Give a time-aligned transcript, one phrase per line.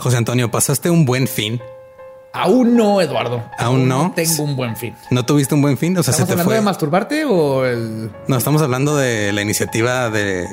[0.00, 1.60] José Antonio, ¿pasaste un buen fin?
[2.32, 3.42] Aún no, Eduardo.
[3.58, 4.12] Aún no.
[4.14, 4.94] Tengo un buen fin.
[5.10, 5.98] ¿No tuviste un buen fin?
[5.98, 8.10] O sea, ¿Estamos hablando de masturbarte o el...?
[8.28, 10.46] No, estamos hablando de la iniciativa de...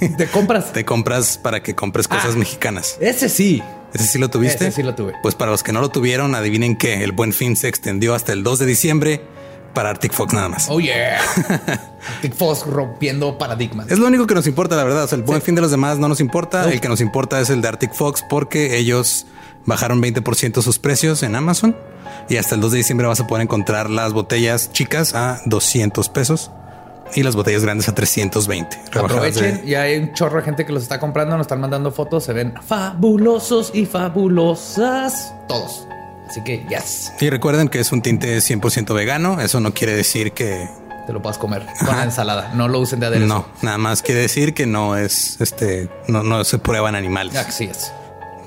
[0.00, 0.72] De compras.
[0.74, 2.38] de compras para que compres cosas Ah.
[2.38, 2.96] mexicanas.
[3.00, 3.62] Ese sí.
[3.94, 4.66] ¿Ese sí lo tuviste?
[4.66, 5.12] Ese sí lo tuve.
[5.22, 8.32] Pues para los que no lo tuvieron, adivinen que el buen fin se extendió hasta
[8.32, 9.20] el 2 de diciembre
[9.74, 10.66] para Arctic Fox nada más.
[10.68, 11.18] Oh yeah.
[12.14, 13.90] Arctic Fox rompiendo paradigmas.
[13.90, 15.04] Es lo único que nos importa, la verdad.
[15.04, 15.46] O sea, el buen Sí.
[15.46, 16.62] fin de los demás no nos importa.
[16.62, 16.68] No.
[16.68, 19.26] El que nos importa es el de Arctic Fox porque ellos
[19.66, 21.76] bajaron 20% sus precios en Amazon
[22.28, 26.08] y hasta el 2 de diciembre vas a poder encontrar las botellas chicas a 200
[26.08, 26.50] pesos
[27.14, 28.76] y las botellas grandes a 320.
[28.90, 31.60] rebajadas de- Aprovechen, ya hay un chorro de gente que los está comprando, nos están
[31.60, 35.86] mandando fotos, se ven fabulosos y fabulosas todos.
[36.32, 39.38] Así que yes, Y recuerden que es un tinte 100% vegano.
[39.38, 40.66] Eso no quiere decir que
[41.06, 42.52] te lo puedas comer con la ensalada.
[42.54, 43.26] No lo usen de aderezo.
[43.26, 47.64] no, nada más quiere decir que no es este, no, no se prueban animales, Así
[47.64, 47.92] es.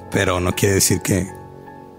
[0.10, 1.32] pero no quiere decir que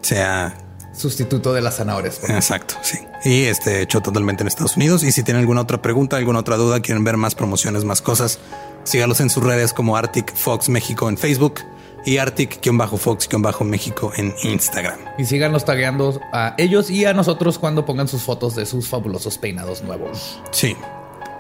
[0.03, 0.57] sea
[0.93, 2.19] Sustituto de las zanahorias.
[2.29, 2.99] Exacto, sí.
[3.25, 5.05] Y este hecho totalmente en Estados Unidos.
[5.05, 8.41] Y si tienen alguna otra pregunta, alguna otra duda, quieren ver más promociones, más cosas,
[8.83, 11.61] sígalos en sus redes como Arctic Fox México en Facebook
[12.07, 14.99] y Arctic-Fox-México en Instagram.
[15.19, 19.37] Y síganos tagueando a ellos y a nosotros cuando pongan sus fotos de sus fabulosos
[19.39, 20.41] peinados nuevos.
[20.53, 20.77] Sí.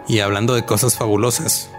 [0.08, 1.70] Y hablando de cosas fabulosas,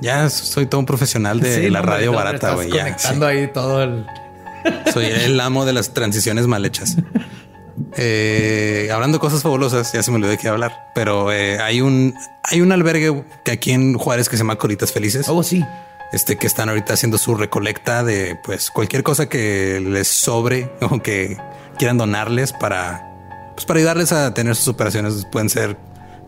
[0.00, 2.70] ya soy todo un profesional de Sí, la no, radio hombre, barata, güey.
[2.70, 4.06] Conectando ahí todo el.
[4.92, 6.96] Soy el amo de las transiciones mal hechas.
[7.96, 11.80] Eh, hablando de cosas fabulosas, ya se me olvidó de qué hablar, pero eh, hay
[11.80, 15.28] un hay un albergue que aquí en Juárez que se llama Colitas Felices.
[15.28, 15.64] Oh, sí.
[16.12, 21.00] Este que están ahorita haciendo su recolecta de pues cualquier cosa que les sobre o
[21.02, 21.36] que
[21.78, 23.06] quieran donarles para
[23.54, 25.26] pues para ayudarles a tener sus operaciones.
[25.30, 25.76] Pueden ser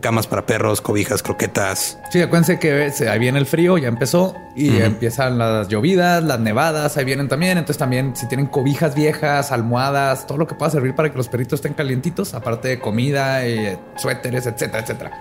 [0.01, 1.97] camas para perros, cobijas, croquetas.
[2.11, 6.39] Sí, acuérdense que se- ahí viene el frío, ya empezó y empiezan las llovidas, las
[6.41, 7.57] nevadas, ahí vienen también.
[7.57, 11.29] Entonces también si tienen cobijas viejas, almohadas, todo lo que pueda servir para que los
[11.29, 15.11] perritos estén calientitos, aparte de comida, y suéteres, etcétera, etcétera.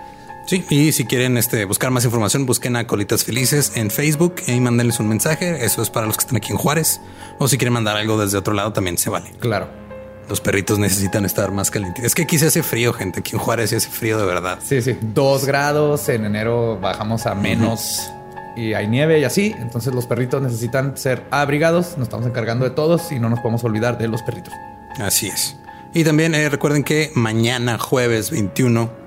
[0.46, 4.58] Sí, y si quieren este, buscar más información, busquen a Colitas Felices en Facebook y
[4.60, 5.64] mándenles un mensaje.
[5.64, 7.00] Eso es para los que están aquí en Juárez.
[7.38, 9.30] O si quieren mandar algo desde otro lado, también se vale.
[9.38, 9.68] Claro.
[10.28, 12.04] Los perritos necesitan estar más calientes.
[12.04, 13.20] Es que aquí se hace frío, gente.
[13.20, 14.58] Aquí en Juárez se hace frío de verdad.
[14.62, 14.96] Sí, sí.
[15.00, 16.08] Dos grados.
[16.08, 18.10] En enero bajamos a menos
[18.56, 19.54] y hay nieve y así.
[19.58, 21.96] Entonces los perritos necesitan ser abrigados.
[21.98, 24.54] Nos estamos encargando de todos y no nos podemos olvidar de los perritos.
[24.98, 25.56] Así es.
[25.94, 29.01] Y también eh, recuerden que mañana, jueves 21,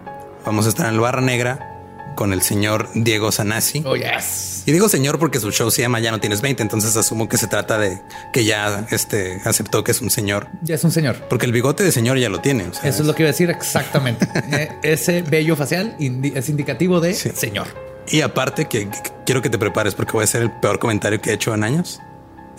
[0.46, 1.72] vamos a estar en el Barra Negra
[2.16, 3.84] con el señor Diego Sanasi.
[3.86, 4.64] Oh, yes.
[4.66, 7.38] Y digo señor porque su show se llama Ya no tienes 20, entonces asumo que
[7.38, 8.02] se trata de
[8.32, 10.48] que ya este, aceptó que es un señor.
[10.62, 11.18] Ya es un señor.
[11.30, 12.64] Porque el bigote de señor ya lo tiene.
[12.68, 14.28] o sea, Eso es lo que iba a decir exactamente.
[14.52, 17.32] Eh, Ese vello facial indi- es indicativo de Sí.
[17.36, 17.68] señor.
[18.08, 21.20] Y aparte que, que quiero que te prepares porque voy a hacer el peor comentario
[21.20, 22.00] que he hecho en años.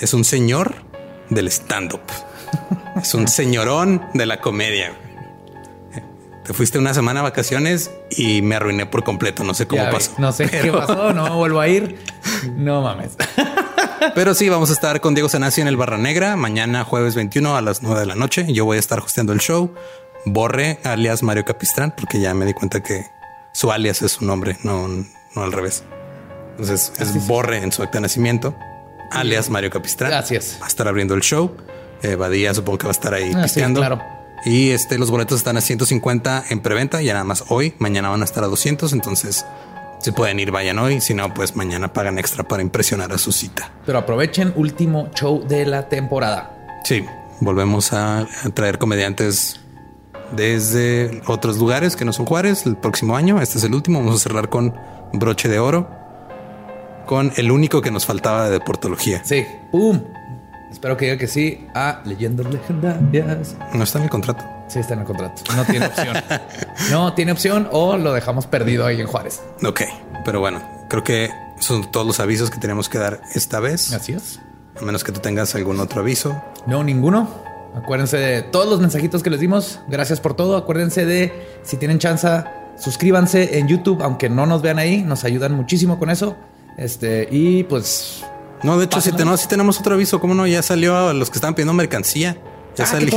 [0.01, 0.75] Es un señor
[1.31, 2.03] del stand-up.
[3.01, 4.93] es un señorón de la comedia.
[6.47, 9.43] Te fuiste una semana a vacaciones y me arruiné por completo.
[9.45, 10.13] No sé cómo Ya pasó.
[10.19, 11.13] No sé qué pasó.
[11.13, 11.99] No vuelvo a ir.
[12.55, 13.17] No mames.
[14.15, 17.57] Pero sí, vamos a estar con Diego Sanasi en el Barra Negra mañana jueves 21
[17.57, 18.47] a las 9 de la noche.
[18.53, 19.75] Yo voy a estar hosteando el show.
[20.25, 23.07] Borre alias Mario Capistrán, porque ya me di cuenta que
[23.53, 25.83] su alias es su nombre, no, no al revés.
[26.53, 28.57] Entonces es Borre en su acta de nacimiento,
[29.13, 30.11] alias Mario Capistrán.
[30.11, 30.59] Gracias.
[30.61, 31.57] Va a estar abriendo el show.
[32.03, 33.81] Eh, Badía supongo que va a estar ahí Ah, sí, pisteando.
[33.81, 34.03] claro.
[34.45, 37.75] Y este, los boletos están a 150 en preventa, ya nada más hoy.
[37.79, 38.93] Mañana van a estar a 200.
[38.93, 39.45] Entonces,
[40.01, 41.01] si pueden ir, vayan hoy.
[41.01, 43.73] Si no, pues mañana pagan extra para impresionar a su cita.
[43.85, 46.81] Pero aprovechen último show de la temporada.
[46.85, 47.05] Sí,
[47.41, 49.61] volvemos a, a traer comediantes
[50.33, 53.41] desde otros lugares que no son Juárez el próximo año.
[53.41, 53.99] Este es el último.
[54.01, 54.75] Vamos a cerrar con
[55.13, 55.89] broche de oro,
[57.07, 59.25] con el único que nos faltaba de deportología.
[59.25, 59.47] Sí.
[59.71, 60.03] ¡Pum!
[60.71, 63.57] Espero que diga que sí a leyendas legendarias.
[63.73, 64.45] No está en el contrato.
[64.69, 65.43] Sí, está en el contrato.
[65.55, 66.17] No tiene opción.
[66.91, 69.43] no tiene opción o lo dejamos perdido ahí en Juárez.
[69.65, 69.83] Ok,
[70.25, 73.93] pero bueno, creo que son todos los avisos que tenemos que dar esta vez.
[73.93, 74.41] Así es.
[74.81, 76.41] A menos que tú tengas algún otro aviso.
[76.67, 77.29] No, ninguno.
[77.75, 79.81] Acuérdense de todos los mensajitos que les dimos.
[79.89, 80.57] Gracias por todo.
[80.57, 82.29] Acuérdense de si tienen chance,
[82.79, 85.03] suscríbanse en YouTube, aunque no nos vean ahí.
[85.03, 86.37] Nos ayudan muchísimo con eso.
[86.77, 88.25] Este, y pues.
[88.67, 90.45] No, de hecho, si, tenemos, si tenemos otro aviso, ¿cómo no?
[90.45, 92.37] Ya salió a los que estaban pidiendo mercancía.
[92.77, 93.17] Ya ¡Ah, salió.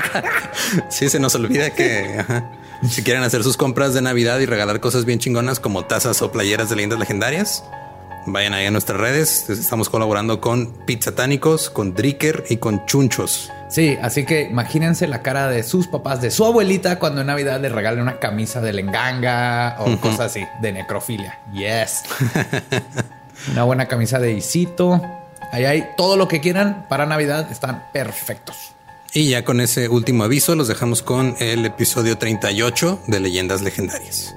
[0.88, 2.52] sí, se nos olvida que ajá,
[2.88, 6.30] si quieren hacer sus compras de Navidad y regalar cosas bien chingonas como tazas o
[6.30, 7.64] playeras de leyendas legendarias,
[8.26, 9.50] vayan ahí a nuestras redes.
[9.50, 13.50] Estamos colaborando con Pizzatánicos, con Dricker y con Chunchos.
[13.70, 17.60] Sí, así que imagínense la cara de sus papás, de su abuelita, cuando en Navidad
[17.60, 21.40] le regalen una camisa de lenganga o cosas así, de necrofilia.
[21.52, 22.04] Yes.
[23.50, 25.00] una buena camisa de Isito.
[25.52, 27.50] Ahí hay todo lo que quieran para Navidad.
[27.50, 28.56] Están perfectos.
[29.12, 34.34] Y ya con ese último aviso los dejamos con el episodio 38 de Leyendas Legendarias.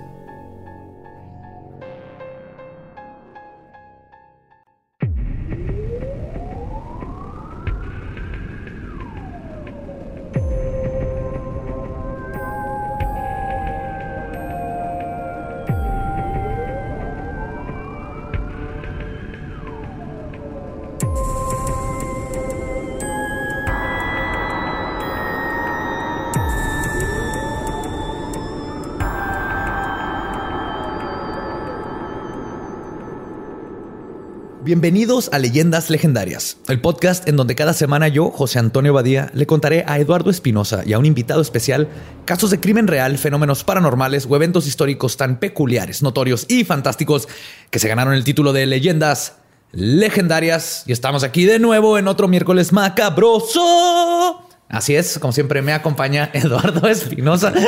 [34.73, 39.45] Bienvenidos a Leyendas Legendarias, el podcast en donde cada semana yo, José Antonio Badía, le
[39.45, 41.89] contaré a Eduardo Espinosa y a un invitado especial
[42.25, 47.27] casos de crimen real, fenómenos paranormales o eventos históricos tan peculiares, notorios y fantásticos
[47.69, 49.35] que se ganaron el título de Leyendas
[49.73, 50.85] Legendarias.
[50.87, 54.49] Y estamos aquí de nuevo en otro miércoles macabroso.
[54.69, 57.53] Así es, como siempre me acompaña Eduardo Espinosa.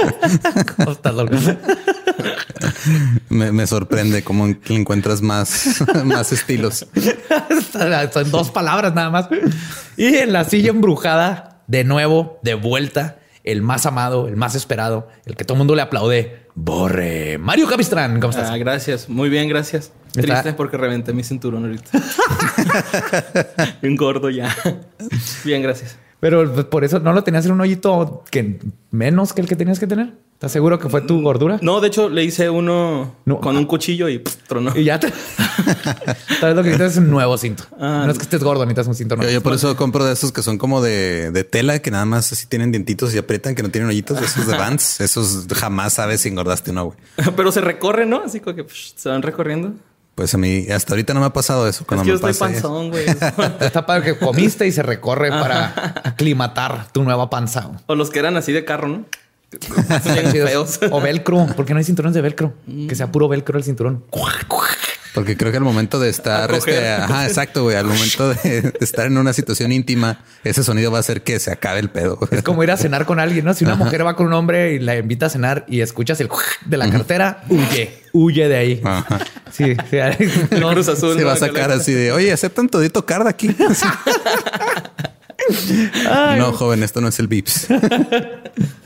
[3.29, 6.87] ¿Cómo estás, me, sorprende cómo encuentras más, más estilos.
[8.13, 9.27] Son dos palabras nada más.
[9.97, 15.09] Y en la silla embrujada, de nuevo, de vuelta, el más amado, el más esperado,
[15.25, 16.45] el que todo el mundo le aplaude.
[16.55, 17.37] Borre.
[17.37, 18.49] Mario Capistrán, ¿cómo estás?
[18.49, 19.09] Ah, gracias.
[19.09, 19.91] Muy bien, gracias.
[20.13, 21.89] Triste porque reventé mi cinturón ahorita.
[23.83, 24.55] Un gordo ya.
[25.43, 25.97] Bien, gracias.
[26.21, 28.59] Pero por eso no lo tenías en un hoyito que
[28.91, 30.13] menos que el que tenías que tener.
[30.35, 31.59] ¿Estás seguro que fue tu gordura?
[31.61, 34.75] No, de hecho le hice uno con un cuchillo y tronó.
[34.75, 35.09] Y ya te.
[36.41, 37.63] Tal vez lo que necesitas es un nuevo cinto.
[37.79, 39.31] Ah, no es que estés gordo, necesitas un cinto nuevo.
[39.31, 42.47] Yo, por eso compro de esos que son como de, tela, que nada más así
[42.47, 44.21] tienen dientitos y aprietan, que no tienen hoyitos.
[44.21, 46.97] Esos de Vans, esos jamás sabes si engordaste o no, güey.
[47.37, 48.21] Pero se recorren, ¿no?
[48.21, 49.71] Así como que se van recorriendo.
[50.15, 51.85] Pues a mí hasta ahorita no me ha pasado eso.
[51.87, 53.05] Cuando es que yo estoy panzón, güey.
[53.07, 57.71] Está padre que comiste y se recorre para aclimatar tu nueva panza.
[57.85, 59.05] O los que eran así de carro, ¿no?
[60.91, 62.53] O velcro, porque no hay cinturones de velcro.
[62.87, 64.03] Que sea puro velcro el cinturón.
[65.15, 69.05] Porque creo que al momento de estar, este, ajá, exacto, güey, al momento de, estar
[69.05, 72.19] en una situación íntima, ese sonido va a hacer que se acabe el pedo.
[72.31, 73.53] Es como ir a cenar con alguien, ¿no?
[73.53, 76.27] Si una mujer va con un hombre y la invita a cenar y escuchas el
[76.65, 78.81] de la cartera, huye, huye de ahí.
[79.51, 79.97] Sí, sí.
[80.59, 81.17] No, Cruz Azul.
[81.17, 83.47] Se va a sacar así de, oye, aceptan todito card aquí.
[86.37, 87.67] no, joven, esto no es el Vips.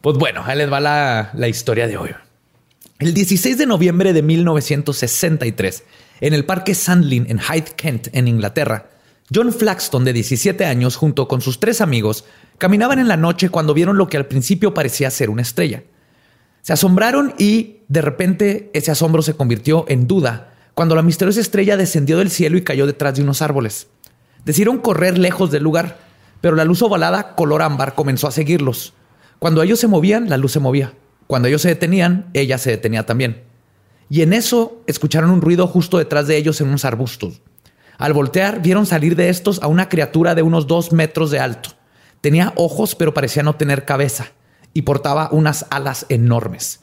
[0.00, 2.10] Pues bueno, ahí les va la, la historia de hoy.
[2.98, 5.84] El 16 de noviembre de 1963,
[6.20, 8.90] en el Parque Sandlin en Hyde, Kent, en Inglaterra,
[9.34, 12.24] John Flaxton, de 17 años, junto con sus tres amigos,
[12.58, 15.84] caminaban en la noche cuando vieron lo que al principio parecía ser una estrella.
[16.60, 21.76] Se asombraron y, de repente, ese asombro se convirtió en duda cuando la misteriosa estrella
[21.76, 23.88] descendió del cielo y cayó detrás de unos árboles.
[24.44, 25.98] Decidieron correr lejos del lugar,
[26.40, 28.94] pero la luz ovalada color ámbar comenzó a seguirlos.
[29.42, 30.92] Cuando ellos se movían, la luz se movía.
[31.26, 33.42] Cuando ellos se detenían, ella se detenía también.
[34.08, 37.40] Y en eso escucharon un ruido justo detrás de ellos en unos arbustos.
[37.98, 41.70] Al voltear, vieron salir de estos a una criatura de unos dos metros de alto.
[42.20, 44.30] Tenía ojos, pero parecía no tener cabeza,
[44.74, 46.78] y portaba unas alas enormes.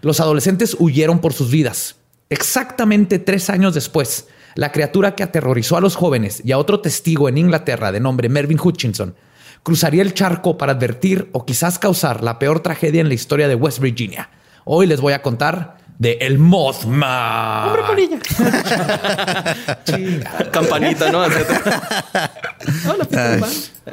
[0.00, 1.96] Los adolescentes huyeron por sus vidas.
[2.30, 7.28] Exactamente tres años después, la criatura que aterrorizó a los jóvenes y a otro testigo
[7.28, 9.16] en Inglaterra de nombre Mervyn Hutchinson
[9.66, 13.56] cruzaría el charco para advertir o quizás causar la peor tragedia en la historia de
[13.56, 14.30] West Virginia.
[14.64, 17.70] Hoy les voy a contar de El Mothman.
[17.70, 18.18] Hombre polilla.
[20.52, 21.24] Campanita, ¿no?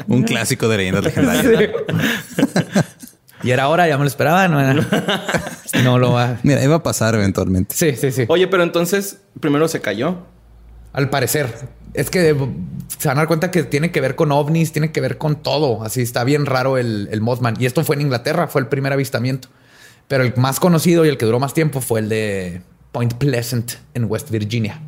[0.09, 1.71] un clásico de leyendas legendarias.
[3.41, 4.47] Y era ahora, ya me lo esperaba.
[4.47, 4.61] No,
[5.83, 6.37] no lo va.
[6.43, 7.75] Mira, iba a pasar eventualmente.
[7.75, 8.23] Sí, sí, sí.
[8.29, 10.19] Oye, pero entonces primero se cayó.
[10.93, 11.53] Al parecer.
[11.93, 12.35] Es que
[12.97, 15.35] se van a dar cuenta que tiene que ver con ovnis, tiene que ver con
[15.35, 15.83] todo.
[15.83, 17.55] Así está bien raro el, el Mothman.
[17.59, 19.49] Y esto fue en Inglaterra, fue el primer avistamiento.
[20.07, 23.73] Pero el más conocido y el que duró más tiempo fue el de Point Pleasant
[23.93, 24.79] en West Virginia.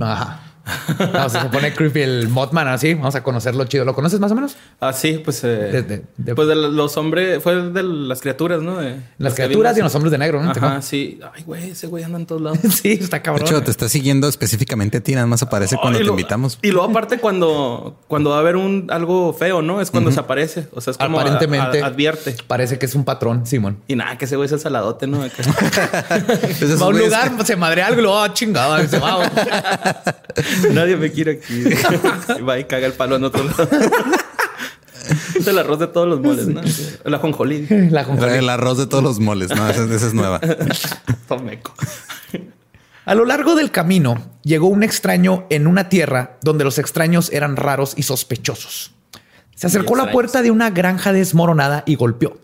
[0.00, 0.49] Ajá.
[1.12, 2.94] No, se pone creepy el Mothman así.
[2.94, 3.84] Vamos a conocerlo chido.
[3.84, 4.56] ¿Lo conoces más o menos?
[4.80, 5.40] Ah, sí, pues.
[5.44, 6.02] Eh,
[6.34, 8.78] pues de los hombres, fue de las criaturas, ¿no?
[9.18, 10.50] las criaturas y los hombres de negro, ¿no?
[10.50, 11.20] Ajá, sí.
[11.34, 12.58] Ay, güey, ese güey anda en todos lados.
[12.82, 13.44] sí, está cabrón.
[13.44, 16.58] De hecho, te está siguiendo específicamente a ti, nada más aparece cuando te invitamos.
[16.62, 19.80] Y luego, aparte, cuando, cuando va a haber un algo feo, ¿no?
[19.80, 20.68] Es cuando se aparece.
[20.72, 22.36] O sea, es como aparentemente advierte.
[22.46, 23.78] Parece que es un patrón, Simón.
[23.88, 25.20] Y nada, que ese güey es el saladote, ¿no?
[25.20, 29.30] va a un lugar, se madre algo, chingado, se va.
[30.72, 31.64] Nadie me quiere aquí.
[32.48, 33.68] va y caga el palo en otro lado.
[35.34, 36.60] Es el arroz de todos los moles, ¿no?
[37.04, 37.66] El ajonjolí.
[37.68, 39.68] El arroz de todos los moles, ¿no?
[39.68, 40.40] Esa, es nueva.
[41.26, 41.74] Tomeco.
[43.06, 47.56] A lo largo del camino llegó un extraño en una tierra donde los extraños eran
[47.56, 48.92] raros y sospechosos.
[49.56, 52.38] Se acercó a la puerta de una granja desmoronada y golpeó.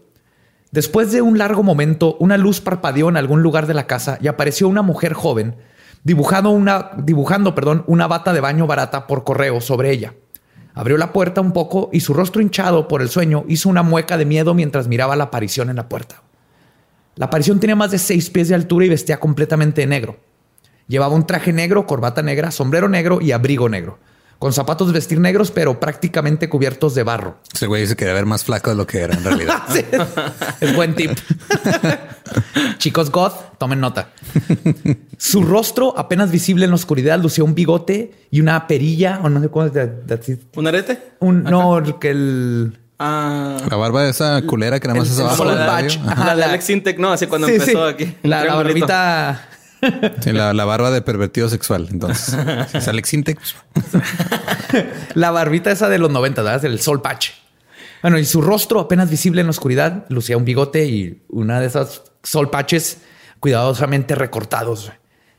[0.73, 4.27] Después de un largo momento, una luz parpadeó en algún lugar de la casa y
[4.27, 5.57] apareció una mujer joven
[6.07, 10.15] dibujando una, dibujando, perdón, una bata de baño barata por correo sobre ella.
[10.73, 14.17] Abrió la puerta un poco y su rostro hinchado por el sueño hizo una mueca
[14.17, 16.23] de miedo mientras miraba la aparición en la puerta.
[17.17, 20.17] La aparición tenía más de seis pies de altura y vestía completamente de negro.
[20.87, 23.99] Llevaba un traje negro, corbata negra, sombrero negro y abrigo negro
[24.39, 27.39] con zapatos de vestir negros, pero prácticamente cubiertos de barro.
[27.53, 29.63] Ese güey se quería ver más flaco de lo que era en realidad.
[30.61, 31.11] Es buen tip.
[32.79, 34.11] Chicos goth, tomen nota.
[35.19, 39.41] Su rostro, apenas visible en la oscuridad, lucía un bigote y una perilla, o no
[39.41, 39.73] sé cómo es.
[40.55, 41.13] ¿Un arete?
[41.21, 42.79] Un, no, que el...
[42.99, 43.59] Ah.
[43.69, 45.45] La barba de esa culera que nada más es abajo.
[45.45, 48.17] La, la, de Alex Intec, no, así cuando empezó aquí.
[48.23, 49.49] La, la barbita
[50.33, 51.89] la, barba de pervertido sexual.
[51.91, 52.37] Entonces,
[52.73, 53.57] es Alex Intex.
[55.15, 56.65] la barbita esa de los 90, ¿verdad?
[56.65, 57.31] El sol patch.
[58.03, 61.67] Bueno, y su rostro apenas visible en la oscuridad, lucía un bigote y una de
[61.67, 62.99] esas sol patches
[63.41, 64.93] cuidadosamente recortados.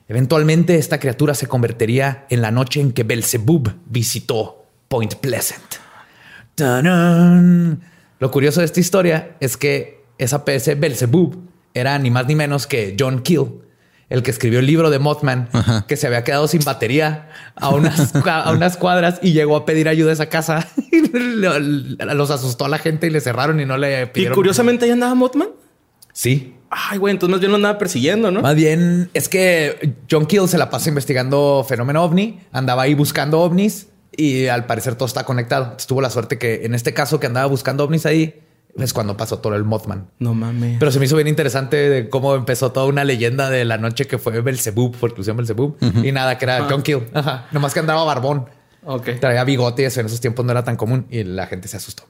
[0.08, 5.76] Eventualmente esta criatura se convertiría en la noche en que Belzebub visitó Point Pleasant.
[8.20, 11.38] Lo curioso de esta historia es que esa PC Belzebub
[11.74, 13.48] era ni más ni menos que John Kill,
[14.10, 15.50] el que escribió el libro de Mothman,
[15.88, 19.90] que se había quedado sin batería a unas, a unas cuadras y llegó a pedir
[19.90, 20.68] ayuda a esa casa.
[20.92, 24.34] los asustó a la gente y le cerraron y no le pidieron.
[24.34, 25.50] ¿Y curiosamente ahí andaba Mothman?
[26.14, 26.56] Sí.
[26.70, 28.42] Ay, güey, entonces más bien lo andaba persiguiendo, ¿no?
[28.42, 33.40] Más bien es que John Kill se la pasa investigando fenómeno ovni, andaba ahí buscando
[33.40, 35.78] ovnis y al parecer todo está conectado.
[35.88, 38.42] tuvo la suerte que en este caso que andaba buscando ovnis ahí,
[38.84, 40.08] es cuando pasó todo el Mothman.
[40.20, 40.78] No mames.
[40.80, 44.06] Pero se me hizo bien interesante de cómo empezó toda una leyenda de la noche
[44.06, 45.78] que fue Belzebub, por inclusión Belzebub.
[46.04, 46.68] Y nada, que era ah.
[46.70, 47.08] John Kill.
[47.14, 47.48] Ajá.
[47.52, 48.50] Nomás que andaba barbón.
[48.86, 49.20] Ok.
[49.20, 51.78] Traía bigote y eso en esos tiempos no era tan común y la gente se
[51.78, 52.04] asustó.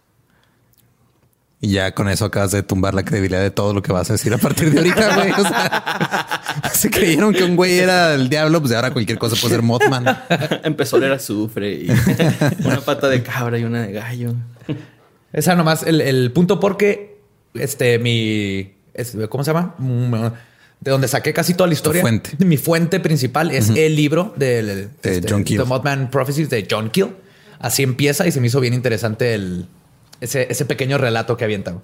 [1.60, 4.14] Y ya con eso acabas de tumbar la credibilidad de todo lo que vas a
[4.14, 5.32] decir a partir de ahorita, güey.
[5.32, 9.56] O sea, se creyeron que un güey era el diablo, pues ahora cualquier cosa puede
[9.56, 10.06] ser Mothman.
[10.64, 11.90] Empezó a leer azufre y
[12.64, 14.36] una pata de cabra y una de gallo.
[15.34, 17.18] Esa nomás el, el punto porque
[17.54, 18.74] este mi
[19.30, 19.76] ¿cómo se llama?
[19.78, 20.14] Mm,
[20.80, 22.02] de donde saqué casi toda la historia.
[22.02, 22.32] fuente.
[22.40, 25.58] Mi fuente principal es el libro de, de John Kill.
[25.58, 27.08] The Mothman Prophecies de John Kill.
[27.60, 29.66] Así empieza y se me hizo bien interesante el,
[30.22, 31.82] ese, ese pequeño relato que avientan.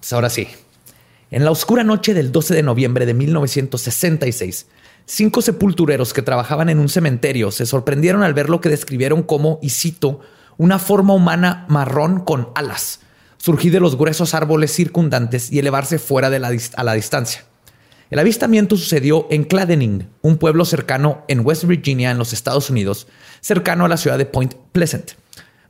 [0.00, 0.48] Pues ahora sí.
[1.30, 4.66] En la oscura noche del 12 de noviembre de 1966,
[5.06, 9.58] cinco sepultureros que trabajaban en un cementerio se sorprendieron al ver lo que describieron como,
[9.62, 10.20] y cito,
[10.62, 13.00] una forma humana marrón con alas,
[13.36, 17.44] surgir de los gruesos árboles circundantes y elevarse fuera de la, a la distancia.
[18.10, 23.08] El avistamiento sucedió en Cladening, un pueblo cercano en West Virginia, en los Estados Unidos,
[23.40, 25.14] cercano a la ciudad de Point Pleasant.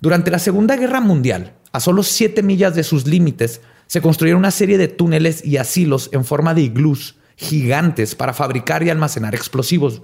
[0.02, 4.50] Durante la Segunda Guerra Mundial, a solo siete millas de sus límites, se construyeron una
[4.50, 10.02] serie de túneles y asilos en forma de iglús gigantes para fabricar y almacenar explosivos.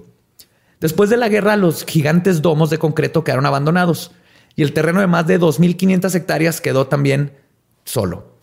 [0.79, 4.13] Después de la guerra, los gigantes domos de concreto quedaron abandonados
[4.59, 7.31] y el terreno de más de 2.500 hectáreas quedó también
[7.85, 8.35] solo.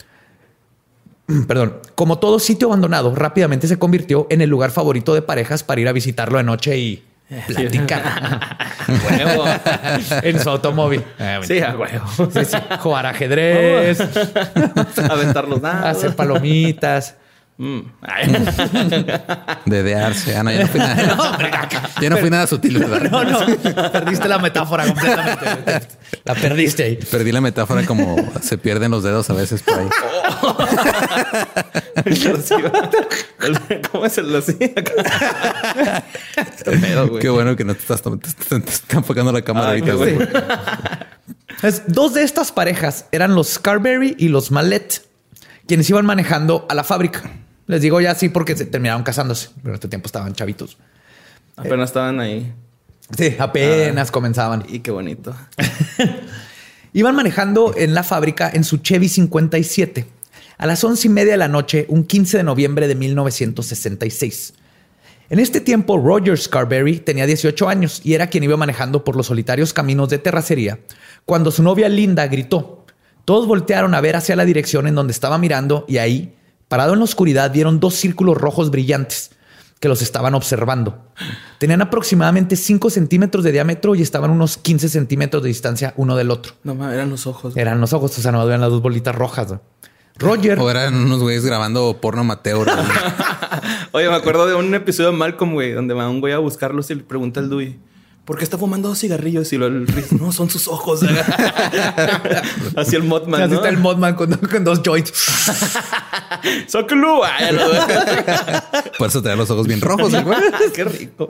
[1.47, 5.83] Perdón, como todo sitio abandonado, rápidamente se convirtió en el lugar favorito de parejas para
[5.83, 7.05] ir a visitarlo de noche y
[7.47, 8.41] platicar.
[8.89, 9.45] huevo.
[10.23, 11.05] en su automóvil.
[11.43, 12.07] Sí, a huevo.
[12.81, 14.01] Jugar ajedrez.
[15.11, 15.99] Aventar los dados.
[15.99, 17.15] Hacer palomitas.
[17.59, 17.81] Mm.
[19.65, 20.37] Dedearse.
[20.37, 21.07] Ah, no, ya no fui nada.
[21.17, 21.39] no,
[22.03, 23.11] ya no fui nada sutil, ¿verdad?
[23.11, 23.47] No, no.
[23.93, 25.89] Perdiste la metáfora completamente.
[26.25, 26.97] La perdiste ahí.
[26.97, 29.89] Perdí la metáfora como se pierden los dedos a veces por ahí.
[33.91, 34.59] ¿Cómo es el así?
[37.21, 38.11] Qué bueno que no te estás, te,
[38.97, 39.95] enfocando la cámara ahorita.
[41.87, 45.01] dos de estas parejas eran los Scarberry y los Mallet,
[45.67, 47.23] quienes iban manejando a la fábrica.
[47.67, 50.79] Les digo ya sí porque se terminaron casándose, pero en este tiempo estaban chavitos.
[51.57, 52.53] Apenas estaban ahí.
[53.17, 54.65] Sí, apenas ah, comenzaban.
[54.69, 55.35] Y qué bonito.
[56.93, 60.07] Iban manejando en la fábrica en su Chevy 57
[60.59, 64.55] a las once y media de la noche, un 15 de noviembre de 1966.
[65.29, 69.27] En este tiempo, Roger Scarberry tenía 18 años y era quien iba manejando por los
[69.27, 70.79] solitarios caminos de terracería
[71.25, 72.85] cuando su novia Linda gritó.
[73.25, 76.36] Todos voltearon a ver hacia la dirección en donde estaba mirando y ahí,
[76.69, 79.31] Parado en la oscuridad, vieron dos círculos rojos brillantes
[79.81, 80.99] que los estaban observando.
[81.59, 86.31] Tenían aproximadamente 5 centímetros de diámetro y estaban unos 15 centímetros de distancia uno del
[86.31, 86.55] otro.
[86.65, 87.57] No, eran los ojos.
[87.57, 89.55] Eran los ojos, o sea, no veían las dos bolitas rojas.
[90.19, 90.59] Roger.
[90.59, 92.67] O eran unos güeyes grabando porno amateur.
[93.93, 96.91] Oye, me acuerdo de un episodio de Malcolm, güey, donde va un güey a buscarlos
[96.91, 97.79] y le pregunta al Dewey.
[98.27, 99.53] ¿Por qué está fumando dos cigarrillos?
[99.53, 101.01] Y lo, el Riz, no, son sus ojos.
[102.77, 103.57] Así el Mothman, Así ¿no?
[103.59, 105.13] está el Modman con, con dos joints.
[106.43, 107.71] Ay, lo-
[108.99, 110.39] Por eso trae los ojos bien rojos, el güey.
[110.75, 111.29] ¡Qué rico!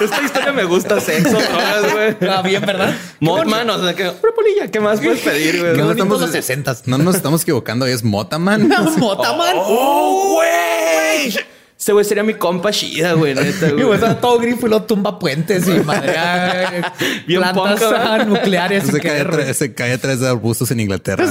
[0.00, 1.00] Esta historia me gusta.
[1.00, 2.16] Sexo, drogas, güey.
[2.30, 2.94] Ah, bien, ¿verdad?
[3.20, 4.02] Mothman, o sea, que...
[4.02, 5.76] Una polilla, ¿qué más puedes pedir, güey?
[5.76, 6.76] No, estamos- los 60.
[6.86, 8.68] No nos estamos equivocando, es Motaman.
[8.98, 9.54] Motaman.
[9.56, 11.34] ¡Oh, güey!
[11.80, 13.94] Ese güey sería mi compa chida, güey, neta, Y güey.
[13.94, 16.92] está todo grifo y lo tumba puentes y madrea
[17.26, 18.84] Bien plantas ah, nucleares.
[18.84, 21.24] Se cae, que- atrás, se cae de arbustos en Inglaterra.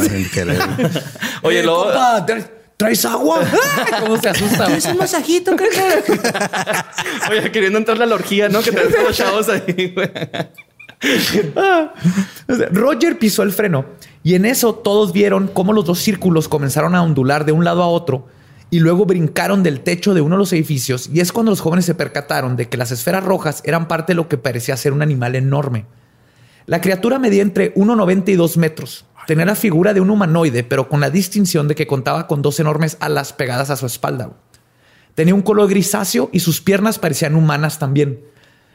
[1.43, 1.85] Oye, Eh, luego...
[1.85, 3.41] compa, ¿tra- ¿Traes agua?
[3.99, 4.65] ¿Cómo se asusta?
[4.65, 4.77] güey?
[4.85, 5.53] un masajito,
[7.29, 8.61] Oye, queriendo entrar a la orgía, ¿no?
[8.61, 10.09] Que te ves los chavos ahí, güey.
[12.55, 13.85] Sea, Roger pisó el freno
[14.23, 17.83] y en eso todos vieron cómo los dos círculos comenzaron a ondular de un lado
[17.83, 18.27] a otro
[18.71, 21.85] y luego brincaron del techo de uno de los edificios y es cuando los jóvenes
[21.85, 25.01] se percataron de que las esferas rojas eran parte de lo que parecía ser un
[25.01, 25.85] animal enorme.
[26.65, 29.05] La criatura medía entre 1,90 y 2 metros.
[29.25, 32.59] Tenía la figura de un humanoide, pero con la distinción de que contaba con dos
[32.59, 34.33] enormes alas pegadas a su espalda.
[35.15, 38.21] Tenía un color grisáceo y sus piernas parecían humanas también.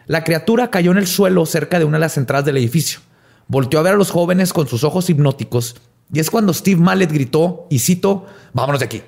[0.06, 3.00] La criatura cayó en el suelo cerca de una de las entradas del edificio.
[3.46, 5.76] Volteó a ver a los jóvenes con sus ojos hipnóticos
[6.12, 9.02] y es cuando Steve Mallet gritó, y cito, vámonos de aquí.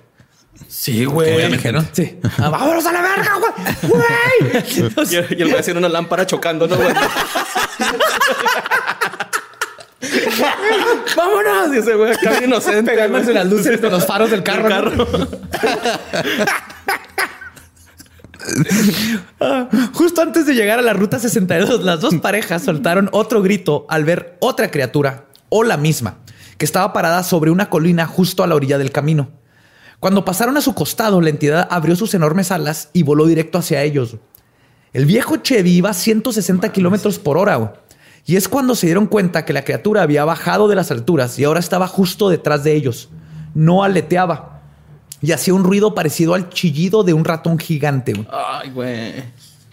[0.68, 1.50] Sí, güey.
[1.52, 1.86] dijeron?
[1.92, 2.18] Sí.
[2.38, 3.52] Ah, vámonos a la verga, güey.
[3.82, 4.62] Güey.
[5.08, 6.88] Y, y el güey haciendo una lámpara chocando, ¿no, güey?
[11.16, 11.74] ¡Vámonos!
[11.74, 12.90] Y ese güey acá bien inocente.
[12.92, 14.90] Pegándose las luces de los faros del carro.
[14.90, 15.06] ¿no?
[19.40, 23.86] Ah, Justo antes de llegar a la ruta 62, las dos parejas soltaron otro grito
[23.88, 26.18] al ver otra criatura, o la misma,
[26.56, 29.30] que estaba parada sobre una colina justo a la orilla del camino.
[30.00, 33.82] Cuando pasaron a su costado, la entidad abrió sus enormes alas y voló directo hacia
[33.82, 34.16] ellos.
[34.92, 37.56] El viejo Chevy iba a 160 kilómetros por hora.
[37.56, 37.70] güey.
[38.24, 41.44] Y es cuando se dieron cuenta que la criatura había bajado de las alturas y
[41.44, 43.08] ahora estaba justo detrás de ellos.
[43.54, 44.62] No aleteaba
[45.22, 48.12] y hacía un ruido parecido al chillido de un ratón gigante.
[48.12, 48.26] güey.
[48.30, 49.14] Ay, güey.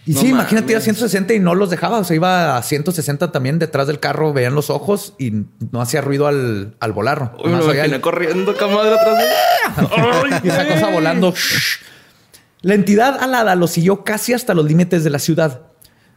[0.06, 0.84] Y No sí, imagínate ir a mames.
[0.84, 1.98] 160 y no los dejaba.
[1.98, 5.30] O sea, iba a 160 también detrás del carro, veían los ojos y
[5.70, 7.34] no hacía ruido al, al volar.
[7.42, 11.32] Uy, me imaginé corriendo camadre atrás de y esa cosa volando.
[12.60, 15.62] La entidad alada lo siguió casi hasta los límites de la ciudad.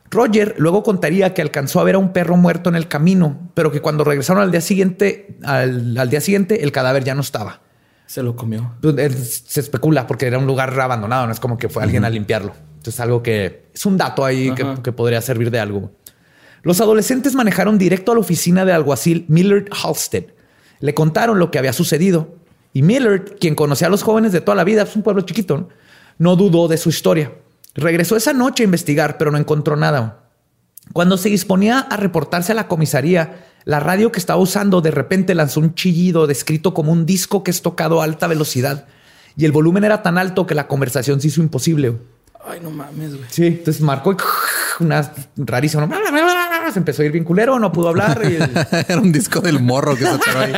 [0.10, 3.72] Roger luego contaría que alcanzó a ver a un perro muerto en el camino, pero
[3.72, 7.62] que cuando regresaron al día siguiente, al, al día siguiente, el cadáver ya no estaba.
[8.06, 8.76] Se lo comió.
[8.82, 12.06] Pues, eh, Se especula porque era un lugar abandonado, no es como que fue alguien
[12.06, 12.54] a limpiarlo.
[12.88, 15.92] Entonces, algo que es un dato ahí que, podría servir de algo.
[16.62, 20.24] Los adolescentes manejaron directo a la oficina del alguacil Millard Halstead.
[20.80, 22.36] Le contaron lo que había sucedido
[22.72, 25.58] y Millard, quien conocía a los jóvenes de toda la vida, es un pueblo chiquito,
[25.58, 25.70] ¿no?
[26.18, 27.34] no dudó de su historia.
[27.76, 30.30] Regresó esa noche a investigar, pero no encontró nada.
[30.94, 35.36] Cuando se disponía a reportarse a la comisaría, la radio que estaba usando de repente
[35.36, 38.88] lanzó un chillido descrito como un disco que es tocado a alta velocidad
[39.36, 41.98] y el volumen era tan alto que la conversación se hizo imposible.
[42.50, 43.26] Ay, no mames, güey.
[43.30, 44.16] Sí, entonces marcó y
[44.84, 45.86] una rarísima.
[45.86, 45.98] ¿no?
[46.72, 48.22] Se empezó a ir bien culero, no pudo hablar.
[48.24, 48.52] Y el-
[48.88, 50.54] Era un disco del morro que se atoró ahí.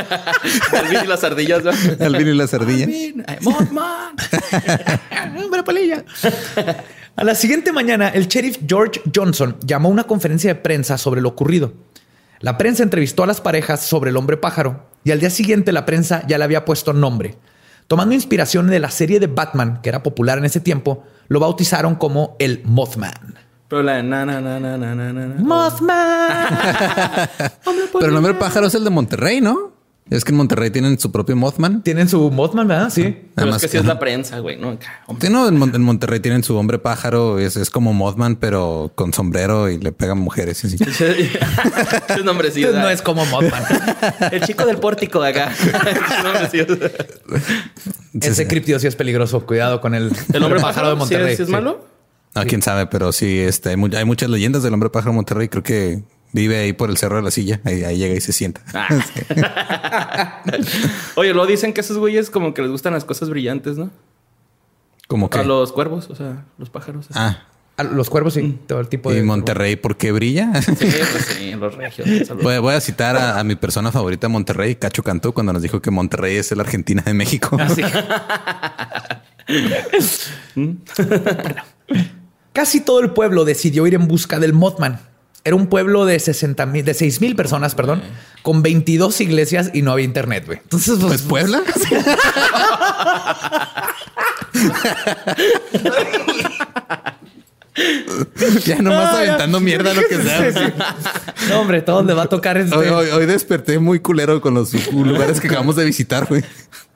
[0.78, 1.70] Alvin y las ardillas, ¿no?
[1.70, 2.84] El vino y la cerdilla.
[2.84, 4.14] Alvin, Mothman.
[5.44, 6.04] Hombre, polilla.
[7.16, 11.20] A la siguiente mañana, el sheriff George Johnson llamó a una conferencia de prensa sobre
[11.20, 11.72] lo ocurrido.
[12.40, 15.84] La prensa entrevistó a las parejas sobre el hombre pájaro y al día siguiente la
[15.86, 17.36] prensa ya le había puesto nombre.
[17.90, 21.96] Tomando inspiración de la serie de Batman, que era popular en ese tiempo, lo bautizaron
[21.96, 23.34] como el Mothman.
[23.66, 25.34] Pero la de na, na, na, na, na, na, na, na.
[25.42, 26.46] Mothman.
[27.92, 29.72] Pero el nombre pájaro es el de Monterrey, ¿no?
[30.10, 31.82] Es que en Monterrey tienen su propio Mothman.
[31.82, 32.90] Tienen su Mothman, ¿verdad?
[32.90, 33.16] Sí.
[33.36, 34.76] Pero es que sí es la prensa, güey, ¿no?
[35.20, 38.90] Sí, no, en, Mon- en Monterrey tienen su hombre pájaro, es, es como Mothman, pero
[38.96, 40.64] con sombrero y le pegan mujeres.
[40.64, 40.74] y.
[40.82, 42.72] Ese nombrecillo.
[42.72, 43.62] No es como Mothman.
[44.32, 45.52] El chico del pórtico de acá.
[45.60, 46.66] Ese nombrecillo.
[48.20, 49.46] Ese criptido sí es peligroso.
[49.46, 51.30] Cuidado con el, ¿El hombre pájaro de ¿Sí Monterrey.
[51.32, 51.52] es, sí es Sí.
[51.52, 51.86] malo?
[52.34, 55.16] No, quién sabe, pero sí, este, hay, mu- hay muchas leyendas del hombre pájaro de
[55.16, 55.48] Monterrey.
[55.48, 57.60] Creo que vive ahí por el cerro de la silla.
[57.64, 58.62] Ahí, ahí llega y se sienta.
[58.74, 58.88] Ah.
[61.16, 63.90] Oye, luego dicen que esos güeyes como que les gustan las cosas brillantes, ¿no?
[65.08, 65.38] Como que.
[65.38, 67.06] A los cuervos, o sea, los pájaros.
[67.14, 67.44] Ah,
[67.76, 68.58] Ah, Los cuervos sí.
[68.66, 69.22] Todo el tipo y de.
[69.22, 70.52] Monterrey, ¿por qué brilla?
[70.60, 72.28] Sí, pues sí, los regios.
[72.42, 75.62] Voy, voy a citar a, a mi persona favorita de Monterrey, Cacho Cantú, cuando nos
[75.62, 77.56] dijo que Monterrey es la Argentina de México.
[82.52, 85.00] Casi todo el pueblo decidió ir en busca del Mothman.
[85.44, 88.02] Era un pueblo de 60 mil, de 6 mil personas, perdón,
[88.42, 90.58] con 22 iglesias y no había internet, güey.
[90.62, 91.62] Entonces, Pues Puebla.
[98.64, 100.72] ya nomás aventando mierda lo que sea.
[101.48, 102.74] no, hombre, todo le va a tocar este.
[102.76, 106.44] Hoy, hoy- hoy desperté muy culero con los lugares que acabamos de visitar, güey.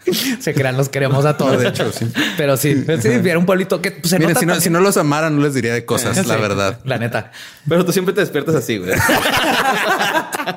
[0.41, 1.59] Se crean, los queremos a todos.
[1.61, 2.07] De hecho, sí.
[2.37, 4.81] Pero sí, sí, era un pueblito que pues, se Miren, nota si no, si no
[4.81, 6.79] los amara, no les diría de cosas, la Sí, verdad.
[6.85, 7.33] La neta.
[7.69, 8.93] Pero tú siempre te despiertas así, güey.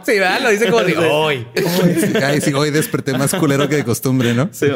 [0.05, 0.41] Sí, ¿verdad?
[0.41, 1.47] Lo dice como digo, hoy.
[2.23, 4.49] Ay, sí, hoy desperté más culero que de costumbre, ¿no?
[4.51, 4.67] Sí.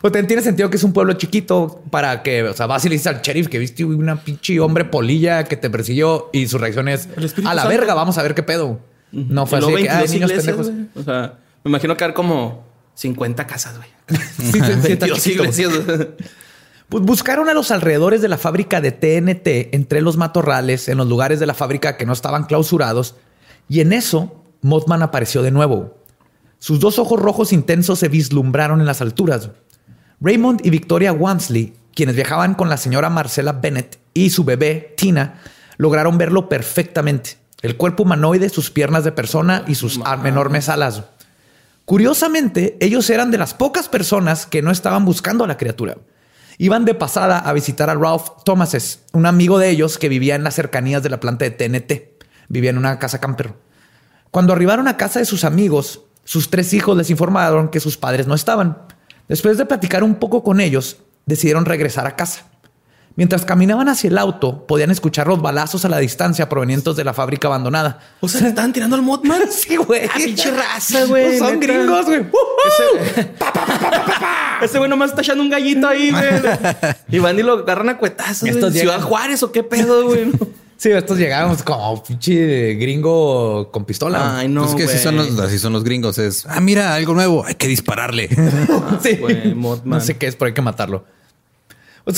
[0.00, 2.88] Pues ten- tiene sentido que es un pueblo chiquito para que, o sea, vas y
[2.88, 6.58] le dices al sheriff que viste una pinche hombre polilla que te persiguió y su
[6.58, 7.08] reacción es
[7.44, 7.68] a la Santo".
[7.68, 8.80] verga, vamos a ver qué pedo.
[9.12, 10.88] No fue así de que, ay, 22 niños iglesias, pendejos.
[10.96, 12.66] O sea, me imagino que hay como
[12.96, 13.88] 50 casas, güey.
[14.36, 15.42] Sí, sí, sí, está 22 chiquito.
[15.44, 15.72] iglesias.
[16.88, 21.08] Pues buscaron a los alrededores de la fábrica de TNT, entre los matorrales, en los
[21.08, 23.16] lugares de la fábrica que no estaban clausurados,
[23.68, 25.98] y en eso Mothman apareció de nuevo.
[26.58, 29.50] Sus dos ojos rojos intensos se vislumbraron en las alturas.
[30.20, 35.42] Raymond y Victoria Wamsley, quienes viajaban con la señora Marcela Bennett y su bebé Tina,
[35.76, 37.38] lograron verlo perfectamente.
[37.62, 41.02] El cuerpo humanoide, sus piernas de persona y sus enormes alas.
[41.86, 45.96] Curiosamente, ellos eran de las pocas personas que no estaban buscando a la criatura.
[46.58, 50.42] Iban de pasada a visitar a Ralph Thomases, un amigo de ellos que vivía en
[50.42, 52.24] las cercanías de la planta de TNT.
[52.48, 53.54] Vivía en una casa camper.
[54.32, 58.26] Cuando arribaron a casa de sus amigos, sus tres hijos les informaron que sus padres
[58.26, 58.78] no estaban.
[59.28, 62.46] Después de platicar un poco con ellos, decidieron regresar a casa.
[63.16, 67.14] Mientras caminaban hacia el auto, podían escuchar los balazos a la distancia provenientes de la
[67.14, 67.98] fábrica abandonada.
[68.20, 69.40] O sea, le estaban tirando al Mothman.
[69.50, 70.02] Sí, güey.
[70.04, 71.38] Ah, pinche raza, güey.
[71.38, 71.72] Son neta.
[71.72, 72.20] gringos, güey.
[72.20, 73.30] Ese,
[74.62, 76.24] ese güey nomás está echando un gallito ahí, güey.
[77.08, 78.48] Y van y lo agarran a cuetazos.
[78.48, 80.30] Estos Ciudad llegan- Juárez o qué pedo, güey.
[80.76, 84.36] Sí, estos llegábamos como pinche gringo con pistola.
[84.38, 84.60] Ay, no.
[84.60, 85.30] Pues es que así son, güey.
[85.30, 86.18] los, así son los gringos.
[86.18, 87.46] Es, ah, mira, algo nuevo.
[87.46, 88.28] Hay que dispararle.
[89.02, 89.16] sí.
[89.16, 89.98] güey, Mothman.
[89.98, 91.06] No sé qué es, pero hay que matarlo.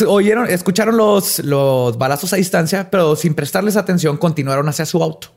[0.06, 5.28] Oyeron, escucharon los, los balazos a distancia, pero sin prestarles atención continuaron hacia su auto.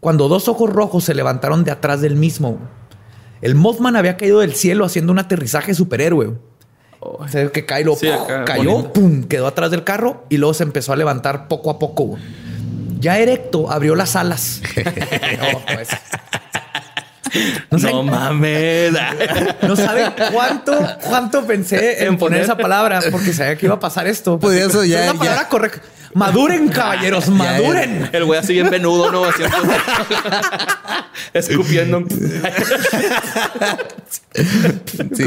[0.00, 2.58] Cuando dos ojos rojos se levantaron de atrás del mismo,
[3.42, 6.32] el Mothman había caído del cielo haciendo un aterrizaje superhéroe.
[7.00, 8.92] O sea, que cae, lo, Sí, acá, cayó, bonito.
[8.94, 12.16] pum, quedó atrás del carro y luego se empezó a levantar poco a poco.
[12.98, 14.62] Ya erecto, abrió las alas.
[14.74, 15.88] No, pues.
[17.70, 18.92] No sé- No mames.
[19.62, 22.40] No saben cuánto, cuánto pensé en En poner poner.
[22.42, 24.38] esa palabra porque sabía que iba a pasar esto.
[24.38, 25.80] Podría ser ya- es la ya- palabra correcta.
[26.14, 28.08] Maduren, caballeros, maduren.
[28.10, 29.24] El güey así bien venudo, ¿no?
[29.26, 29.42] Así,
[31.34, 32.04] escupiendo.
[35.14, 35.24] Sí.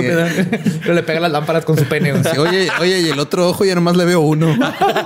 [0.81, 2.13] Pero le pega las lámparas con su pene.
[2.23, 4.57] Sí, Oye, oye, y el otro ojo ya nomás le veo uno.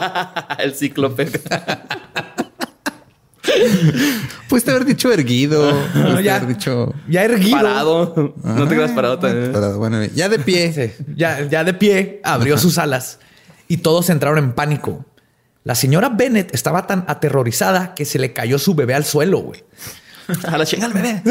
[0.60, 1.30] El cíclope.
[4.48, 5.72] Pudiste haber dicho erguido.
[6.24, 6.38] Ya.
[6.38, 6.94] haber dicho.
[7.10, 7.58] Ya erguido.
[7.58, 8.34] Parado.
[8.44, 9.52] No te quedas parado también.
[9.52, 10.72] Pero bueno, ya de pie.
[10.74, 13.20] Sí, ya, ya de pie abrió sus alas
[13.68, 15.06] y todos entraron en pánico.
[15.64, 19.64] La señora Bennett estaba tan aterrorizada que se le cayó su bebé al suelo, güey.
[20.48, 21.22] A la chinga al bebé.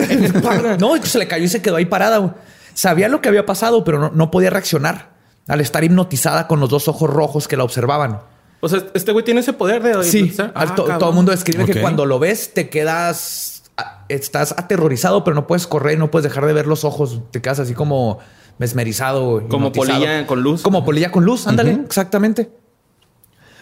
[0.79, 2.19] No, se le cayó y se quedó ahí parada.
[2.19, 2.33] güey.
[2.75, 5.13] Sabía lo que había pasado, pero no, no podía reaccionar
[5.49, 8.21] al estar hipnotizada con los dos ojos rojos que la observaban.
[8.65, 10.99] O sea, este güey tiene ese poder de Sí, Ah, to- cabrón.
[11.01, 11.71] todo el mundo describe Ok.
[11.73, 16.25] que cuando lo ves te quedas, a- estás aterrorizado, pero no puedes correr, no puedes
[16.31, 17.21] dejar de ver los ojos.
[17.33, 18.21] Te quedas así como
[18.59, 19.49] mesmerizado.
[19.49, 19.99] Como hipnotizado.
[20.01, 20.63] polilla con luz.
[20.63, 22.51] Como polilla con luz, ándale, exactamente.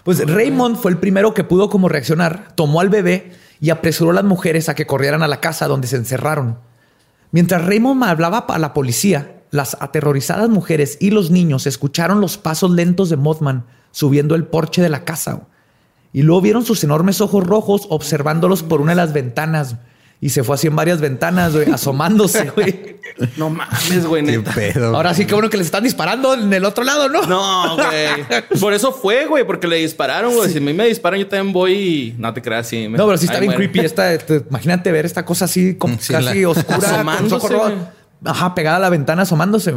[0.04, 4.14] Pues Raymond fue el primero que pudo como reaccionar, tomó al bebé y apresuró a
[4.14, 6.58] las mujeres a que corrieran a la casa donde se encerraron.
[7.32, 12.70] Mientras Raymond hablaba a la policía, las aterrorizadas mujeres y los niños escucharon los pasos
[12.70, 15.42] lentos de Mothman subiendo el porche de la casa.
[16.12, 19.76] Y luego vieron sus enormes ojos rojos observándolos por una de las ventanas.
[20.22, 22.96] Y se fue así en varias ventanas, güey, asomándose, güey.
[23.38, 24.94] No mames, güey, Qué pedo.
[24.94, 27.22] Ahora sí que bueno que les están disparando en el otro lado, ¿no?
[27.26, 28.59] No, güey.
[28.61, 30.50] Por eso fue, güey, porque le dispararon, güey.
[30.50, 32.87] Si a mí me disparan, yo también voy y no te creas así.
[32.87, 33.70] No, pero sí está bien muere.
[33.70, 33.87] creepy.
[33.87, 37.57] Esta, te- imagínate ver esta cosa así, como Sí, casi la- oscura, Asomándose.
[38.24, 39.74] Ajá, pegada a la ventana, asomándose.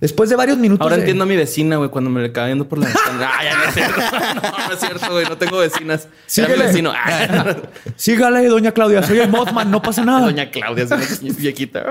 [0.00, 0.82] Después de varios minutos.
[0.82, 3.30] Ahora de- entiendo a mi vecina, güey, cuando me le viendo por la ventana.
[3.32, 4.00] Ah, ya no es cierto.
[4.36, 5.24] No, no es cierto, güey.
[5.26, 6.02] No tengo vecinas.
[6.04, 6.64] Era mi Síguele.
[6.66, 6.92] vecino.
[6.94, 7.56] Ah,
[7.96, 9.02] Sígale, doña Claudia.
[9.02, 10.26] Soy el Mothman, no pasa nada.
[10.26, 10.90] Doña Claudia, es
[11.22, 11.84] una viejita.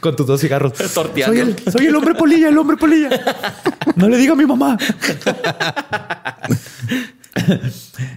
[0.00, 0.72] Con tus dos cigarros.
[0.72, 1.34] Torteando.
[1.34, 3.10] Soy el, soy el hombre polilla, el hombre polilla.
[3.96, 4.78] No le diga a mi mamá.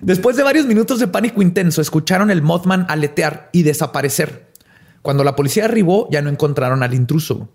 [0.01, 4.51] Después de varios minutos de pánico intenso, escucharon el Mothman aletear y desaparecer.
[5.01, 7.49] Cuando la policía arribó, ya no encontraron al intruso.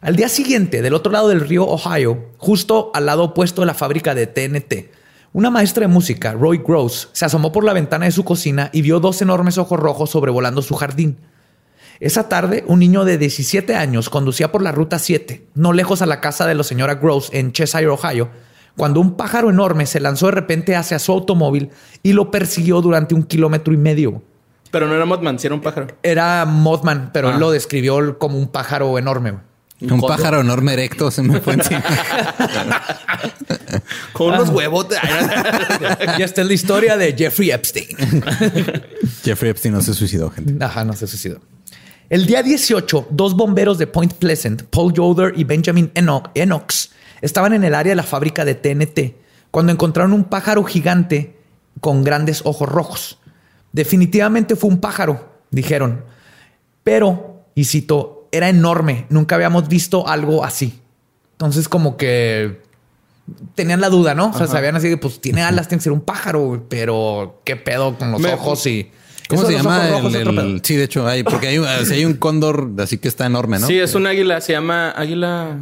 [0.00, 3.74] Al día siguiente, del otro lado del río Ohio, justo al lado opuesto de la
[3.74, 4.90] fábrica de TNT,
[5.32, 8.82] Una maestra de música, Roy Gross, se asomó por la ventana de su cocina y
[8.82, 11.18] vio dos enormes ojos rojos sobrevolando su jardín.
[12.00, 16.06] Esa tarde, un niño de 17 años conducía por la ruta 7, no lejos a
[16.06, 18.28] la casa de la señora Gross en Cheshire, Ohio,
[18.76, 21.70] cuando un pájaro enorme se lanzó de repente hacia su automóvil
[22.02, 24.22] y lo persiguió durante un kilómetro y medio.
[24.72, 25.86] Pero no era Mothman, sí era un pájaro.
[26.02, 27.38] Era Mothman, pero él Ah.
[27.38, 29.34] lo describió como un pájaro enorme.
[29.80, 31.82] Un, pájaro enorme erecto se me fue encima.
[34.12, 34.40] Con Ah.
[34.40, 34.98] unos huevotes.
[36.18, 37.88] y esta es la historia de Jeffrey Epstein.
[39.24, 40.62] Jeffrey Epstein no se suicidó, gente.
[40.64, 41.40] Ajá, no se suicidó.
[42.08, 46.90] El día 18, dos bomberos de Point Pleasant, Paul Yoder y Benjamin Eno- Enox,
[47.22, 49.16] estaban en el área de la fábrica de TNT
[49.50, 51.36] cuando encontraron un pájaro gigante
[51.80, 53.18] con grandes ojos rojos.
[53.72, 56.04] Definitivamente fue un pájaro, dijeron.
[56.82, 59.06] Pero, y cito, era enorme.
[59.08, 60.80] Nunca habíamos visto algo así.
[61.32, 62.60] Entonces, como que
[63.54, 64.30] tenían la duda, ¿no?
[64.30, 67.40] O sea, sabían así que, pues, tiene alas, tiene que ser un pájaro, güey, pero
[67.44, 68.90] qué pedo con los Me- ojos y.
[69.28, 69.88] ¿Cómo se llama?
[69.88, 73.66] el- sí, de hecho, hay, porque hay, hay un cóndor así que está enorme, ¿no?
[73.68, 74.40] Sí, es un águila.
[74.40, 75.56] Se llama águila.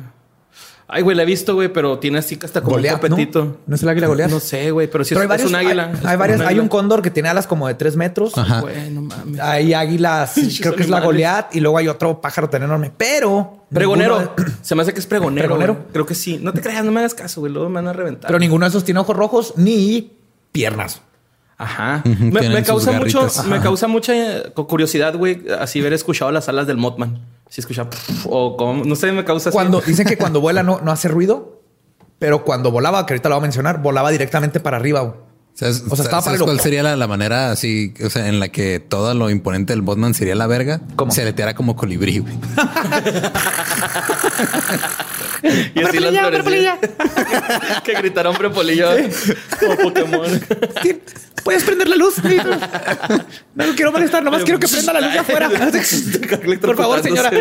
[0.91, 3.45] Ay, güey, la he visto, güey, pero tiene así que hasta como Goliat, un copetito.
[3.45, 3.57] ¿no?
[3.67, 4.31] ¿No es el águila Goliat?
[4.31, 5.93] No sé, güey, pero sí Pero es, hay varios, es un águila.
[5.93, 6.63] Hay, hay varias, hay águila.
[6.63, 8.39] un cóndor que tiene alas como de tres metros.
[8.39, 8.61] Ajá.
[8.63, 9.39] Güey, no mames.
[9.39, 11.05] Hay águilas, creo que es la animales.
[11.05, 12.91] Goliat, y luego hay otro pájaro tan enorme.
[12.97, 13.67] Pero.
[13.71, 14.19] Pregonero.
[14.19, 14.29] de-
[14.63, 15.47] Se me hace que es pregonero.
[15.47, 15.75] ¿Pregonero?
[15.75, 15.87] güey.
[15.93, 16.39] Creo que sí.
[16.41, 17.53] No te creas, no me hagas caso, güey.
[17.53, 18.27] Luego me van a reventar.
[18.27, 20.17] pero ninguno de esos tiene ojos rojos ni
[20.53, 21.03] piernas.
[21.59, 22.03] Ajá.
[22.05, 26.77] Me, causa mucho, me causa mucha eh, curiosidad, güey, así haber escuchado las alas del
[26.77, 27.21] Mothman.
[27.49, 27.89] Si escucha
[28.27, 29.57] o como, no sé, me causa así.
[29.57, 31.61] Cuando dicen que cuando vuela no, no hace ruido,
[32.21, 35.17] pero cuando volaba, que ahorita lo voy a mencionar, volaba directamente para arriba.
[35.59, 38.39] ¿Sabes, O sea, estaba ¿sabes para cuál sería la, la manera así, o sea, en
[38.39, 40.81] la que todo lo imponente del Botman sería la verga?
[40.95, 41.11] ¿Cómo?
[41.11, 42.33] Se leteara como colibrí, güey.
[45.75, 46.15] y así las
[47.85, 48.89] que gritaron prepolillo
[49.59, 50.41] como Pokémon.
[51.43, 52.23] ¿Puedes prender la luz?
[53.57, 55.51] No lo quiero molestar, nomás quiero que prenda la luz de afuera.
[56.61, 57.33] Por favor, señora.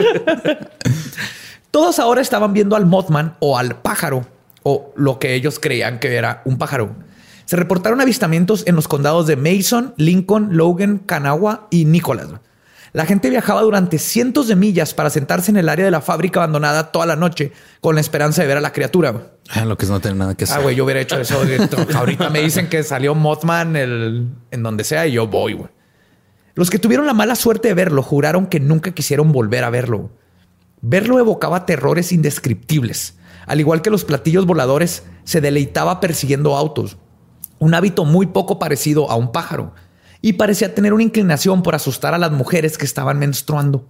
[1.69, 4.27] Todos ahora estaban viendo al Mothman o al pájaro,
[4.63, 7.05] o lo que ellos creían que era un pájaro.
[7.47, 12.27] Se reportaron avistamientos en los condados de Mason, Lincoln, Logan, Kanawha y Nicholas.
[12.91, 16.41] La gente viajaba durante cientos de millas para sentarse en el área de la fábrica
[16.41, 19.31] abandonada toda la noche con la esperanza de ver a la criatura.
[19.49, 20.57] Ah, lo que es no tener nada que hacer.
[20.57, 21.41] Ah, güey, yo hubiera hecho eso.
[21.95, 25.69] Ahorita me dicen que salió Mothman el- en donde sea y yo voy, güey.
[26.53, 30.09] Los que tuvieron la mala suerte de verlo juraron que nunca quisieron volver a verlo.
[30.81, 33.15] Verlo evocaba terrores indescriptibles.
[33.45, 36.97] Al igual que los platillos voladores, se deleitaba persiguiendo autos.
[37.59, 39.73] Un hábito muy poco parecido a un pájaro.
[40.21, 43.85] Y parecía tener una inclinación por asustar a las mujeres que estaban menstruando.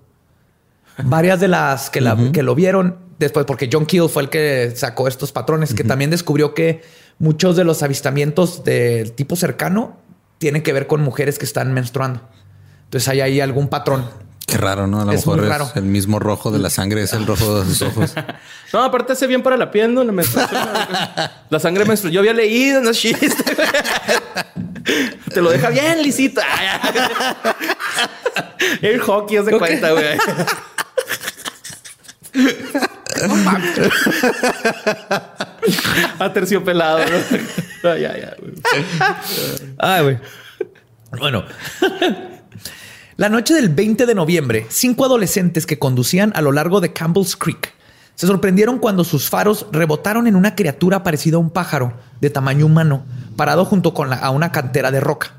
[1.04, 4.72] Varias de las que, la- que lo vieron después, porque John Keel fue el que
[4.76, 6.82] sacó estos patrones, que también descubrió que
[7.20, 9.98] muchos de los avistamientos del tipo cercano
[10.38, 12.22] tienen que ver con mujeres que están menstruando.
[12.86, 14.06] Entonces hay ahí algún patrón.
[14.48, 15.02] Qué raro, ¿no?
[15.02, 17.60] A lo Es mejor muy es el mismo rojo de la sangre, es el rojo
[17.64, 18.14] de sus ojos.
[18.74, 20.04] No, aparte hace bien para la piel, ¿no?
[20.04, 20.60] La, menstruación,
[21.50, 22.12] la sangre menstrual.
[22.14, 23.30] Yo había leído, no es chiste.
[25.34, 26.42] Te lo deja bien lisito.
[28.82, 29.60] El hockey, haz de Ok.
[29.60, 30.18] cuenta, güey.
[36.20, 37.18] Aterciopelado, ¿no?
[37.84, 38.36] No, ya, ya.
[38.40, 38.54] güey.
[39.78, 40.18] Ay, güey.
[41.20, 41.46] Bueno.
[43.18, 47.36] La noche del 20 de noviembre, cinco adolescentes que conducían a lo largo de Campbell's
[47.36, 47.74] Creek
[48.16, 52.66] se sorprendieron cuando sus faros rebotaron en una criatura parecida a un pájaro de tamaño
[52.66, 55.34] humano, parado junto con la- a una cantera de roca.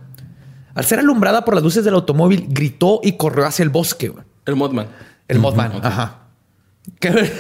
[0.75, 4.13] Al ser alumbrada por las luces del automóvil, gritó y corrió hacia el bosque.
[4.47, 4.87] El Mothman.
[5.27, 5.73] El Mothman.
[5.85, 6.19] Ajá.
[7.01, 7.11] ¿Qué?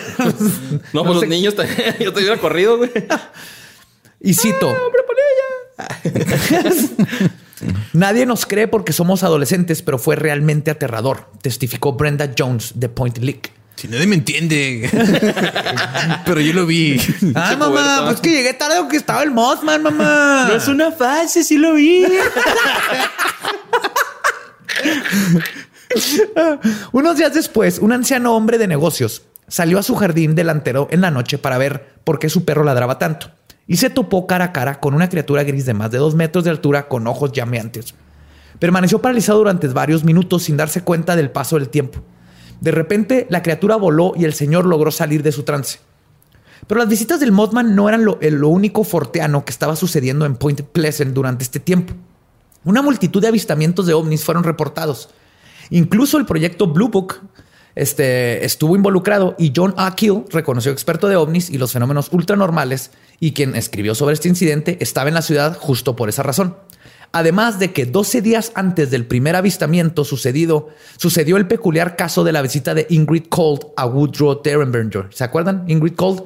[0.93, 1.95] No, pues los niños también.
[2.01, 2.91] Yo te hubiera corrido, güey.
[4.21, 4.75] Y cito.
[7.93, 13.19] Nadie nos cree porque somos adolescentes, pero fue realmente aterrador, testificó Brenda Jones de Point
[13.19, 13.53] Lick.
[13.77, 14.91] Si nadie me entiende.
[16.27, 17.01] Pero yo lo vi.
[17.37, 20.47] Ah, mamá, pues que llegué tarde porque estaba el Mothman, mamá.
[20.49, 22.05] No es una fase, sí lo vi.
[26.91, 31.13] Unos días después, un anciano hombre de negocios salió a su jardín delantero en la
[31.13, 33.31] noche para ver por qué su perro ladraba tanto
[33.69, 36.43] y se topó cara a cara con una criatura gris de más de dos metros
[36.43, 37.95] de altura con ojos llameantes.
[38.59, 42.01] Permaneció paralizado durante varios minutos sin darse cuenta del paso del tiempo.
[42.61, 45.79] De repente, la criatura voló y el señor logró salir de su trance.
[46.67, 50.35] Pero las visitas del Mothman no eran lo, lo único forteano que estaba sucediendo en
[50.35, 51.95] Point Pleasant durante este tiempo.
[52.65, 55.11] Una multitud de avistamientos de ovnis fueron reportados.
[55.71, 57.21] Incluso el proyecto Blue Book
[57.75, 59.95] este, estuvo involucrado y John A.
[59.95, 64.79] Keel, reconocido experto de ovnis y los fenómenos ultranormales, y quien escribió sobre este incidente
[64.81, 66.57] estaba en la ciudad justo por esa razón.
[67.11, 72.33] Además de que 12 días antes del primer avistamiento sucedido, sucedió el peculiar caso de
[72.33, 75.07] la visita de Ingrid Cold a Woodrow Derenberger.
[75.11, 75.65] ¿Se acuerdan?
[75.69, 76.25] Ingrid Cold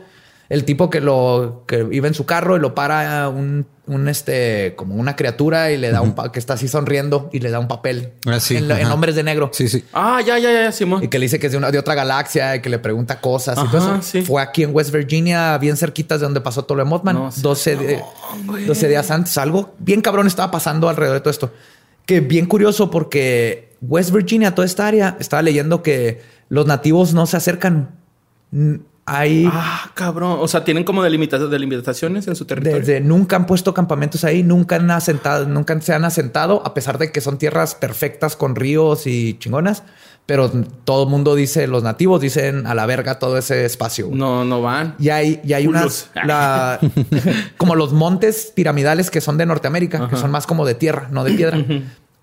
[0.52, 4.74] el tipo que lo que iba en su carro y lo para un, un este
[4.76, 7.68] como una criatura y le da un que está así sonriendo y le da un
[7.68, 8.80] papel Ah, sí, en, ajá.
[8.82, 9.82] en hombres de negro Sí, sí.
[9.94, 11.02] Ah, ya, ya, ya, Simón.
[11.02, 13.18] y que le dice que es de, una, de otra galaxia y que le pregunta
[13.20, 14.02] cosas y todo Ajá, eso.
[14.02, 14.20] sí.
[14.22, 17.16] Fue aquí en West Virginia, bien cerquitas de donde pasó de Mothman.
[17.16, 17.40] No, sí.
[17.40, 18.02] 12, de-
[18.66, 19.38] 12 días antes.
[19.38, 21.52] Algo bien cabrón estaba pasando alrededor de todo esto.
[22.04, 27.24] Que bien curioso porque West Virginia, toda esta área, estaba leyendo que los nativos no
[27.26, 27.88] se acercan.
[29.04, 30.36] Hay Ah, cabrón.
[30.40, 32.78] O sea, tienen como delimita- delimitaciones en su territorio.
[32.78, 36.98] desde nunca han puesto campamentos ahí, nunca han asentado, nunca se han asentado, a pesar
[36.98, 39.82] de que son tierras perfectas con ríos y chingonas.
[40.24, 40.48] Pero
[40.84, 44.06] todo el mundo dice, los nativos dicen a la verga todo ese espacio.
[44.06, 44.18] güey.
[44.20, 44.94] No, no van.
[45.00, 46.78] Y hay, y hay unas, la-
[47.56, 51.24] como los montes piramidales que son de Norteamérica, que son más como de tierra, no
[51.24, 51.58] de piedra.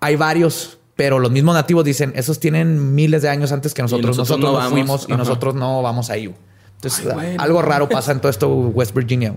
[0.00, 4.16] Hay varios, pero los mismos nativos dicen, esos tienen miles de años antes que nosotros.
[4.16, 4.72] nosotros Nosotros, no vamos.
[4.72, 5.18] fuimos y Ajá.
[5.18, 6.34] nosotros no vamos ahí.
[6.82, 9.36] Entonces, Ay, algo raro pasa en todo esto, West Virginia.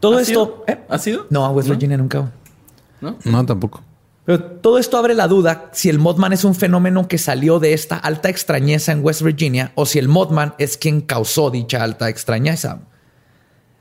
[0.00, 0.32] Todo ¿Ha esto...
[0.32, 0.64] sido?
[0.66, 0.78] ¿eh?
[0.88, 1.26] ¿Ha sido?
[1.28, 1.74] No, a West ¿No?
[1.74, 2.32] Virginia nunca.
[3.02, 3.16] ¿No?
[3.24, 3.82] No, tampoco.
[4.24, 7.74] Pero todo esto abre la duda si el Mothman es un fenómeno que salió de
[7.74, 12.08] esta alta extrañeza en West Virginia o si el Mothman es quien causó dicha alta
[12.08, 12.80] extrañeza.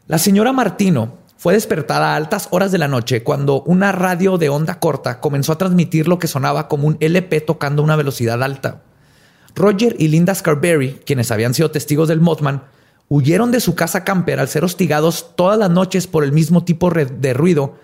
[0.07, 4.49] La señora Martino fue despertada a altas horas de la noche cuando una radio de
[4.49, 8.43] onda corta comenzó a transmitir lo que sonaba como un LP tocando a una velocidad
[8.43, 8.81] alta.
[9.55, 12.63] Roger y Linda Scarberry, quienes habían sido testigos del Mothman,
[13.07, 16.89] huyeron de su casa camper al ser hostigados todas las noches por el mismo tipo
[16.91, 17.75] de ruido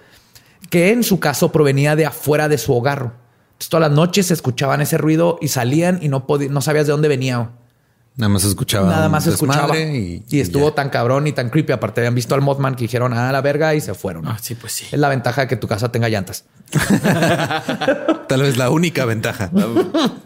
[0.69, 3.13] que en su caso provenía de afuera de su hogar.
[3.47, 7.07] Entonces, todas las noches escuchaban ese ruido y salían y no, no sabías de dónde
[7.07, 7.51] venía.
[8.17, 8.89] Nada más escuchaba.
[8.89, 9.77] Nada más escuchaba.
[9.77, 10.75] Y, Y, estuvo ya.
[10.75, 11.73] tan cabrón y tan creepy.
[11.73, 14.25] Aparte, habían visto al Mothman que dijeron a la verga y se fueron.
[14.27, 14.85] Ah, sí, pues sí.
[14.91, 16.45] Es la ventaja de que tu casa tenga llantas.
[18.27, 19.51] Tal vez la única ventaja.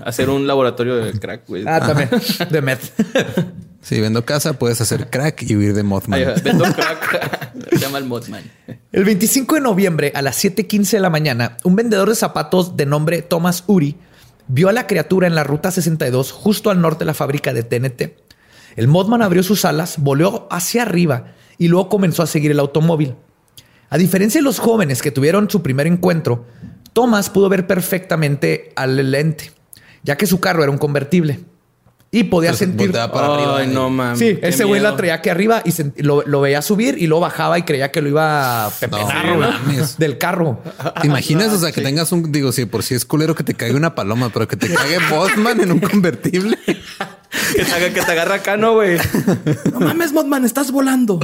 [0.06, 1.64] Hacer un laboratorio de crack, güey.
[1.68, 2.10] Ah, también.
[2.50, 2.92] De meth.
[3.82, 6.20] Si vendo casa, puedes hacer crack y huir de Mothman.
[6.44, 7.54] Vendo crack.
[7.70, 8.44] Se llama el Mothman.
[8.92, 12.86] El 25 de noviembre a las 7:15 de la mañana, un vendedor de zapatos de
[12.86, 13.96] nombre Thomas Uri
[14.50, 17.64] vio a la criatura en la ruta 62 justo al norte de la fábrica de
[17.64, 18.18] TNT.
[18.76, 23.16] El Mothman abrió sus alas, voló hacia arriba y luego comenzó a seguir el automóvil.
[23.90, 26.46] A diferencia de los jóvenes que tuvieron su primer encuentro,
[26.94, 29.52] Thomas pudo ver perfectamente al ente,
[30.04, 31.40] ya que su carro era un convertible
[32.12, 33.66] y podía Entonces, sentir para Ay, arriba.
[33.74, 34.18] no mames.
[34.18, 37.60] Sí, ese güey la traía aquí arriba y lo, lo veía subir y luego bajaba
[37.60, 40.60] y creía que lo iba a pepenar No, del carro.
[41.02, 41.54] ¿Te imaginas?
[41.54, 43.94] O sea, que tengas un, digo, si por si es culero que te caiga una
[43.94, 46.58] paloma, pero que te caiga Mothman en un convertible.
[47.56, 48.98] Que te, haga, que te agarra acá, ¿no, güey?
[49.72, 51.20] No mames, Mothman, estás volando.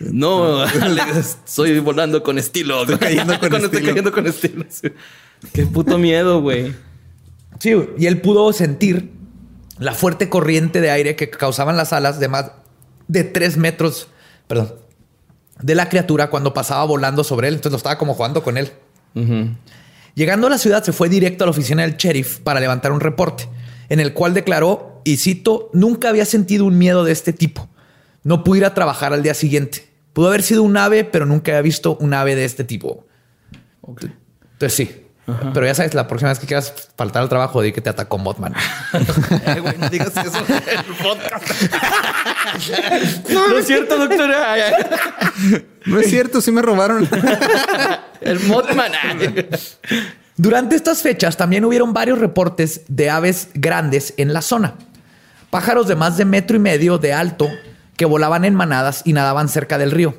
[0.00, 2.82] No, Alex, estoy volando con estilo.
[2.82, 3.86] Estoy cayendo con Estoy estilo.
[3.88, 4.64] cayendo con estilo.
[4.68, 4.88] sí.
[5.54, 6.74] Qué puto miedo, güey.
[7.58, 7.88] Sí, güey.
[7.98, 9.12] y él pudo sentir
[9.78, 12.52] la fuerte corriente de aire que causaban las alas de más
[13.08, 14.08] de tres metros,
[14.46, 14.74] perdón,
[15.60, 17.54] de la criatura cuando pasaba volando sobre él.
[17.54, 18.72] Entonces lo estaba como jugando con él.
[20.14, 23.00] Llegando a la ciudad, se fue directo a la oficina del sheriff para levantar un
[23.00, 23.48] reporte,
[23.88, 27.68] en el cual declaró, y cito, nunca había sentido un miedo de este tipo.
[28.24, 29.88] No pude ir a trabajar al día siguiente.
[30.12, 33.06] Pudo haber sido un ave, pero nunca había visto un ave de este tipo.
[33.86, 35.05] Entonces sí.
[35.52, 38.16] Pero ya sabes, la próxima vez que quieras faltar al trabajo, di que te atacó.
[39.44, 41.62] Ay, güey, no digas eso en el podcast.
[43.30, 44.52] no es cierto, doctora.
[44.52, 45.66] Ay, ay.
[45.86, 47.08] No es cierto, sí me robaron.
[48.20, 48.92] El Mothman.
[49.02, 49.48] ay.
[50.36, 54.74] Durante estas fechas también hubieron varios reportes de aves grandes en la zona.
[55.50, 57.48] Pájaros de más de metro y medio de alto
[57.96, 60.14] que volaban en manadas y nadaban cerca del río.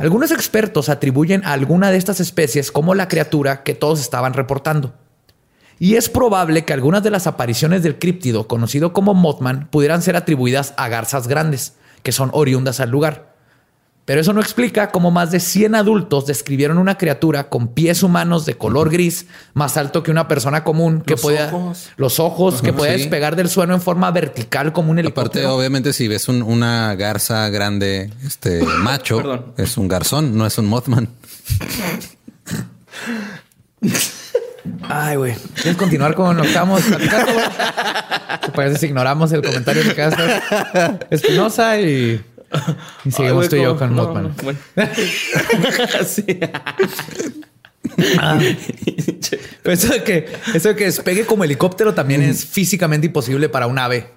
[0.00, 4.94] Algunos expertos atribuyen a alguna de estas especies como la criatura que todos estaban reportando.
[5.78, 10.16] Y es probable que algunas de las apariciones del críptido, conocido como Mothman, pudieran ser
[10.16, 13.29] atribuidas a garzas grandes, que son oriundas al lugar.
[14.06, 18.44] Pero eso no explica cómo más de 100 adultos describieron una criatura con pies humanos
[18.44, 21.90] de color gris, más alto que una persona común, que Los podía ojos.
[21.96, 23.00] los ojos, que podía sí.
[23.02, 25.54] despegar del suelo en forma vertical como un Aparte, helicóptero.
[25.56, 30.66] obviamente, si ves un- una garza grande, este macho, es un garzón, no es un
[30.66, 31.08] Mothman.
[34.88, 35.34] Ay, güey.
[35.54, 37.32] ¿Quieres continuar con lo que estamos platicando?
[38.54, 40.22] parece si ignoramos el comentario que quedaste?
[41.10, 42.20] Espinosa y,
[43.04, 44.24] y seguimos tú y yo con No, Mothman.
[44.24, 44.58] no, bueno.
[46.06, 46.24] sí.
[48.18, 48.38] Ah.
[49.62, 53.66] Pero eso de que eso de que despegue como helicóptero también es físicamente imposible para
[53.66, 54.10] un ave.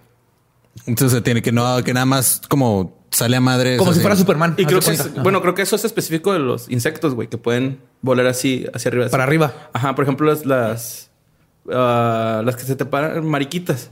[0.86, 3.78] Entonces tiene que no, que nada más como sale a madre.
[3.78, 4.56] Como si fuera Superman.
[4.58, 7.38] Y creo que, es- bueno, creo que eso es específico de los insectos, güey, que
[7.38, 9.10] pueden volar así hacia arriba.
[9.10, 9.70] Para arriba.
[9.74, 11.12] Ajá, por ejemplo, las las,
[11.72, 13.92] ah, las que se te paran, mariquitas.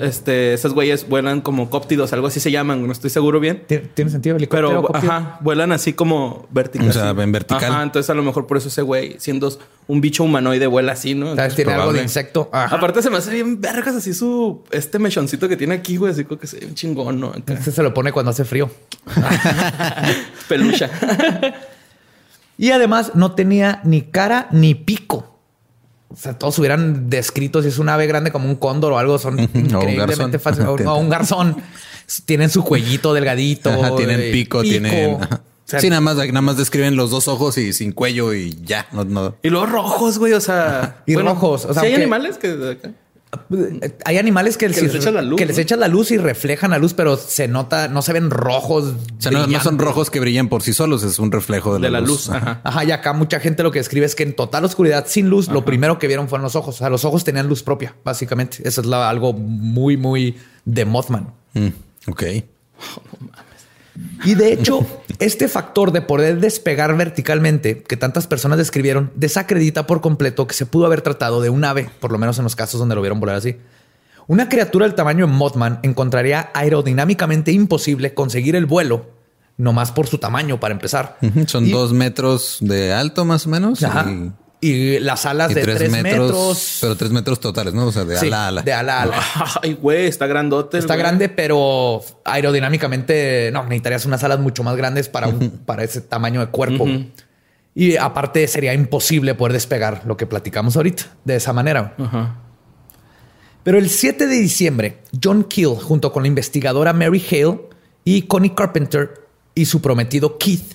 [0.00, 3.64] Este, esas güeyes vuelan como cóptidos, algo así se llaman, no estoy seguro bien.
[3.66, 4.86] ¿Tiene, sentido helicóptero?
[4.86, 6.88] Pero, ajá, vuelan así como vertical.
[6.88, 7.20] O sea, así.
[7.20, 7.72] en vertical.
[7.72, 9.52] Ajá, entonces a lo mejor por eso ese güey, siendo
[9.88, 11.26] un bicho humanoide, vuela así, ¿no?
[11.26, 12.48] Tal vez Entonces, tiene algo de insecto.
[12.52, 12.76] Ajá.
[12.76, 14.62] Aparte se me hace bien vergas así su...
[14.70, 16.12] Este mechoncito que tiene aquí, güey.
[16.12, 17.32] Así como que se ve un chingón, ¿no?
[17.34, 18.70] Este se lo pone cuando hace frío.
[20.48, 20.88] Pelucha.
[22.56, 25.33] Y además no tenía ni cara ni pico.
[26.14, 29.18] O sea, todos hubieran descrito si es un ave grande como un cóndor o algo.
[29.18, 30.68] Son increíblemente fáciles.
[30.86, 31.56] O, un garzón.
[32.24, 33.70] Tienen su cuellito delgadito.
[33.70, 35.14] Ajá, tienen eh, pico, tienen.
[35.14, 35.28] O
[35.64, 38.86] sea, sí, nada más, nada más describen los dos ojos y sin cuello y ya.
[38.92, 39.34] No, no.
[39.42, 40.34] y los rojos, güey.
[40.34, 41.02] O sea...
[41.06, 42.78] Y rojos, o sea, ¿sí hay animales que...
[44.04, 45.62] Hay animales que, Que si- les echan la luz, que les ¿no?
[45.62, 48.84] echan la luz y reflejan la luz, pero se nota, no se ven rojos.
[49.18, 51.80] O sea, no, no son rojos que brillan por sí solos, es un reflejo de,
[51.80, 52.30] De la luz.
[52.30, 52.60] Ajá.
[52.64, 55.48] Ajá, y acá mucha gente lo que escribe es que en total oscuridad, sin luz,
[55.48, 56.76] lo primero que vieron fueron los ojos.
[56.76, 58.58] O sea, los ojos tenían luz propia, básicamente.
[58.66, 61.32] Eso es la- algo muy, muy de Mothman.
[61.54, 61.68] Mm,
[62.08, 62.22] ok.
[64.24, 64.84] Y de hecho,
[65.20, 70.66] este factor de poder despegar verticalmente que tantas personas describieron desacredita por completo que se
[70.66, 73.20] pudo haber tratado de un ave, por lo menos en los casos donde lo vieron
[73.20, 73.56] volar así.
[74.26, 79.06] Una criatura del tamaño de Mothman encontraría aerodinámicamente imposible conseguir el vuelo,
[79.58, 81.18] nomás por su tamaño para empezar.
[81.46, 83.82] Son Y- dos metros de alto más o menos.
[83.84, 84.10] Ajá.
[84.10, 84.32] Y,
[84.66, 86.78] Y las alas y de tres, tres, metros, metros.
[86.80, 87.86] Pero tres metros totales, ¿no?
[87.86, 88.62] O sea, de Sí, ala a ala.
[88.62, 89.22] De ala a ala.
[89.62, 90.78] Ay, güey, está grandote.
[90.78, 91.00] Está güey.
[91.00, 96.40] grande, pero aerodinámicamente no necesitarías unas alas mucho más grandes para, un- para ese tamaño
[96.40, 96.86] de cuerpo.
[97.74, 101.94] Y aparte sería imposible poder despegar lo que platicamos ahorita de esa manera.
[101.98, 102.36] Ajá.
[103.64, 107.60] Pero el 7 de diciembre, John Keel, junto con la investigadora Mary Hale
[108.04, 110.74] y Connie Carpenter y su prometido Keith,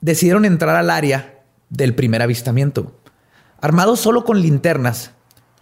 [0.00, 2.98] decidieron entrar al área del primer avistamiento.
[3.62, 5.12] Armados solo con linternas,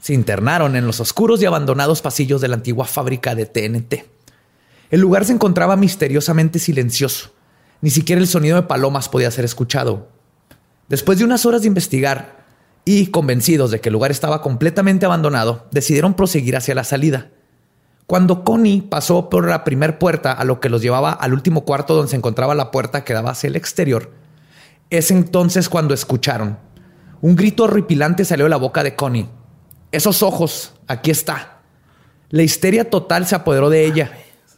[0.00, 4.06] se internaron en los oscuros y abandonados pasillos de la antigua fábrica de TNT.
[4.90, 7.32] El lugar se encontraba misteriosamente silencioso.
[7.82, 10.08] Ni siquiera el sonido de palomas podía ser escuchado.
[10.88, 12.46] Después de unas horas de investigar
[12.86, 17.28] y convencidos de que el lugar estaba completamente abandonado, decidieron proseguir hacia la salida.
[18.06, 21.94] Cuando Connie pasó por la primer puerta a lo que los llevaba al último cuarto
[21.94, 24.10] donde se encontraba la puerta que daba hacia el exterior,
[24.88, 26.69] es entonces cuando escucharon.
[27.22, 29.28] Un grito horripilante salió de la boca de Connie.
[29.92, 31.60] Esos ojos, aquí está.
[32.30, 34.12] La histeria total se apoderó de ella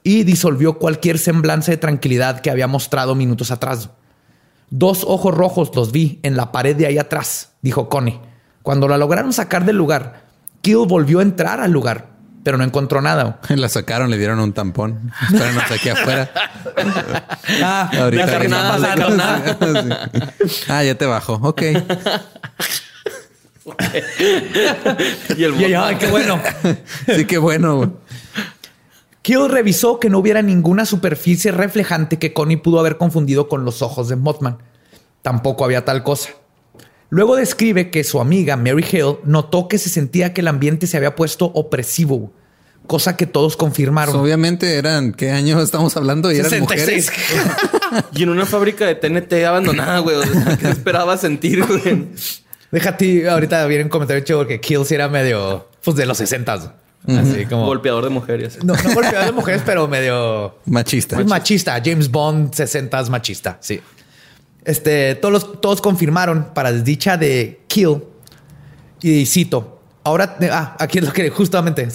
[0.05, 3.91] y disolvió cualquier semblanza de tranquilidad que había mostrado minutos atrás.
[4.71, 8.21] Dos ojos rojos los vi en la pared de ahí atrás, dijo Connie.
[8.63, 10.27] Cuando la lograron sacar del lugar,
[10.61, 12.12] Kill volvió a entrar al lugar,
[12.43, 13.41] pero no encontró nada.
[13.49, 15.13] La sacaron, le dieron un tampón.
[15.31, 16.31] Espéranos aquí afuera.
[17.63, 20.39] Ah, Ahorita ya nada, no dejar nada.
[20.47, 20.63] Sí.
[20.69, 21.35] Ah, ya te bajo.
[21.43, 21.63] Ok.
[25.37, 26.41] Y el Y ay, qué bueno.
[27.15, 27.77] Sí, qué bueno.
[27.77, 27.91] güey.
[29.23, 33.83] Kill revisó que no hubiera ninguna superficie reflejante que Connie pudo haber confundido con los
[33.83, 34.59] ojos de Mothman.
[35.23, 36.31] Tampoco había tal cosa.
[37.13, 40.97] Luego describe que su amiga Mary Hale notó que se sentía que el ambiente se
[40.97, 42.33] había puesto opresivo,
[42.87, 44.17] cosa que todos confirmaron.
[44.17, 46.33] Obviamente eran, ¿qué año estamos hablando?
[46.33, 47.11] Y eran 66.
[47.11, 47.53] mujeres.
[48.15, 50.17] Y en una fábrica de TNT abandonada, güey.
[50.17, 52.09] O sea, ¿qué esperaba sentir, güey?
[52.71, 56.55] Déjate, ahorita viene un comentario chido porque Kill sí era medio, pues de los 60
[57.09, 57.67] Así como.
[57.67, 58.59] Golpeador de mujeres.
[58.65, 61.17] No, no golpeador de mujeres, pero medio Machista.
[61.17, 61.79] Pues machista.
[61.85, 63.59] James Bond 60 machista.
[63.61, 63.83] Sí.
[64.65, 68.03] Este, todos, los- todos confirmaron para desdicha de Kill.
[69.01, 69.81] Y cito.
[70.05, 71.87] Ahora, ah, aquí es lo que justamente,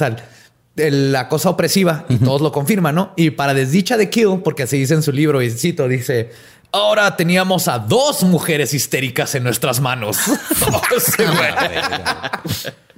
[0.76, 3.14] el- la cosa opresiva, y todos lo confirman, ¿no?
[3.16, 6.32] Y para desdicha de Kill, porque así dice en su libro, y cito, dice.
[6.74, 10.18] Ahora teníamos a dos mujeres histéricas en nuestras manos.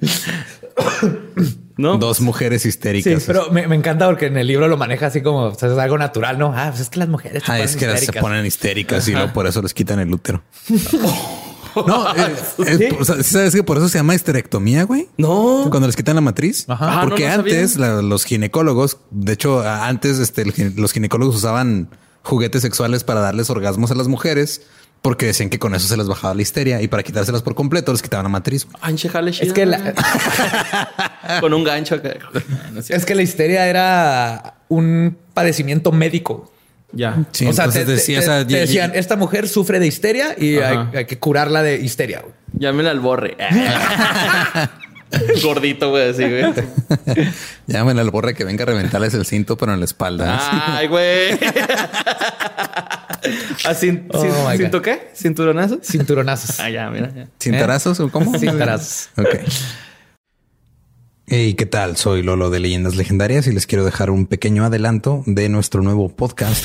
[1.80, 1.98] Sí.
[1.98, 3.24] Dos mujeres Sí, histéricas.
[3.26, 5.78] pero me, me encanta porque en el libro lo maneja así como o sea, es
[5.78, 6.52] algo natural, ¿no?
[6.54, 8.22] Ah, pues es que las mujeres se Ah, ponen es que las se histéricas.
[8.22, 10.42] ponen histéricas y luego por eso les quitan el útero.
[11.86, 12.34] No, eh,
[12.66, 15.08] eh, o sea, ¿sabes que por eso se llama histerectomía, güey?
[15.16, 15.66] No.
[15.70, 16.64] Cuando les quitan la matriz.
[16.68, 17.00] Ajá.
[17.02, 17.54] Ah, Porque no, no sabía.
[17.60, 20.44] antes la- los ginecólogos, de hecho, antes este,
[20.76, 21.88] los ginecólogos usaban
[22.22, 24.62] juguetes sexuales para darles orgasmos a las mujeres
[25.02, 27.92] porque decían que con eso se les bajaba la histeria y para quitárselas por completo
[27.92, 28.66] les quitaban la matriz.
[28.80, 29.94] Anche jale Es que, la,
[31.40, 32.14] Con un gancho acá.
[32.72, 36.52] No es que la histeria era un padecimiento médico.
[36.92, 37.24] Ya.
[37.30, 41.76] Sí, o sea, te, decían, esta mujer sufre de histeria y hay, que curarla de
[41.76, 42.24] histeria.
[42.52, 43.36] Llámela al borre.
[45.42, 46.44] Gordito, güey, así, güey.
[47.66, 50.76] Llámenle al borre que venga a reventarles el cinto, pero en la espalda.
[50.76, 51.32] Ay, güey.
[53.64, 55.10] ¿Ah, sin, Oh ¿Cinto qué?
[55.14, 55.80] ¿Cinturonazos?
[55.82, 56.58] Cinturonazos.
[56.60, 57.12] Ah, ya, mira.
[57.14, 57.28] ya.
[57.38, 58.38] ¿Cintarazos o cómo?
[58.38, 59.10] Cintarazos.
[59.16, 59.28] Ok.
[61.26, 61.96] Hey, ¿qué tal?
[61.96, 66.08] Soy Lolo de Leyendas Legendarias y les quiero dejar un pequeño adelanto de nuestro nuevo
[66.08, 66.64] podcast.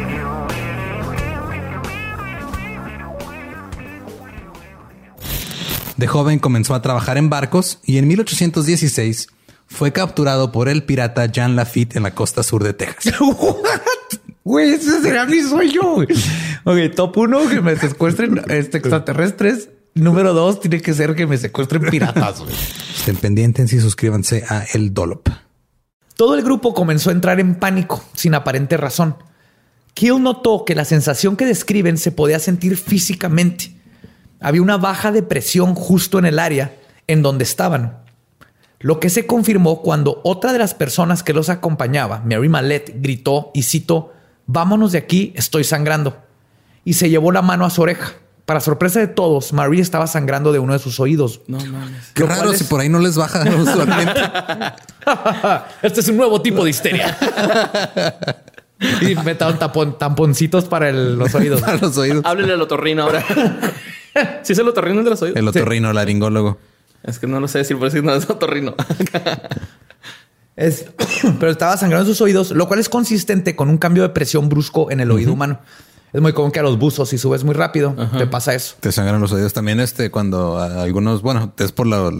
[6.01, 9.27] De joven comenzó a trabajar en barcos y en 1816
[9.67, 13.13] fue capturado por el pirata Jean Lafitte en la costa sur de Texas.
[14.43, 15.97] Güey, ese será mi sueño.
[16.63, 19.69] Ok, top uno, que me secuestren este, extraterrestres.
[19.93, 22.41] Número dos, tiene que ser que me secuestren piratas.
[22.97, 25.29] Estén pendientes y suscríbanse a El Dollop.
[26.15, 29.17] Todo el grupo comenzó a entrar en pánico, sin aparente razón.
[29.93, 33.79] Kill notó que la sensación que describen se podía sentir físicamente.
[34.41, 36.75] Había una baja de presión justo en el área
[37.07, 37.99] en donde estaban.
[38.79, 43.51] Lo que se confirmó cuando otra de las personas que los acompañaba, Mary Mallet, gritó
[43.53, 44.13] y citó,
[44.47, 46.17] vámonos de aquí, estoy sangrando.
[46.83, 48.13] Y se llevó la mano a su oreja.
[48.45, 51.41] Para sorpresa de todos, Marie estaba sangrando de uno de sus oídos.
[51.47, 52.11] No mames.
[52.15, 54.19] Qué raro es- si por ahí no les baja usualmente.
[55.83, 57.15] este es un nuevo tipo de histeria.
[59.01, 61.61] y metaron tapon- tamponcitos para el- los oídos.
[61.65, 62.23] Para los oídos.
[62.25, 63.23] Háblele al otorrino ahora.
[64.43, 65.37] ¿Sí es el otorrino el de los oídos?
[65.37, 66.57] El otorrino laringólogo.
[67.03, 68.75] Es que no lo sé decir, por eso no es otorrino.
[70.55, 70.85] Es-
[71.39, 74.49] pero estaba sangrando en sus oídos, lo cual es consistente con un cambio de presión
[74.49, 75.59] brusco en el oído humano.
[76.13, 78.75] Es muy común que a los buzos, si subes muy rápido, te pasa eso.
[78.81, 79.79] Te sangran los oídos también.
[79.79, 82.11] Este, cuando algunos, bueno, es por la,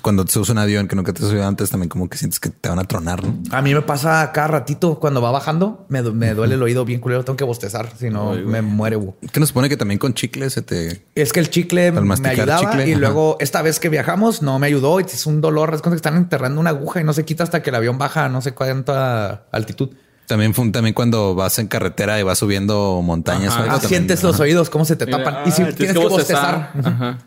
[0.00, 2.40] cuando te subes un avión que nunca te has subido antes, también como que sientes
[2.40, 3.22] que te van a tronar.
[3.24, 3.34] ¿no?
[3.50, 7.00] A mí me pasa cada ratito cuando va bajando, me, me duele el oído bien
[7.00, 8.96] culero, tengo que bostezar, si no me muere.
[8.96, 9.14] güey.
[9.32, 11.04] Que nos supone que también con chicle se te.
[11.14, 13.00] Es que el chicle Al me ayudaba chicle, y ajá.
[13.00, 15.72] luego esta vez que viajamos no me ayudó y es un dolor.
[15.74, 17.98] Es como que están enterrando una aguja y no se quita hasta que el avión
[17.98, 19.90] baja a no sé cuánta altitud.
[20.30, 23.48] También, fue- también cuando vas en carretera y vas subiendo montañas.
[23.52, 23.60] Ajá.
[23.60, 25.38] o algo, Ah, también- sientes los oídos, cómo se te tapan.
[25.44, 26.70] y si Ah, tienes que bostezar.
[26.84, 27.18] Ajá.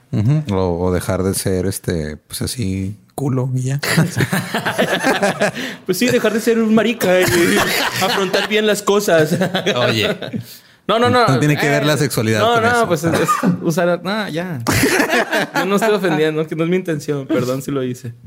[0.51, 3.81] O, o dejar de ser este, pues así culo y ya.
[5.85, 7.23] Pues sí, dejar de ser un marica y
[8.01, 9.37] afrontar bien las cosas.
[9.75, 10.17] Oye,
[10.87, 11.27] No, no, no.
[11.27, 12.87] No tiene que ver la sexualidad No, con no, eso.
[12.87, 13.29] pues es, es
[13.61, 14.01] usar.
[14.03, 14.59] No, ya.
[15.55, 17.27] Yo no estoy ofendiendo, que no es mi intención.
[17.27, 18.13] Perdón si lo hice.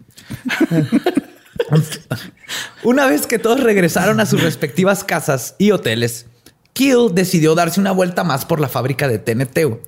[2.87, 6.27] Una vez que todos regresaron a sus respectivas casas y hoteles,
[6.73, 9.59] Kill decidió darse una vuelta más por la fábrica de TNT.
[9.67, 9.81] Por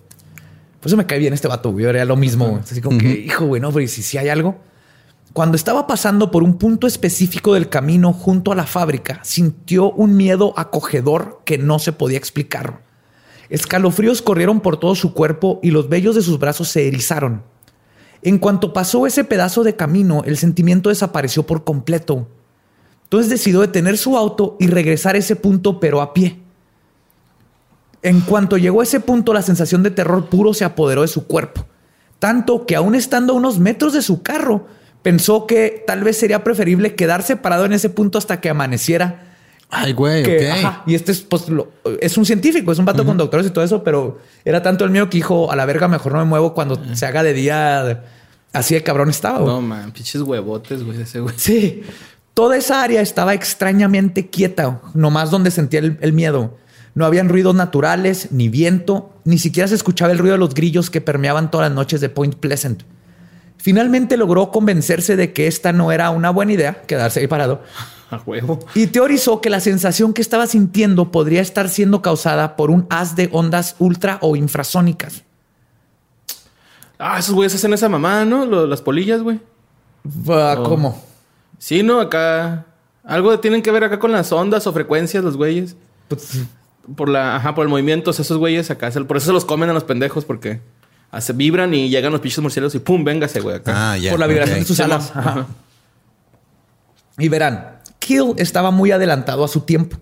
[0.84, 1.70] eso me cae bien este vato.
[1.70, 1.84] güey.
[1.84, 2.58] Yo haría lo mismo.
[2.60, 4.58] Así como que, hijo, güey, no, pero ¿y si sí hay algo.
[5.32, 10.16] Cuando estaba pasando por un punto específico del camino junto a la fábrica, sintió un
[10.16, 12.82] miedo acogedor que no se podía explicar.
[13.48, 17.44] Escalofríos corrieron por todo su cuerpo y los vellos de sus brazos se erizaron.
[18.22, 22.26] En cuanto pasó ese pedazo de camino, el sentimiento desapareció por completo.
[23.08, 26.38] Entonces decidió detener su auto y regresar a ese punto, pero a pie.
[28.02, 31.26] En cuanto llegó a ese punto, la sensación de terror puro se apoderó de su
[31.26, 31.64] cuerpo.
[32.18, 34.66] Tanto que aún estando a unos metros de su carro,
[35.02, 39.24] pensó que tal vez sería preferible quedarse parado en ese punto hasta que amaneciera
[39.70, 43.04] Ay, güey, que, ajá, y este es, pues, lo- es un científico, es un vato
[43.04, 45.88] con doctores y todo eso, pero era tanto el mío que dijo, a la verga,
[45.88, 48.02] mejor no me muevo cuando se haga de día.
[48.54, 49.40] Así de cabrón estaba.
[49.40, 49.52] güey.
[49.54, 51.34] No, man, pinches huevotes, güey, ese güey.
[51.36, 51.82] Sí,
[52.38, 56.56] toda esa área estaba extrañamente quieta, nomás donde sentía el, el miedo.
[56.94, 60.88] No habían ruidos naturales, ni viento, ni siquiera se escuchaba el ruido de los grillos
[60.88, 62.84] que permeaban todas las noches de Point Pleasant.
[63.56, 67.60] Finalmente logró convencerse de que esta no era una buena idea, quedarse ahí parado,
[68.12, 68.60] A huevo.
[68.72, 73.16] y teorizó que la sensación que estaba sintiendo podría estar siendo causada por un haz
[73.16, 75.24] de ondas ultra o infrasónicas.
[77.00, 78.46] Ah, esos güeyes hacen esa mamá, ¿no?
[78.46, 79.40] Lo- las polillas, güey.
[80.28, 80.62] Ah, Oh.
[80.62, 81.07] ¿Cómo?
[81.58, 82.00] Sí, ¿no?
[82.00, 82.66] Acá.
[83.04, 85.76] Algo tienen que ver acá con las ondas o frecuencias, los güeyes.
[86.08, 86.42] Pues,
[86.96, 88.90] Por la, ajá, por el movimiento, o sea, esos güeyes acá.
[88.90, 90.60] Por eso se los comen a los pendejos, porque
[91.10, 93.92] hace, vibran y llegan los pinches murciélagos y pum, véngase, güey, acá.
[93.92, 94.10] Ah, ya.
[94.10, 95.10] por la vibración de sus alas.
[95.14, 95.30] Ajá.
[95.30, 95.46] Ajá.
[97.18, 99.98] Y verán, Kill estaba muy adelantado a su tiempo,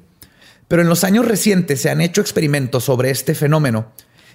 [0.68, 3.86] pero en los años recientes se han hecho experimentos sobre este fenómeno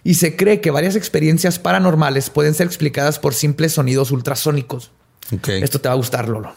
[0.04, 4.92] y se cree que varias experiencias paranormales pueden ser explicadas por simples sonidos ultrasónicos.
[5.34, 5.50] Ok.
[5.50, 6.54] Esto te va a gustar, Lolo.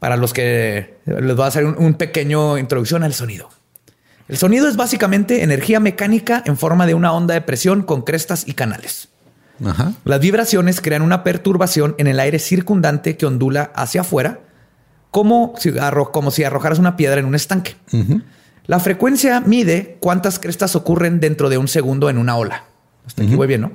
[0.00, 3.48] Para los que les voy a hacer un, un pequeño introducción al sonido.
[4.28, 8.44] El sonido es básicamente energía mecánica en forma de una onda de presión con crestas
[8.48, 9.08] y canales.
[9.64, 9.92] Ajá.
[10.04, 14.40] Las vibraciones crean una perturbación en el aire circundante que ondula hacia afuera,
[15.10, 17.76] como si, arro- como si arrojaras una piedra en un estanque.
[18.66, 22.64] La frecuencia mide cuántas crestas ocurren dentro de un segundo en una ola.
[23.06, 23.72] Hasta aquí voy bien, ¿no?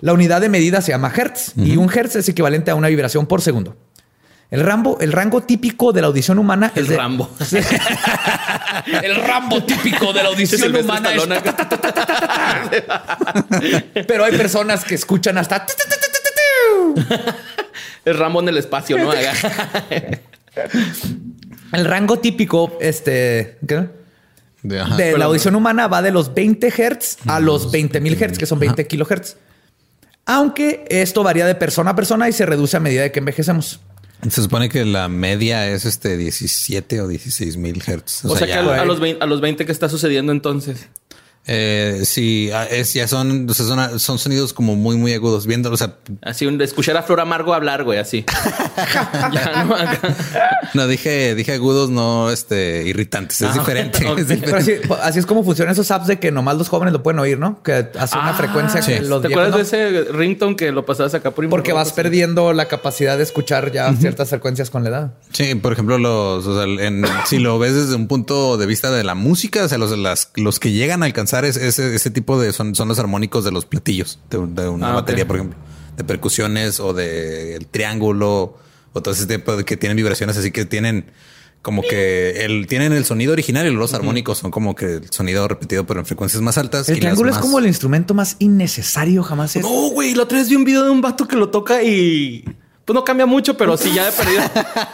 [0.00, 3.26] La unidad de medida se llama hertz y un hertz es equivalente a una vibración
[3.26, 3.76] por segundo.
[4.50, 7.30] El, rambo, el rango típico de la audición humana El es de- Rambo.
[9.02, 11.22] el rambo típico de la audición humana es.
[14.08, 15.66] Pero hay personas que escuchan hasta.
[18.04, 19.12] El Rambo en el espacio, ¿no?
[21.72, 23.88] El rango típico este, ¿qué?
[24.62, 24.96] De, ajá.
[24.96, 25.20] de perdón.
[25.20, 28.58] la audición humana va de los 20 Hz a los 20 mil Hz, que son
[28.58, 29.36] 20 kilohertz.
[30.26, 33.80] Aunque esto varía de persona a persona y se reduce a medida de que envejecemos.
[34.28, 38.24] Se supone que la media es este 17 o 16 mil hertz.
[38.26, 40.88] O sea, que ya- a, a los 20, a los 20 que está sucediendo entonces.
[41.52, 45.46] Eh, sí, ah, es, ya son, o sea, son, son sonidos como muy, muy agudos.
[45.46, 48.24] Viendo, o sea, Así, un, escuchar a Flor Amargo hablar, güey, así.
[49.32, 49.66] Ya,
[50.74, 50.86] ¿no?
[50.86, 53.40] Dije, dije agudos, no este irritantes.
[53.40, 54.06] Es Ah, diferente.
[54.06, 54.18] ok.
[54.18, 54.80] es Pero diferente.
[54.84, 57.38] así, así es como funcionan esos apps de que nomás los jóvenes lo pueden oír,
[57.38, 57.62] ¿no?
[57.62, 59.56] Que hace una Ah, frecuencia que los ¿Te viejos acuerdas no.
[59.56, 59.62] de
[60.04, 63.92] ese ringtone que lo pasabas acá por Porque vas perdiendo la capacidad de escuchar ya
[63.94, 65.12] ciertas frecuencias con la edad.
[65.32, 68.90] Sí, por ejemplo, los, o sea, en- si lo ves desde un punto de vista
[68.90, 72.10] de la música, o sea, los, las, los que llegan a alcanzar es- ese, ese
[72.10, 75.26] tipo de son, son los armónicos de los platillos de, un- de una Ah, batería,
[75.26, 75.58] por ejemplo,
[75.96, 78.56] de percusiones o de el triángulo
[78.92, 81.10] o todo ese tipo de que tienen vibraciones así que tienen
[81.62, 85.46] como que el tienen el sonido original y los armónicos son como que el sonido
[85.46, 86.88] repetido pero en frecuencias más altas.
[86.88, 89.62] y El las triángulo es como el instrumento más innecesario jamás es.
[89.62, 92.44] No, güey, la otra vez vi un video de un vato que lo toca y
[92.84, 94.42] pues no cambia mucho, pero sí ya he perdido,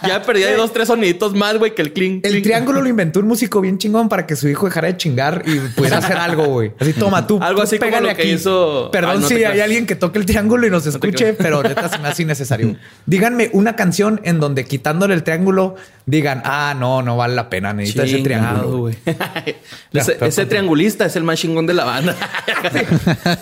[0.07, 2.24] ya he perdido dos, tres soniditos más, güey, que el clink.
[2.26, 2.45] El clink.
[2.45, 5.59] triángulo lo inventó un músico bien chingón para que su hijo dejara de chingar y
[5.70, 6.72] pudiera hacer algo, güey.
[6.78, 7.39] Así toma tú.
[7.41, 10.18] Algo tú así como lo que hizo- Perdón Ay, no si hay alguien que toque
[10.18, 11.37] el triángulo y nos escuche, creas.
[11.39, 12.76] pero neta se me hace innecesario.
[13.07, 17.72] Díganme una canción en donde quitándole el triángulo digan, ah, no, no vale la pena,
[17.72, 18.78] necesita ese triángulo.
[18.78, 18.97] güey.
[19.93, 22.14] Ese, ese triangulista es el más chingón de la banda.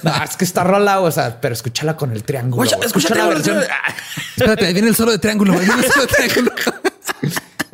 [0.02, 2.62] No, es que está rola, o sea, pero escúchala con el triángulo.
[2.64, 3.58] Escucha, escucha la versión.
[4.36, 5.52] Espérate, ahí viene el solo de triángulo.
[5.52, 6.52] ahí viene el solo de triángulo.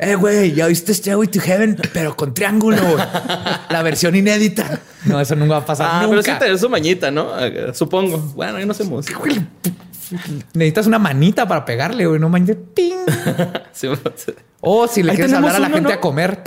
[0.03, 2.77] Eh, güey, ya oíste Stairway to Heaven, pero con triángulo.
[3.69, 4.79] La versión inédita.
[5.05, 5.87] No, eso nunca va a pasar.
[5.91, 6.09] Ah, nunca.
[6.09, 7.39] pero sí tener su mañita, ¿no?
[7.39, 8.17] Eh, Supongo.
[8.17, 9.19] Bueno, ahí no música.
[10.55, 12.19] Necesitas una manita para pegarle, güey.
[12.19, 12.57] No manches.
[12.73, 12.95] Ping.
[13.73, 13.87] Sí,
[14.59, 15.95] O si le quieres hablar a la uno, gente ¿no?
[15.95, 16.41] a comer.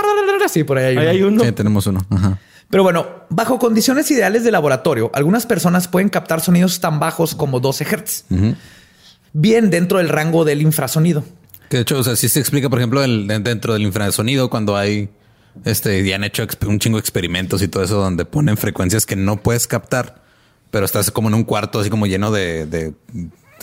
[0.49, 1.11] Sí, por ahí hay Ahí uno.
[1.11, 1.45] hay uno.
[1.45, 2.05] Sí, tenemos uno.
[2.11, 2.39] Ajá.
[2.71, 7.61] Pero bueno, bajo condiciones ideales de laboratorio, algunas personas pueden captar sonidos tan bajos como
[7.61, 8.25] 12 Hz.
[9.35, 11.25] Bien dentro del rango del infrasonido.
[11.69, 14.77] Que de hecho, o sea, sí se explica, por ejemplo, el- dentro del infrasonido cuando
[14.77, 15.11] hay
[15.65, 19.17] este y han hecho un chingo de experimentos y todo eso donde ponen frecuencias que
[19.17, 20.23] no puedes captar,
[20.71, 22.93] pero estás como en un cuarto así como lleno de, de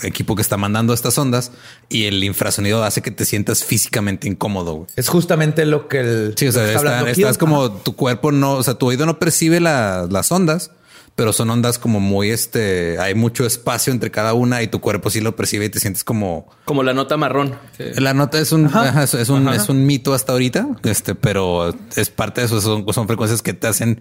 [0.02, 1.52] equipo que está mandando estas ondas
[1.88, 4.74] y el infrasonido hace que te sientas físicamente incómodo.
[4.74, 4.86] güey.
[4.96, 6.34] Es justamente lo que el.
[6.36, 9.60] Sí, o sea, está estás como tu cuerpo no, o sea, tu oído no percibe
[9.60, 10.70] la- las ondas,
[11.14, 15.10] pero son ondas como muy este, hay mucho espacio entre cada una y tu cuerpo
[15.10, 17.54] sí lo percibe y te sientes como Como la nota marrón.
[17.76, 21.14] que- la nota es un, ajá, es, es un, es un mito hasta ahorita, este,
[21.14, 22.60] pero es parte de eso.
[22.60, 24.00] Son, son frecuencias que te hacen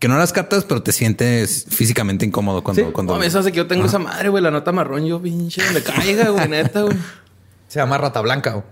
[0.00, 2.92] que no las captas, pero te sientes físicamente incómodo cuando, Sí.
[2.92, 5.04] cuando No, eso hace que yo tengo esa madre, güey, la nota marrón.
[5.06, 6.96] Yo, pinche, donde caiga, güey, neta, güey.
[7.68, 8.64] Se llama Rata Blanca.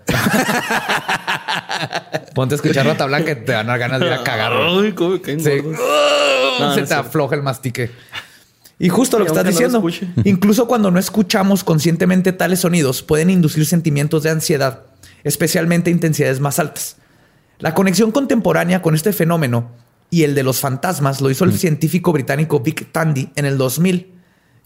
[2.34, 4.52] Ponte a escuchar Rata Blanca y te van a dar ganas de ir a cagar.
[4.52, 5.58] Ay, cómo Sí.
[5.60, 6.74] gordos.
[6.74, 7.90] Se no te afloja el mastique.
[8.78, 9.84] Y justo lo que estás no diciendo,
[10.24, 14.82] incluso cuando no escuchamos conscientemente tales sonidos, pueden inducir sentimientos de ansiedad,
[15.24, 16.96] especialmente intensidades más altas.
[17.58, 19.70] La conexión contemporánea con este fenómeno
[20.10, 24.12] y el de los fantasmas lo hizo el científico británico Vic Tandy en el 2000,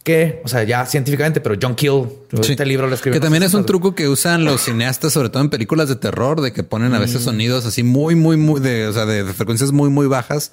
[0.02, 2.04] que, o sea, ya científicamente, pero John Kill,
[2.42, 2.52] Sí.
[2.52, 3.20] este libro lo escribió.
[3.20, 6.40] Que también es un truco que usan los cineastas, sobre todo en películas de terror,
[6.40, 7.02] de que ponen a Mm.
[7.02, 10.52] veces sonidos así muy, muy, muy de, o sea, de frecuencias muy, muy bajas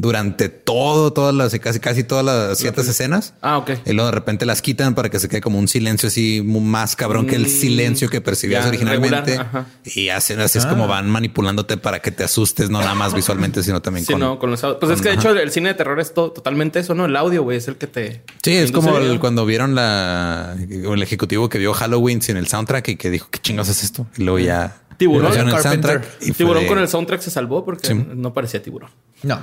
[0.00, 3.34] durante todo, todas las, casi, casi todas las ciertas escenas.
[3.42, 3.70] Ah, ok.
[3.84, 6.94] Y luego de repente las quitan para que se quede como un silencio así más
[6.94, 9.40] cabrón que el Mm, silencio que percibías ya, originalmente.
[9.84, 13.64] y hacen así es como van manipulándote para que te asustes, no nada más visualmente,
[13.64, 14.20] sino también Sí, con.
[14.20, 14.78] no, con los audios.
[14.78, 15.30] Pues es que de ajá.
[15.30, 17.06] hecho el cine de terror es to- totalmente eso, ¿no?
[17.06, 18.22] El audio, güey, es el que te.
[18.40, 22.86] Sí, es como el- cuando vieron la el ejecutivo que vio Halloween sin el soundtrack
[22.90, 24.06] y que dijo qué chingados es esto.
[24.16, 25.32] Y luego ya Tiburón.
[25.32, 25.62] el Carpenter.
[26.02, 27.94] soundtrack y Tiburón de- con el soundtrack se salvó porque Sí.
[27.94, 28.90] no parecía tiburón.
[29.24, 29.42] No.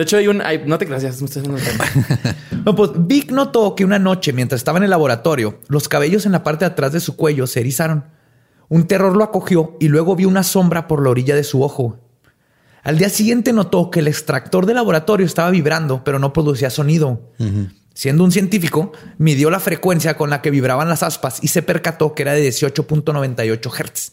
[0.00, 0.40] De hecho, hay un.
[0.40, 3.98] hay- no te creas, ya me estoy haciendo el- No, pues Vic notó que una
[3.98, 7.16] noche, mientras estaba en el laboratorio, los cabellos en la parte de atrás de su
[7.16, 8.06] cuello se erizaron.
[8.70, 11.98] Un terror lo acogió y luego vio una sombra por la orilla de su ojo.
[12.82, 17.20] Al día siguiente notó que el extractor de laboratorio estaba vibrando, pero no producía sonido.
[17.92, 22.14] Siendo un científico, midió la frecuencia con la que vibraban las aspas y se percató
[22.14, 24.12] que era de 18.98 Hz.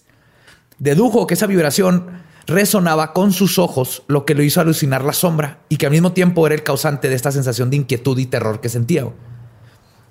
[0.79, 2.07] Dedujo que esa vibración
[2.48, 6.14] resonaba con sus ojos, lo que lo hizo alucinar la sombra y que al mismo
[6.14, 9.06] tiempo era el causante de esta sensación de inquietud y terror que sentía.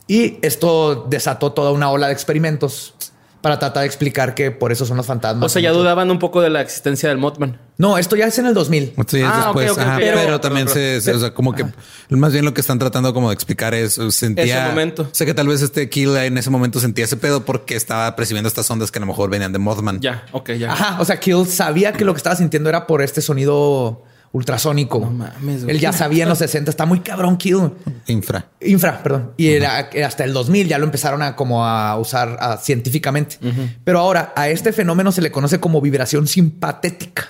[0.06, 2.94] Y esto desató toda una ola de experimentos
[3.40, 5.44] para tratar de explicar que por eso son los fantasmas.
[5.44, 7.60] O sea, ya dudaban un poco de la existencia del Mothman.
[7.78, 8.94] No, esto ya es en el 2000.
[9.06, 9.86] Sí, es Ah, ok, después.
[9.86, 11.64] Ajá, pero, Pero- también se, se- o sea, como que
[12.10, 14.44] más bien lo que están tratando como de explicar es sentía.
[14.62, 15.08] Ese momento.
[15.12, 18.48] Sé que tal vez este Kill en ese momento sentía ese pedo porque estaba percibiendo
[18.48, 20.00] estas ondas que a lo mejor venían de Mothman.
[20.00, 20.72] Ya, ok, ya.
[20.72, 25.00] Ajá, o sea, Kill sabía que lo que estaba sintiendo era por este sonido ultrasónico.
[25.00, 25.76] No mames, güey.
[25.76, 27.72] Él ya sabía en los 60, está muy cabrón Kill.
[28.06, 28.46] Infra.
[28.60, 29.32] Infra, perdón.
[29.36, 33.38] Y era, hasta el 2000 ya lo empezaron a como a usar científicamente.
[33.84, 37.28] Pero ahora a este fenómeno se le conoce como vibración simpatética.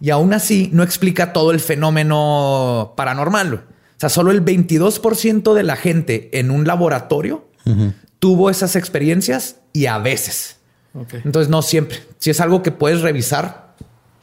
[0.00, 3.54] Y aún así no explica todo el fenómeno paranormal.
[3.54, 7.48] O sea, solo el 22% de la gente en un laboratorio
[8.18, 10.58] tuvo esas experiencias y a veces.
[11.24, 11.98] Entonces no siempre.
[12.18, 13.74] Si es algo que puedes revisar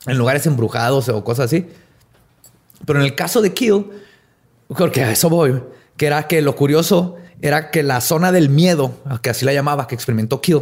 [0.08, 1.68] en lugares embrujados o cosas así.
[2.86, 3.86] Pero en el caso de Kill,
[4.68, 5.62] porque a eso voy,
[5.98, 9.88] que era que lo curioso era que la zona del miedo, que así la llamaba,
[9.88, 10.62] que experimentó Kill,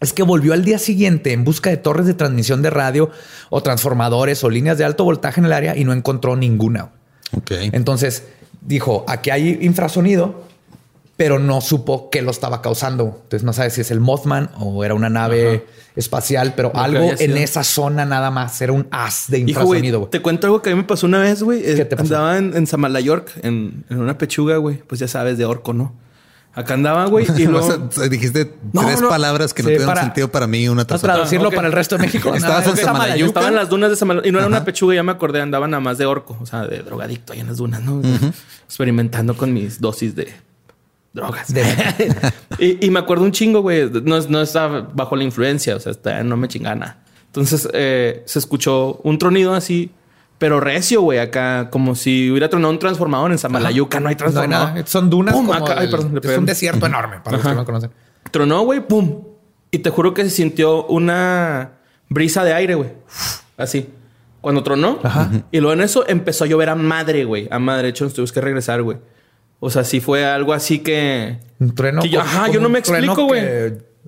[0.00, 3.10] es que volvió al día siguiente en busca de torres de transmisión de radio
[3.48, 6.90] o transformadores o líneas de alto voltaje en el área y no encontró ninguna.
[7.48, 8.24] Entonces
[8.60, 10.44] dijo, aquí hay infrasonido,
[11.16, 13.04] pero no supo qué lo estaba causando.
[13.22, 17.10] Entonces no sabe si es el Mothman o era una nave espacial, pero que algo
[17.18, 18.60] en esa zona nada más.
[18.60, 19.98] Era un haz de Hijo, infrasonido.
[20.00, 21.62] güey, te cuento algo que a mí me pasó una vez, güey.
[21.62, 22.14] ¿Qué te pasó?
[22.14, 24.76] Andaba en, en Samalayork, en, en una pechuga, güey.
[24.86, 25.94] Pues ya sabes, de orco, ¿no?
[26.52, 27.26] Acá andaba, güey.
[27.36, 27.66] Y luego...
[27.66, 29.08] O sea, dijiste No, tres no.
[29.10, 31.14] palabras que no Sí, tuvieron para- sentido para mí una A tras otra.
[31.14, 31.54] traducirlo ok.
[31.54, 32.28] para el resto de México.
[32.34, 32.84] Estabas en Samalayuca.
[32.92, 33.26] Samalayuca.
[33.28, 34.26] Estaba en las dunas de Samalayork.
[34.26, 35.40] Y no era una pechuga, ya me acordé.
[35.40, 36.36] Andaba nada más de orco.
[36.42, 38.02] O sea, de drogadicto ahí en las dunas, ¿no?
[38.66, 40.32] Experimentando con mis dosis de
[41.16, 41.52] drogas.
[42.58, 43.90] y, y me acuerdo un chingo, güey.
[44.04, 45.74] No, no estaba bajo la influencia.
[45.74, 46.98] O sea, está- no me chingaba nada.
[47.26, 49.90] Entonces eh, se escuchó un tronido así,
[50.38, 51.18] pero recio, güey.
[51.18, 53.98] Acá, como si hubiera tronado un transformador en Samalayuca.
[53.98, 54.86] No hay No hay transformador.
[54.86, 55.34] Son dunas.
[55.34, 55.74] Pum, como acá.
[55.78, 57.90] Ay, del- perdón, le es un desierto enorme para los que no lo conocen.
[58.30, 59.22] Tronó, güey, pum.
[59.70, 61.72] Y te juro que se sintió una
[62.08, 62.90] brisa de aire, güey.
[63.56, 63.88] Así.
[64.40, 65.00] Cuando tronó.
[65.50, 67.48] Y luego en eso empezó a llover a madre, güey.
[67.50, 67.84] A madre.
[67.84, 68.98] De hecho, nos tuvimos que regresar, güey.
[69.60, 71.38] O sea, sí fue algo así que...
[71.58, 72.02] Un trueno.
[72.02, 73.42] que yo- ajá, yo no me explico, güey.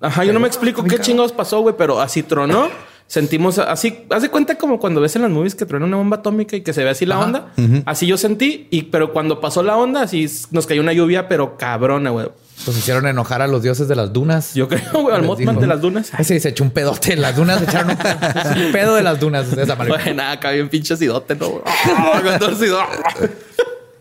[0.01, 1.75] Ajá, yo no me explico qué chingados pasó, güey.
[1.77, 2.69] Pero así tronó.
[3.07, 6.19] Sentimos así, haz de cuenta como cuando ves en las movies que truena una bomba
[6.19, 7.25] atómica y que se ve así la Ajá.
[7.25, 7.53] onda.
[7.87, 11.57] Así yo sentí, y pero cuando pasó la onda, así nos cayó una lluvia, pero
[11.57, 12.29] cabrona, güey.
[12.67, 14.53] Pues hicieron enojar a los dioses de las dunas.
[14.53, 16.13] Yo creo, güey, al Mothman de las dunas.
[16.19, 17.63] Ese se echó un pedote en las dunas.
[17.63, 20.01] Echaron un pedo, un pedo de las dunas de Samalayuca.
[20.05, 21.49] Bueno, nada, acá bien pinche sidote, ¿no?
[21.51, 21.63] güey?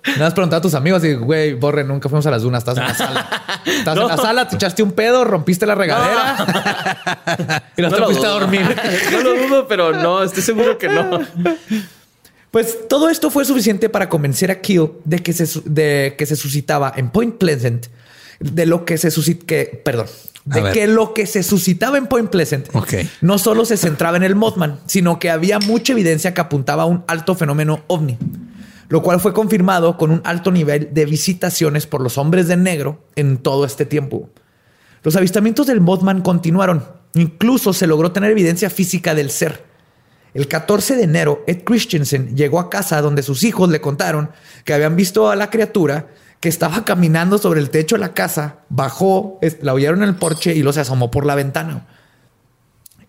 [0.08, 2.60] Nada más preguntar a tus amigos y, güey, borre, nunca fuimos a las dunas.
[2.60, 3.62] Estás en la sala.
[3.66, 8.26] Estás en la sala, te echaste un pedo, rompiste la regadera y no, te fuiste
[8.26, 8.76] a dormir.
[9.12, 11.20] No lo dudo, pero no, estoy seguro que no.
[12.52, 16.36] Pues todo esto fue suficiente para convencer a Kill de que se, de que se
[16.36, 17.88] suscitaba en Point Pleasant
[18.40, 20.08] de lo que se suscit que perdón
[20.48, 22.94] de que lo que se suscitaba en Point Pleasant Ok.
[23.22, 26.86] no solo se centraba en el Mothman, sino que había mucha evidencia que apuntaba a
[26.86, 28.18] un alto fenómeno ovni,
[28.90, 33.04] lo cual fue confirmado con un alto nivel de visitaciones por los hombres de negro
[33.16, 34.30] en todo este tiempo.
[35.04, 36.84] Los avistamientos del Mothman continuaron,
[37.14, 39.66] incluso se logró tener evidencia física del ser.
[40.34, 44.32] El 14 de enero, Ed Christensen llegó a casa donde sus hijos le contaron
[44.66, 46.08] que habían visto a la criatura
[46.40, 50.54] que estaba caminando sobre el techo de la casa, bajó, la oyeron en el porche
[50.54, 51.88] y lo se asomó por la ventana.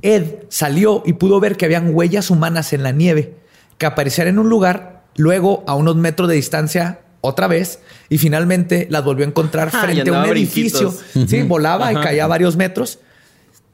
[0.01, 3.37] Ed salió y pudo ver que habían huellas humanas en la nieve
[3.79, 8.87] que aparecían en un lugar, luego a unos metros de distancia otra vez y finalmente
[8.91, 10.91] las volvió a encontrar Ah, frente a un edificio.
[11.13, 11.29] brinquitos.
[11.31, 13.01] Sí, volaba y caía a varios metros.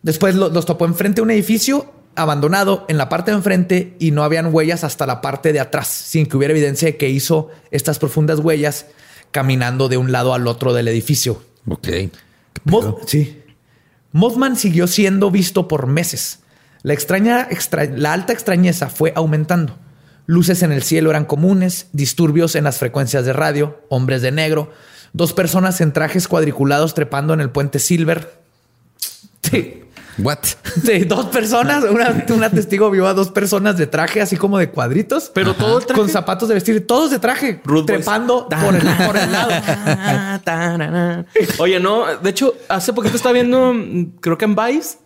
[0.03, 4.11] Después lo- los topó enfrente de un edificio abandonado en la parte de enfrente y
[4.11, 7.51] no habían huellas hasta la parte de atrás, sin que hubiera evidencia de que hizo
[7.71, 8.87] estas profundas huellas
[9.31, 11.43] caminando de un lado al otro del edificio.
[11.69, 11.83] Ok.
[11.83, 12.11] ¿Qué
[12.67, 13.41] Moth- sí.
[14.13, 16.39] Mothman siguió siendo visto por meses.
[16.83, 19.77] La, extraña, extra- la alta extrañeza fue aumentando.
[20.27, 24.71] Luces en el cielo eran comunes, disturbios en las frecuencias de radio, hombres de negro,
[25.13, 28.43] dos personas en trajes cuadriculados trepando en el puente Silver.
[29.43, 29.81] Sí,
[30.19, 30.39] What?
[30.85, 34.71] sí, dos personas, una, una testigo vio a dos personas de traje así como de
[34.71, 36.01] cuadritos, Pero todo el traje.
[36.01, 39.51] con zapatos de vestir, todos de traje, Rude trepando por el, por el lado.
[41.59, 43.75] Oye, no, de hecho, hace poquito estaba viendo,
[44.21, 44.99] creo que en Vice,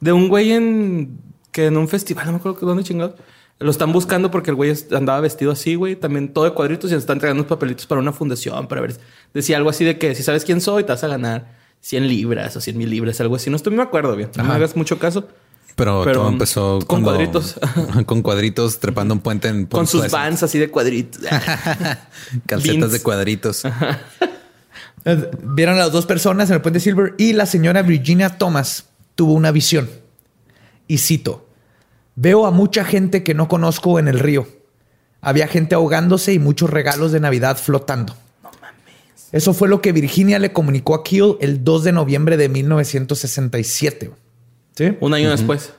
[0.00, 1.18] De un güey en
[1.52, 3.14] que en un festival, no me acuerdo dónde chingados.
[3.58, 5.96] Lo están buscando porque el güey andaba vestido así, güey.
[5.96, 8.96] También todo de cuadritos y se están entregando unos papelitos para una fundación para ver.
[9.32, 12.54] Decía algo así de que si sabes quién soy, te vas a ganar 100 libras
[12.56, 13.48] o 100 mil libras, algo así.
[13.48, 14.30] No estoy, me acuerdo bien.
[14.36, 15.26] No me hagas mucho caso.
[15.74, 17.60] Pero, todo empezó con cuadritos.
[18.06, 21.22] con cuadritos trepando un puente en Con sus vans así de cuadritos.
[22.46, 23.64] Calcetas de cuadritos.
[25.04, 28.86] Eh, vieron a las dos personas en el puente Silver y la señora Virginia Thomas
[29.14, 29.88] tuvo una visión.
[30.88, 31.45] Y cito:
[32.16, 34.48] Veo a mucha gente que no conozco en el río.
[35.20, 38.16] Había gente ahogándose y muchos regalos de Navidad flotando.
[38.42, 39.28] No mames.
[39.32, 44.10] Eso fue lo que Virginia le comunicó a Kill el 2 de noviembre de 1967.
[44.76, 44.96] ¿Sí?
[45.00, 45.72] Un año después.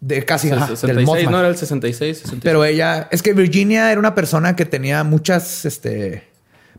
[0.00, 4.14] De casi el 66, no era el 66, Pero ella, es que Virginia era una
[4.14, 6.24] persona que tenía muchas este,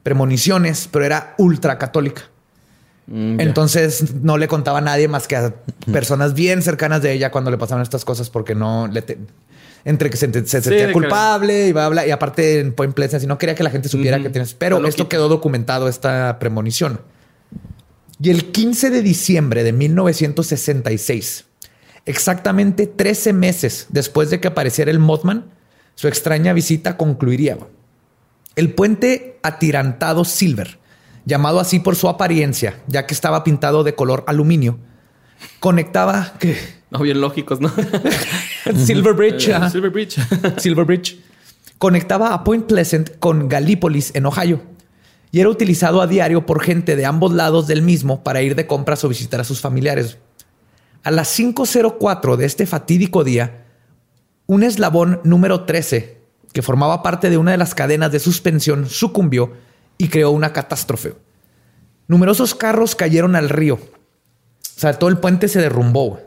[0.02, 2.24] premoniciones, pero era ultra católica.
[3.08, 5.54] Mm, Entonces no le contaba a nadie más que a
[5.92, 9.04] personas bien cercanas de ella cuando le pasaban estas cosas porque no le...
[9.84, 12.08] entre que se, sentía culpable y bla, bla.
[12.08, 14.54] Y aparte en Point Pleasant, no quería que la gente supiera que tienes...
[14.54, 17.02] Pero esto quedó documentado, esta premonición.
[18.22, 21.46] Y el 15 de diciembre de 1966,
[22.06, 25.46] exactamente 13 meses después de que apareciera el Mothman,
[25.96, 27.58] su extraña visita concluiría.
[28.56, 30.80] El puente atirantado Silver,
[31.26, 34.80] llamado así por su apariencia, ya que estaba pintado de color aluminio,
[35.60, 36.34] conectaba...
[36.90, 37.72] No, bien lógicos, ¿no?
[38.76, 39.50] Silver Bridge.
[39.50, 40.20] Eh, Silver Bridge.
[40.58, 41.20] Silver Bridge.
[41.78, 44.62] Conectaba a Point Pleasant con Gallipolis en Ohio
[45.32, 48.68] y era utilizado a diario por gente de ambos lados del mismo para ir de
[48.68, 50.20] compras o visitar a sus familiares.
[51.04, 53.66] A las 5.04 de este fatídico día,
[54.46, 56.22] un eslabón número 13,
[56.54, 59.54] que formaba parte de una de las cadenas de suspensión, sucumbió
[59.98, 61.14] y creó una catástrofe.
[62.08, 63.76] Numerosos carros cayeron al río.
[63.76, 66.20] O sea, todo el puente se derrumbó.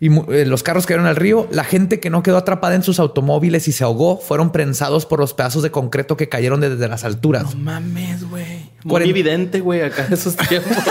[0.00, 1.48] Y eh, los carros cayeron al río.
[1.50, 5.18] La gente que no quedó atrapada en sus automóviles y se ahogó fueron prensados por
[5.18, 7.54] los pedazos de concreto que cayeron desde las alturas.
[7.54, 8.70] No mames, güey.
[8.84, 10.76] Muy evidente, güey, acá en esos tiempos.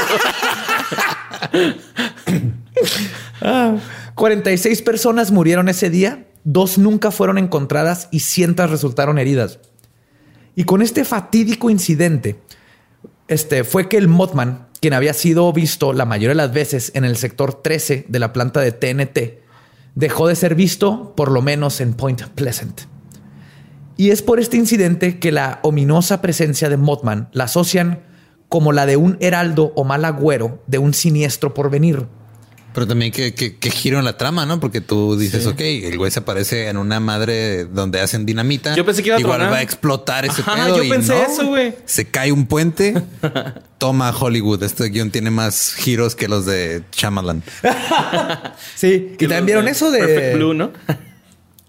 [4.15, 9.59] 46 personas murieron ese día, dos nunca fueron encontradas y cientos resultaron heridas.
[10.57, 12.39] Y con este fatídico incidente,
[13.27, 17.05] este fue que el Mothman quien había sido visto la mayoría de las veces en
[17.05, 19.43] el sector 13 de la planta de TNT,
[19.93, 22.81] dejó de ser visto por lo menos en Point Pleasant.
[23.97, 28.01] Y es por este incidente que la ominosa presencia de Mothman la asocian
[28.49, 32.07] como la de un heraldo o mal agüero de un siniestro porvenir.
[32.77, 34.59] Pero también que, giro en la trama, ¿no?
[34.59, 38.75] Porque tú dices, ok, el güey se aparece en una madre donde hacen dinamita.
[38.75, 40.83] Yo pensé que iba a Igual va a explotar ese pedo.
[40.83, 41.73] Yo pensé eso, güey.
[41.85, 42.93] Se cae un puente.
[43.79, 44.61] Toma Hollywood.
[44.61, 47.41] Este guion tiene más giros que los de Shyamalan.
[48.75, 49.15] sí.
[49.17, 49.97] Y también vieron eso de...
[49.97, 50.71] Perfect Blue, ¿no?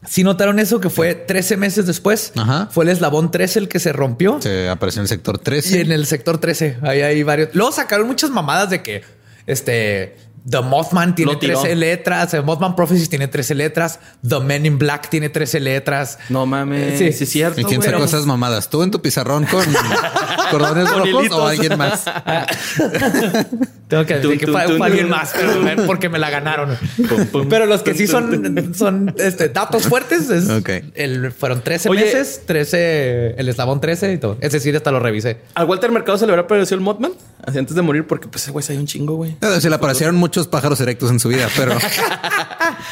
[0.06, 2.34] Si notaron eso que fue 13 meses después,
[2.70, 4.42] fue el eslabón 13 el que se rompió.
[4.42, 5.76] Se apareció en el sector 13.
[5.78, 7.48] Y en el sector 13, ahí hay varios.
[7.54, 9.02] Luego sacaron muchas mamadas de que
[9.46, 12.30] este The Mothman tiene 13 letras.
[12.30, 13.98] The Mothman Prophecies tiene 13 letras.
[14.26, 16.18] The Men in Black tiene 13 letras.
[16.28, 16.98] No mames.
[16.98, 17.60] Sí, sí es cierto.
[17.60, 18.68] ¿Y quién sacó esas mamadas?
[18.70, 19.64] ¿Tú en tu pizarrón con
[20.50, 22.04] cordones rojos o alguien más?
[23.88, 26.76] Tengo que decir que fue, alguien más, pero porque me la ganaron.
[27.48, 30.46] pero los que sí son, son este, datos fuertes es
[30.94, 34.36] el, fueron 13 meses, 13, el eslabón 13 y todo.
[34.40, 35.38] Es decir, hasta lo revisé.
[35.54, 37.12] ¿Al Walter Mercado se le habrá parecido el Mothman?
[37.42, 39.38] Así antes de morir, porque pues ese güey se hay un chingo, güey.
[39.58, 41.72] Se le aparecieron muchos pájaros erectos en su vida, pero.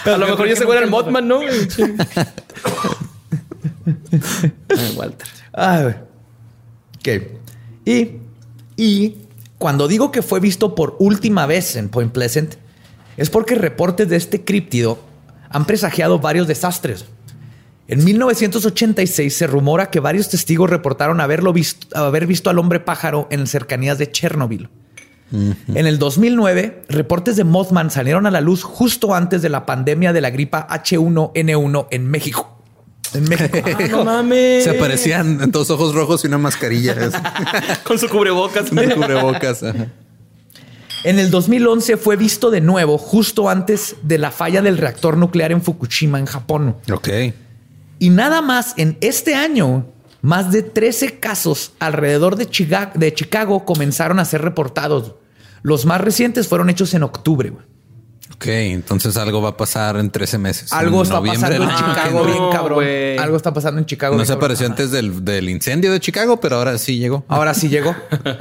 [0.06, 1.40] a lo mejor ya se güey el Mothman, ¿no?
[4.96, 5.28] Walter.
[5.52, 5.94] Ah,
[6.98, 7.08] ok.
[7.84, 8.12] Y,
[8.76, 9.25] y
[9.58, 12.54] cuando digo que fue visto por última vez en Point Pleasant,
[13.16, 14.98] es porque reportes de este críptido
[15.48, 17.06] han presagiado varios desastres.
[17.88, 23.28] En 1986 se rumora que varios testigos reportaron haberlo visto, haber visto al hombre pájaro
[23.30, 24.68] en cercanías de Chernobyl.
[25.32, 30.12] En el 2009, reportes de Mothman salieron a la luz justo antes de la pandemia
[30.12, 32.55] de la gripa H1N1 en México.
[33.16, 33.58] En México.
[33.66, 34.64] Ah, no mames.
[34.64, 36.94] Se aparecían dos ojos rojos y una mascarilla.
[37.84, 38.70] Con su cubrebocas.
[38.70, 39.62] Con cubrebocas.
[41.04, 45.52] En el 2011 fue visto de nuevo justo antes de la falla del reactor nuclear
[45.52, 46.76] en Fukushima, en Japón.
[46.92, 47.08] Ok.
[47.98, 49.86] Y nada más en este año,
[50.20, 55.14] más de 13 casos alrededor de Chicago, comenzaron a ser reportados.
[55.62, 57.52] Los más recientes fueron hechos en octubre.
[58.34, 60.72] Ok, entonces algo va a pasar en 13 meses.
[60.72, 62.22] Algo En está pasando en Chicago entra.
[62.32, 62.84] bien No, cabrón.
[63.18, 64.16] Algo está pasando en Chicago.
[64.16, 67.24] No se apareció antes del, del incendio de Chicago, pero ahora sí llegó.
[67.28, 67.94] Ahora sí llegó.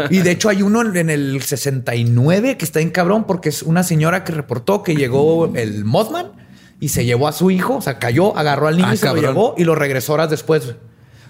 [0.10, 3.64] Y de hecho hay uno en- en el 69 que está en cabrón porque es
[3.64, 6.32] una señora que reportó que llegó el Mothman
[6.80, 9.06] y se llevó a su hijo, o sea, cayó, agarró al niño Ah, y se
[9.06, 9.24] cabrón.
[9.24, 10.64] lo llevó y lo regresó horas después.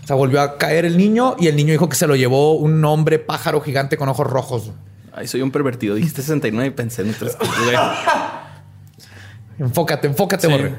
[0.03, 2.53] O sea, volvió a caer el niño y el niño dijo que se lo llevó
[2.56, 4.72] un hombre pájaro gigante con ojos rojos.
[5.18, 5.95] Ay, soy un pervertido.
[5.95, 7.38] Dijiste 69 y pensé en otras.
[9.57, 10.51] Enfócate, enfócate, Sí.
[10.53, 10.74] borre.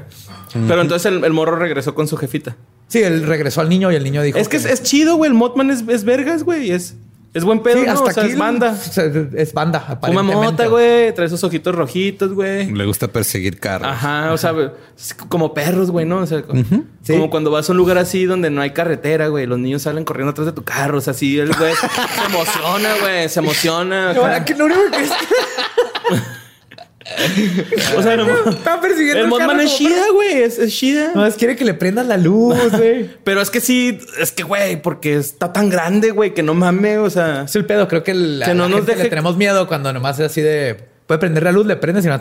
[0.69, 2.57] Pero entonces el, el morro regresó con su jefita.
[2.89, 5.31] Sí, él regresó al niño y el niño dijo Es que es, es chido, güey.
[5.31, 6.71] El Mothman es, es vergas, güey.
[6.71, 6.95] Es,
[7.37, 7.93] es buen pedo, Sí, ¿no?
[7.93, 8.77] hasta O sea, aquí es banda.
[9.35, 10.35] Es banda, Fuma aparentemente.
[10.37, 11.15] mota, güey.
[11.15, 12.71] Trae esos ojitos rojitos, güey.
[12.73, 13.89] Le gusta perseguir carros.
[13.89, 14.55] Ajá, o sea,
[14.99, 16.19] es como perros, güey, ¿no?
[16.19, 16.43] O sea,
[17.03, 17.13] Sí.
[17.13, 19.47] como cuando vas a un lugar así donde no hay carretera, güey.
[19.47, 20.99] Los niños salen corriendo atrás de tu carro.
[20.99, 21.87] O sea, así el güey se
[22.35, 23.29] emociona, güey.
[23.29, 24.11] Se emociona.
[24.13, 25.11] Ahora que lo único que es
[27.97, 30.43] O sea, el, está persiguiendo el Mothman es chida, güey.
[30.43, 31.13] Es, es chida.
[31.15, 33.09] No, es quiere que le prendas la luz, güey.
[33.23, 36.99] Pero es que sí, es que, güey, porque está tan grande, güey, que no mames,
[36.99, 37.43] o sea.
[37.43, 37.87] Es el pedo.
[37.89, 40.27] Creo que el, Que no la nos gente deje- le tenemos miedo cuando nomás es
[40.27, 40.96] así de...
[41.07, 42.21] Puede prender la luz, le prendes y no...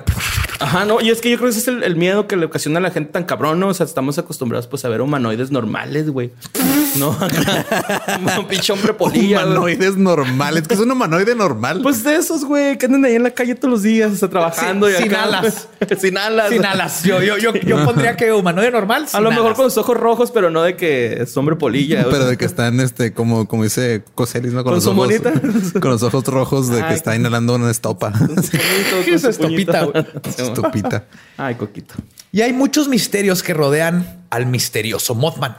[0.59, 2.45] Ajá, no, y es que yo creo que ese es el, el miedo que le
[2.45, 3.67] ocasiona a la gente tan cabrón, ¿no?
[3.67, 6.31] O sea, estamos acostumbrados pues a ver humanoides normales, güey.
[6.97, 7.09] No,
[8.39, 9.45] un pinche hombre polilla.
[9.45, 10.65] Humanoides normales.
[10.67, 11.81] que es un humanoide normal?
[11.83, 14.29] Pues de esos, güey, que andan ahí en la calle todos los días, o sea,
[14.29, 14.87] trabajando.
[14.87, 15.67] Sin- y sin acá, alas.
[15.99, 16.49] sin alas.
[16.49, 17.03] Sin alas.
[17.03, 19.07] Yo, yo, yo, yo pondría que humanoide normal.
[19.11, 19.55] A lo mejor alas.
[19.57, 22.05] con los ojos rojos, pero no de que es hombre polilla.
[22.09, 24.63] Pero de que están, este, como, como dice Coselis, ¿no?
[24.63, 25.33] ¿Con los su ojos, monita?
[25.81, 28.13] Con los ojos rojos de que está inhalando una estopa.
[29.03, 30.05] ¿Qué es estopita, güey?
[30.37, 31.05] Estopita.
[31.37, 31.95] Ay, coquito.
[32.31, 35.55] Y hay muchos misterios que rodean al misterioso Mothman.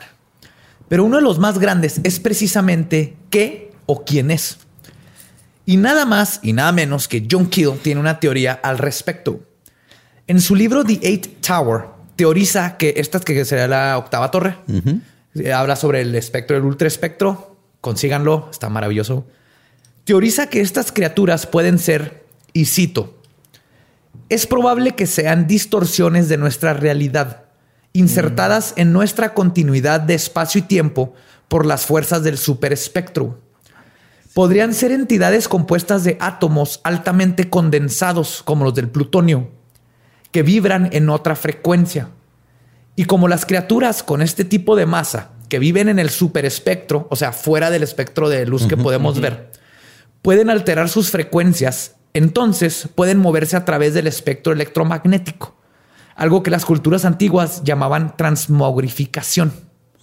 [0.88, 4.58] Pero uno de los más grandes es precisamente qué o quién es.
[5.64, 9.40] Y nada más y nada menos que John Keel tiene una teoría al respecto.
[10.28, 14.56] En su libro The Eight Tower, teoriza que esta que sería la octava torre.
[15.34, 17.56] Eh, Habla sobre el espectro del ultraespectro.
[17.80, 19.26] Consíganlo, está maravilloso.
[20.04, 22.25] Teoriza que estas criaturas pueden ser,
[22.56, 23.20] y cito,
[24.30, 27.44] es probable que sean distorsiones de nuestra realidad,
[27.92, 31.12] insertadas en nuestra continuidad de espacio y tiempo
[31.48, 33.38] por las fuerzas del superespectro.
[34.32, 39.50] Podrían ser entidades compuestas de átomos altamente condensados, como los del plutonio,
[40.32, 42.08] que vibran en otra frecuencia.
[42.96, 47.16] Y como las criaturas con este tipo de masa, que viven en el superespectro, o
[47.16, 49.52] sea, fuera del espectro de luz que podemos ver,
[50.22, 55.54] pueden alterar sus frecuencias, entonces pueden moverse a través del espectro electromagnético,
[56.14, 59.52] algo que las culturas antiguas llamaban transmogrificación.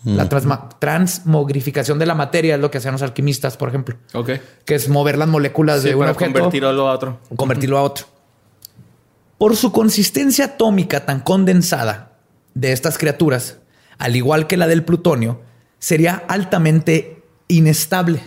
[0.05, 4.32] La transma- transmogrificación de la materia es lo que hacían los alquimistas, por ejemplo, Ok.
[4.66, 7.20] que es mover las moléculas Sí, de un para objeto convertirlo a otro.
[7.38, 8.05] convertirlo a otro.
[9.38, 12.18] Por su consistencia atómica tan condensada
[12.53, 13.59] de estas criaturas,
[13.97, 15.41] al igual que la del plutonio,
[15.80, 18.22] sería altamente inestable.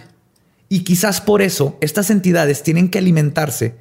[0.69, 3.77] Y quizás por eso estas entidades tienen que alimentarse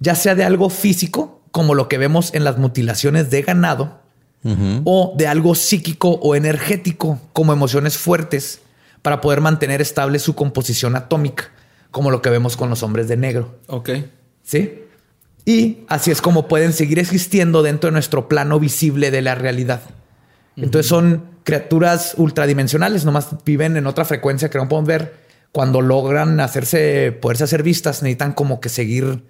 [0.00, 4.02] ya sea de algo físico, como lo que vemos en las mutilaciones de ganado,
[4.84, 8.60] o de algo psíquico o energético, como emociones fuertes,
[9.00, 11.50] para poder mantener estable su composición atómica,
[11.90, 13.58] como lo que vemos con los hombres de negro.
[13.68, 13.90] Ok.
[14.42, 14.82] ¿Sí?
[15.46, 19.80] Y así es como pueden seguir existiendo dentro de nuestro plano visible de la realidad.
[20.56, 25.23] Entonces son criaturas ultradimensionales, nomás viven en otra frecuencia que no podemos ver.
[25.54, 29.22] Cuando logran hacerse, poderse hacer vistas, necesitan como que seguir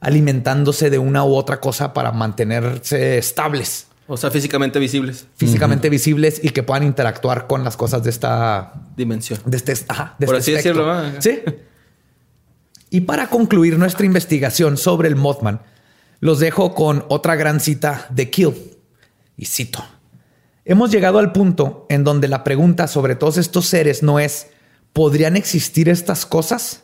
[0.00, 5.26] alimentándose de una u otra cosa para mantenerse estables, O sea, físicamente visibles.
[5.36, 9.40] físicamente visibles y que puedan interactuar con las cosas de esta Dimensión.
[9.46, 10.84] de este, ajá, de Por este así espectro.
[10.84, 11.20] decirlo, ¿va?
[11.22, 11.40] Sí.
[12.90, 15.62] Y para concluir nuestra investigación sobre el Mothman,
[16.20, 18.52] los dejo con otra gran cita de Kill.
[19.38, 19.82] Y cito.
[20.66, 24.48] Hemos llegado al punto en donde la pregunta sobre todos estos seres no es
[24.92, 26.82] ¿podrían existir estas cosas?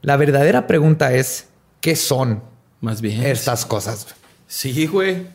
[0.00, 1.46] La verdadera pregunta es
[1.80, 2.42] ¿qué son
[2.80, 3.22] Más bien.
[3.24, 4.06] estas cosas?
[4.46, 5.26] Sí, güey.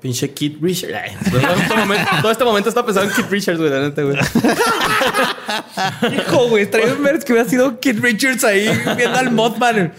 [0.00, 0.94] Pinche Kid Richards.
[0.94, 4.02] Ay, Todo este momento, todo este momento está pensando en Kid Richards, güey, la neta,
[4.02, 4.18] güey.
[6.14, 9.94] Hijo, güey, trae un ver que hubiera sido Kid Richards ahí viendo al Mothman.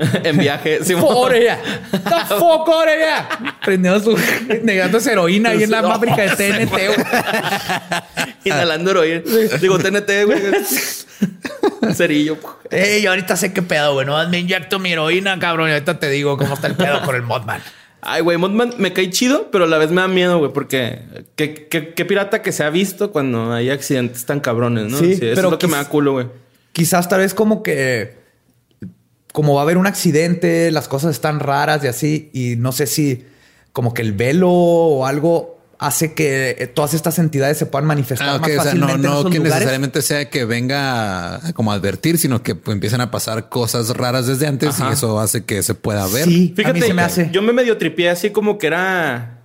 [0.24, 0.80] en viaje.
[0.84, 1.60] Sí, Fuck ya.
[1.90, 3.52] The fuck out of here.
[3.64, 4.18] Prendiendo su
[4.62, 6.70] negándose heroína ahí en la No, fábrica de TNT.
[6.70, 7.06] güey.
[8.44, 9.22] Inhalando heroína.
[9.60, 10.40] Digo, TNT, güey.
[11.94, 12.38] Cerillo.
[12.70, 14.06] Ey, yo ahorita sé qué pedo, güey.
[14.06, 15.68] No me inyecto mi heroína, cabrón.
[15.68, 17.60] Y ahorita te digo cómo está el pedo con el Mothman.
[18.02, 21.00] Ay, güey, Mothman me cae chido, pero a la vez me da miedo, güey, porque
[21.36, 24.98] qué, qué- qué pirata que se ha visto cuando hay accidentes tan cabrones, ¿no?
[24.98, 26.26] Sí, eso pero es lo que me da culo, güey.
[26.72, 28.19] Quizás tal vez como que
[29.32, 32.86] como va a haber un accidente, las cosas están raras y así, y no sé
[32.86, 33.26] si
[33.72, 38.28] como que el velo o algo hace que eh, todas estas entidades se puedan manifestar
[38.28, 39.54] Ah, más o sea, fácilmente no, en no esos que lugares.
[39.54, 43.88] necesariamente sea que venga a como a advertir, sino que pues, empiezan a pasar cosas
[43.96, 44.90] raras desde antes Ajá.
[44.90, 46.24] y eso hace que se pueda ver.
[46.24, 47.30] Sí, Fíjate, a mí se me hace.
[47.32, 49.38] yo me medio tripié así como que era.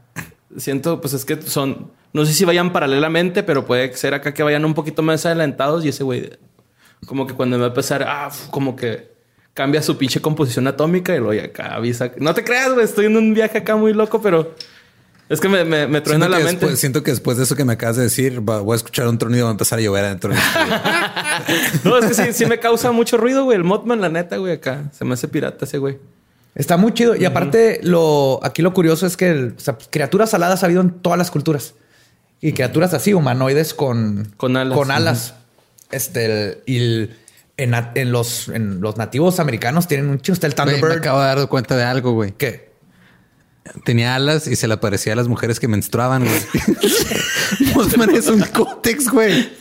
[0.58, 1.92] Siento, pues es que son.
[2.12, 5.86] No sé si vayan paralelamente, pero puede ser acá que vayan un poquito más adelantados
[5.86, 6.32] y ese güey,
[7.06, 9.15] como que cuando me va a empezar, ah, como que
[9.56, 12.12] cambia su pinche composición atómica y luego ya acá avisa.
[12.18, 14.54] No te creas, güey, estoy en un viaje acá muy loco, pero
[15.30, 16.52] es que me, me, me truena la mente.
[16.52, 19.18] después, siento que después de eso que me acabas de decir, voy a escuchar un
[19.18, 20.32] tronido y va a empezar a llover adentro.
[21.84, 23.58] No, es que sí, sí me causa mucho ruido, güey.
[23.58, 24.90] El Mothman, la neta, güey, acá.
[24.98, 25.98] Se me hace pirata ese güey.
[26.56, 27.16] Está muy chido.
[27.16, 30.82] Y aparte, lo aquí lo curioso es que el- o sea, criaturas aladas ha habido
[30.82, 31.74] en todas las culturas.
[32.42, 34.78] Y criaturas así, humanoides con, Con alas.
[34.78, 35.34] Con alas.
[35.92, 37.16] Este, el- y el-
[37.58, 40.34] en, los, en los nativos americanos tienen un chido.
[40.34, 41.00] Está el Güey, me Thunderbird.
[41.00, 42.34] acabo de dar cuenta de algo, güey.
[42.34, 42.74] ¿Qué?
[43.84, 46.40] Tenía alas y se le parecía a las mujeres que menstruaban, güey.
[47.76, 49.50] Mothman es un cótex, güey.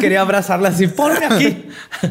[0.00, 0.86] Quería abrazarla así.
[0.86, 1.68] Ponme aquí.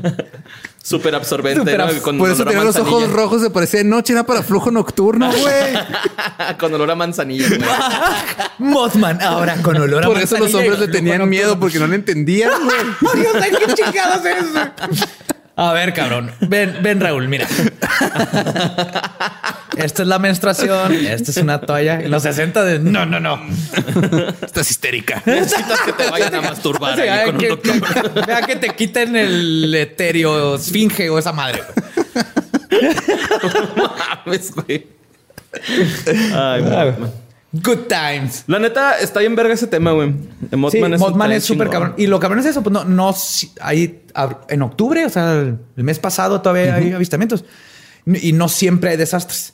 [0.85, 2.01] Súper absorbente, Súper ¿no?
[2.01, 3.15] Con Por eso tenía los ojos manzanilla.
[3.15, 6.57] rojos, se parecía de noche, era para flujo nocturno, güey.
[6.59, 7.61] Con olor a manzanilla, güey.
[8.59, 11.87] Mothman, ahora con olor a Por eso los manzanilla hombres le tenían miedo porque no
[11.87, 12.77] le entendían, güey.
[13.01, 14.59] ¡Oh, Dios, ay, qué chingados es eso!
[15.55, 16.31] A ver, cabrón.
[16.41, 17.45] Ven, ven, Raúl, mira.
[19.77, 20.93] Esta es la menstruación.
[20.93, 21.99] Esta es una toalla.
[22.01, 23.39] En los 60 de no, no, no.
[24.43, 25.21] Estás histérica.
[25.27, 28.13] Necesitas que te vayan a masturbar Sí, ahí ay, con un que, doctor.
[28.13, 31.61] que- vea que te quiten el etéreo esfinge o esa madre.
[34.25, 34.87] Mames, güey.
[36.33, 37.11] Ay, Mothman.
[37.53, 38.43] Good times.
[38.47, 40.11] La neta, está bien verga ese tema, güey.
[40.51, 41.93] Mothman Sí, es, Mothman está es súper cabrón.
[41.97, 45.83] Y lo cabrón es eso, pues no, no, ab- en octubre, o sea, el, el
[45.83, 47.45] mes pasado todavía hay avistamientos
[48.07, 49.53] y no siempre hay desastres.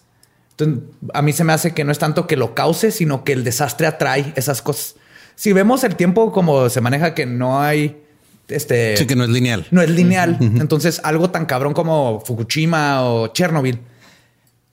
[0.52, 0.84] Entonces,
[1.14, 3.44] a mí se me hace que no es tanto que lo cause, sino que el
[3.44, 4.96] desastre atrae esas cosas.
[5.36, 8.02] Si vemos el tiempo como se maneja, que no hay
[8.48, 9.68] este, Sí, que no es lineal.
[9.72, 10.38] no es lineal.
[10.40, 13.80] Entonces, algo tan cabrón como Fukushima o Chernobyl,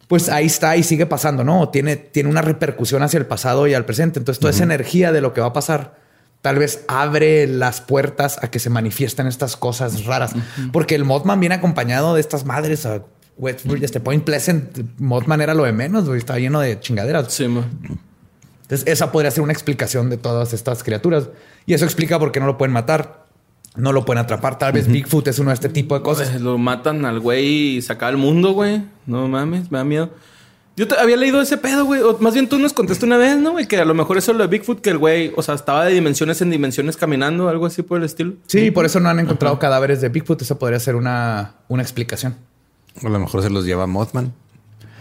[0.08, 1.68] pues ahí está y sigue pasando, ¿no?
[1.68, 4.18] Tiene, tiene una repercusión hacia el pasado y al presente.
[4.18, 5.96] Entonces, toda esa energía de lo que va a pasar
[6.42, 10.32] tal vez abre las puertas a que se manifiesten estas cosas raras.
[10.72, 12.86] Porque el Mothman viene acompañado de estas madres.
[12.86, 13.02] a
[13.36, 16.18] Westbury, este Point Pleasant, Mothman era lo de menos, güey.
[16.18, 17.32] Estaba lleno de chingaderas.
[17.32, 17.44] Sí.
[17.44, 21.30] Entonces, esa podría ser una explicación de todas estas criaturas.
[21.66, 23.25] Y eso explica por qué no lo pueden matar.
[23.76, 24.58] No lo pueden atrapar.
[24.58, 26.28] Tal vez Bigfoot es uno de este tipo de cosas.
[26.30, 28.82] Pues, lo matan al güey y se acaba el mundo, güey.
[29.06, 30.10] No mames, me da miedo.
[30.76, 32.02] Yo te había leído ese pedo, güey.
[32.02, 33.52] O más bien tú nos contaste una vez, ¿no?
[33.52, 35.84] Güey, que a lo mejor eso lo de Bigfoot, que el güey, o sea, estaba
[35.86, 38.34] de dimensiones en dimensiones caminando, algo así por el estilo.
[38.46, 40.42] Sí, por eso no han encontrado cadáveres de Bigfoot.
[40.42, 42.36] Esa podría ser una, una explicación.
[43.02, 44.32] A lo mejor se los lleva Mothman.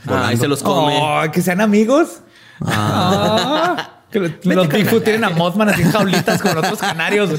[0.07, 0.97] Ah, y se los come.
[1.01, 2.19] Oh, que sean amigos.
[2.61, 3.91] Ah.
[4.11, 7.31] Que lo- los Bigfoot tienen a Mothman así en jaulitas con otros canarios.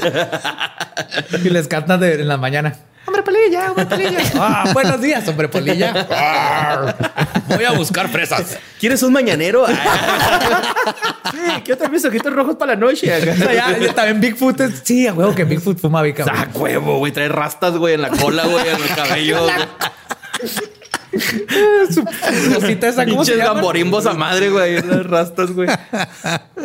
[1.43, 2.75] y les cantan de, en la mañana.
[3.05, 4.19] Hombre polilla, hombre polilla.
[4.35, 5.91] Ah, buenos días, hombre polilla.
[6.09, 6.95] Arr.
[7.47, 8.57] Voy a buscar fresas.
[8.79, 9.65] ¿Quieres un mañanero?
[9.65, 13.09] sí, ¿qué otros mis ojitos rojos para la noche?
[13.15, 14.81] O sea, ya, ya también Bigfoot es...
[14.83, 16.23] Sí, a huevo que Bigfoot fuma bica.
[16.23, 16.35] güey.
[16.35, 17.13] Ah, huevo, güey.
[17.13, 19.47] Trae rastas, güey, en la cola, güey, en el cabello.
[21.91, 22.03] Su
[22.53, 24.81] cosita esa, ¿cómo se gamborimbos a madre, güey.
[24.81, 25.69] Las rastas, güey.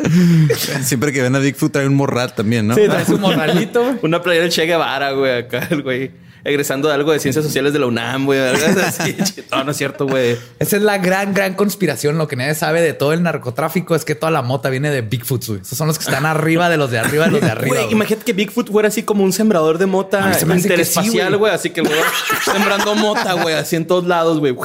[0.83, 2.75] Siempre que ven a Bigfoot trae un morral también, ¿no?
[2.75, 3.99] Sí, trae su morralito, güey.
[4.03, 6.11] Una playera del Che Guevara, güey, acá, el güey.
[6.45, 8.41] Egresando de algo de ciencias sociales de la UNAM, güey.
[9.53, 10.37] no, no es cierto, güey.
[10.59, 12.19] Esa es la gran, gran conspiración.
[12.19, 15.03] Lo que nadie sabe de todo el narcotráfico es que toda la mota viene de
[15.03, 15.47] Bigfoot.
[15.47, 15.61] güey.
[15.61, 17.77] Esos son los que están arriba de los de arriba de los de arriba.
[17.77, 21.29] Güey, imagínate que Bigfoot fuera así como un sembrador de mota se me sí, interespacial,
[21.29, 21.39] güey.
[21.39, 21.53] güey.
[21.53, 22.01] así que el güey
[22.45, 24.57] sembrando mota, güey, así en todos lados, güey.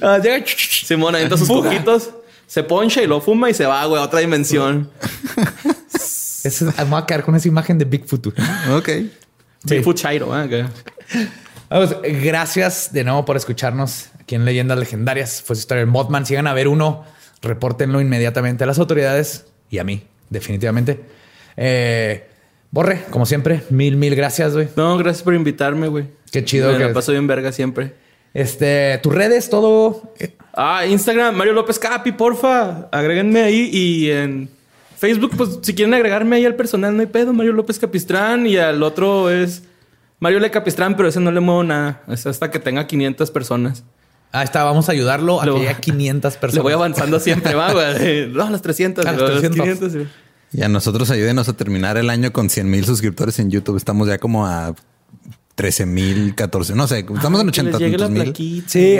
[0.00, 0.18] Ah,
[0.84, 2.10] Simón avienta sus cojitos,
[2.46, 4.90] se poncha y lo fuma y se va, güey, a otra dimensión.
[6.44, 8.26] Ese es- me voy a quedar con esa imagen de Bigfoot.
[8.26, 9.10] güey.
[9.64, 9.70] Ok.
[9.70, 10.66] Bigfoot Chairo, ¿eh?
[11.68, 15.42] Vamos, gracias de nuevo por escucharnos aquí en Leyendas Legendarias.
[15.42, 16.24] Fue su historia del Mothman.
[16.24, 17.04] Si llegan a ver uno,
[17.42, 21.00] repórtenlo inmediatamente a las autoridades y a mí, definitivamente.
[21.56, 22.26] Eh,
[22.70, 24.68] Borre, como siempre, mil, mil gracias, güey.
[24.76, 26.06] No, gracias por invitarme, güey.
[26.30, 27.94] Qué chido Me que- la paso bien verga siempre.
[28.34, 30.12] Este, tus redes, todo.
[30.52, 32.88] Ah, Instagram, Mario López Capi, porfa.
[32.92, 34.50] Agréguenme ahí y en
[34.98, 37.32] Facebook, pues si quieren agregarme ahí al personal, no hay pedo.
[37.32, 39.62] Mario López Capistrán y al otro es
[40.20, 42.02] Mario Le Capistrán, pero ese no le muevo nada.
[42.08, 43.84] Es hasta que tenga 500 personas.
[44.32, 46.54] Ahí está, vamos a ayudarlo a Lo- que llegue a 500 personas.
[46.56, 48.26] Le voy avanzando siempre, va, güey.
[48.32, 49.06] No, a las 300.
[49.06, 49.60] A las luego 300.
[49.78, 50.08] 500, sí.
[50.52, 53.76] Y a nosotros ayúdenos a terminar el año con 100 mil suscriptores en YouTube.
[53.76, 54.74] Estamos ya como a
[55.58, 58.64] 13 mil, 14, no sé, estamos en 80 mil.
[58.68, 58.96] Sí,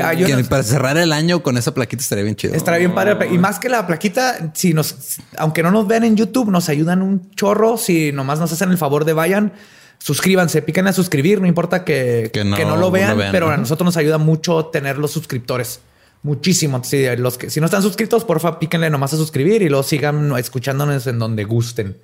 [0.51, 2.53] para cerrar el año con esa plaquita estaría bien chido.
[2.53, 3.29] Estaría bien padre.
[3.33, 7.01] Y más que la plaquita, si nos, aunque no nos vean en YouTube, nos ayudan
[7.01, 7.79] un chorro.
[7.79, 9.53] Si nomás nos hacen el favor de vayan,
[9.99, 11.41] suscríbanse, piquen a suscribir.
[11.41, 15.13] No importa que, que, no, lo vean, pero a nosotros nos ayuda mucho tener los
[15.13, 15.79] suscriptores.
[16.25, 16.83] Muchísimo.
[16.83, 20.37] Si, los que, si no están suscritos, porfa, píquenle nomás a suscribir y luego sigan
[20.37, 21.99] escuchándonos en donde gusten.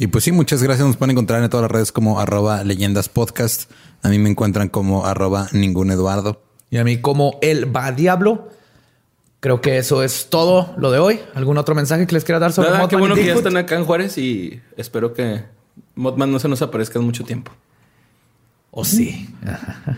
[0.00, 0.86] Y pues sí, muchas gracias.
[0.86, 3.70] Nos pueden encontrar en todas las redes como arroba leyendas podcast.
[4.02, 6.40] A mí me encuentran como arroba ningún Eduardo.
[6.70, 8.48] Y a mí como el va diablo.
[9.40, 11.20] Creo que eso es todo lo de hoy.
[11.34, 13.76] ¿Algún otro mensaje que les quiera dar sobre Nada, Qué bueno que ya están acá
[13.76, 15.44] en Juárez y espero que
[15.96, 17.52] Modman no se nos aparezca en mucho tiempo.
[18.70, 19.28] O sí.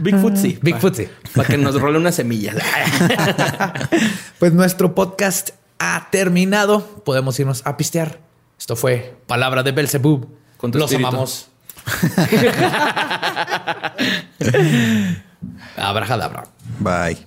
[0.00, 0.58] Bigfoot sí.
[0.60, 1.06] Bigfoot sí.
[1.32, 2.54] Para que nos role una semilla.
[4.40, 6.84] pues nuestro podcast ha terminado.
[7.04, 8.31] Podemos irnos a pistear.
[8.62, 10.28] Esto fue Palabra de Belzebub.
[10.72, 11.48] Los amamos.
[15.76, 16.44] Abrahadabra.
[16.78, 17.26] Bye.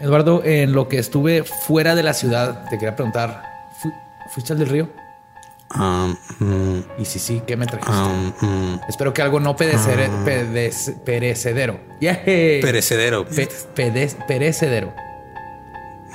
[0.00, 3.42] Eduardo, en lo que estuve fuera de la ciudad, te quería preguntar,
[4.32, 4.88] ¿fuiste al del río?
[5.78, 7.92] Um, mm, y si sí, ¿qué me trajiste?
[7.92, 8.80] Um, mm.
[8.88, 10.12] Espero que algo no perecedero.
[10.12, 10.24] Uh,
[11.04, 11.80] perecedero.
[12.00, 13.26] Perecedero.
[14.26, 14.94] perecedero.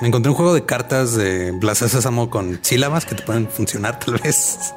[0.00, 3.98] Me encontré un juego de cartas de Plaza Sésamo con sílabas que te pueden funcionar
[3.98, 4.74] tal vez.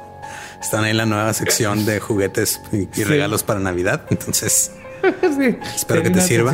[0.62, 4.06] Están ahí en la nueva sección de juguetes y, regalos para Navidad.
[4.10, 4.72] Entonces,
[5.76, 6.52] espero que te sirva.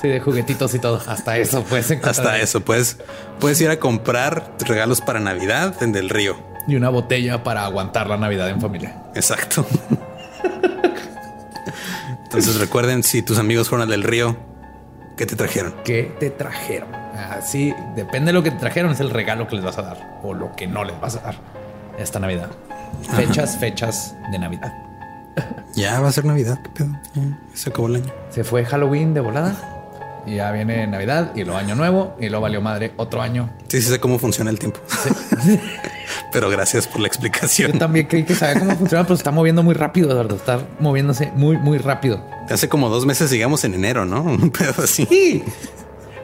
[0.00, 1.02] Sí, de juguetitos y todo.
[1.06, 2.26] Hasta eso puedes encontrar.
[2.26, 2.98] Hasta eso puedes,
[3.40, 8.08] puedes ir a comprar regalos para Navidad en Del Río y una botella para aguantar
[8.08, 8.96] la Navidad en familia.
[9.14, 9.66] Exacto.
[12.24, 14.36] Entonces recuerden, si tus amigos fueron al del río,
[15.16, 15.74] ¿qué te trajeron?
[15.84, 16.94] ¿Qué te trajeron?
[16.94, 20.18] Así, depende de lo que te trajeron, es el regalo que les vas a dar
[20.22, 21.36] o lo que no les vas a dar
[21.98, 22.50] esta Navidad.
[23.14, 24.72] Fechas, fechas de Navidad.
[25.74, 26.88] Ya va a ser Navidad, qué pedo.
[27.52, 28.12] se acabó el año.
[28.30, 29.75] Se fue Halloween de volada.
[30.26, 33.50] Y ya viene Navidad y lo año nuevo y lo valió madre otro año.
[33.68, 34.80] Sí, sí sé cómo funciona el tiempo.
[36.32, 37.72] pero gracias por la explicación.
[37.72, 40.36] Yo también creí que sabía cómo funciona, pero se está moviendo muy rápido, Eduardo.
[40.36, 42.24] Está moviéndose muy, muy rápido.
[42.50, 44.22] Hace como dos meses llegamos en enero, ¿no?
[44.24, 45.06] Un pedo así.
[45.06, 45.44] Sí.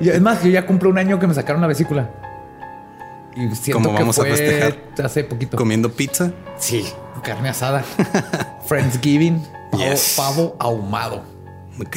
[0.00, 2.10] Es más, yo ya cumplo un año que me sacaron la vesícula.
[3.36, 4.76] Y siento ¿Cómo vamos a festejar?
[5.02, 5.56] Hace poquito.
[5.56, 6.32] ¿Comiendo pizza?
[6.58, 6.84] Sí,
[7.22, 7.84] carne asada.
[8.66, 9.42] Friendsgiving.
[10.16, 11.22] Pavo, ahumado.
[11.80, 11.96] Ok.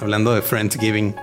[0.00, 1.14] Hablando de Friendsgiving.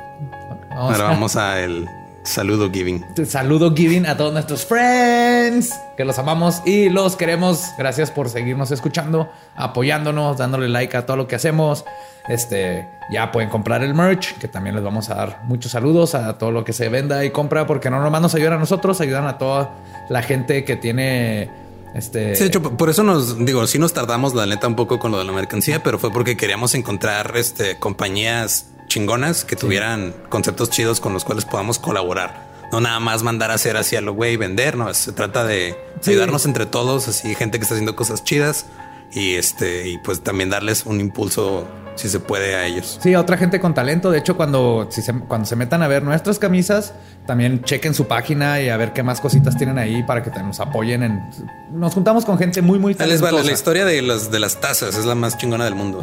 [0.80, 1.90] Ahora vamos a el
[2.24, 3.06] Saludo Giving.
[3.26, 7.66] Saludo Giving a todos nuestros friends que los amamos y los queremos.
[7.78, 11.84] Gracias por seguirnos escuchando, apoyándonos, dándole like a todo lo que hacemos.
[12.30, 16.38] Este ya pueden comprar el merch, que también les vamos a dar muchos saludos a
[16.38, 19.28] todo lo que se venda y compra, porque no nomás nos ayudan a nosotros, ayudan
[19.28, 19.76] a toda
[20.08, 21.50] la gente que tiene
[21.94, 22.38] este.
[22.38, 25.12] Sí, de hecho, por eso nos digo, sí nos tardamos la neta un poco con
[25.12, 30.70] lo de la mercancía, pero fue porque queríamos encontrar este compañías chingonas que tuvieran conceptos
[30.70, 32.50] chidos con los cuales podamos colaborar.
[32.74, 35.46] No nada más mandar a hacer así a lo güey y vender, no, se trata
[35.46, 38.66] de ayudarnos entre todos, así gente que está haciendo cosas chidas
[39.14, 41.66] y este y pues también darles un impulso
[42.00, 42.98] si se puede a ellos.
[43.02, 44.10] Sí, a otra gente con talento.
[44.10, 46.94] De hecho, cuando, si se, cuando se metan a ver nuestras camisas,
[47.28, 50.62] también chequen su página y a ver qué más cositas tienen ahí para que nos
[50.62, 51.04] apoyen.
[51.04, 51.30] En,
[51.74, 53.32] nos juntamos con gente muy, muy talentosa.
[53.32, 56.02] Vale, la historia de, las de las tazas es la más chingona del mundo.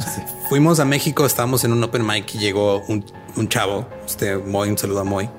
[0.51, 3.05] Fuimos a México, estábamos en un open mic y llegó un,
[3.37, 5.31] un chavo, este Moy, un saludo a Moy,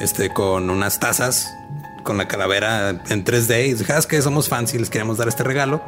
[0.00, 1.54] este con unas tazas
[2.02, 5.16] con la calavera en 3D y dije, ah, es que somos fans y les queríamos
[5.16, 5.82] dar este regalo.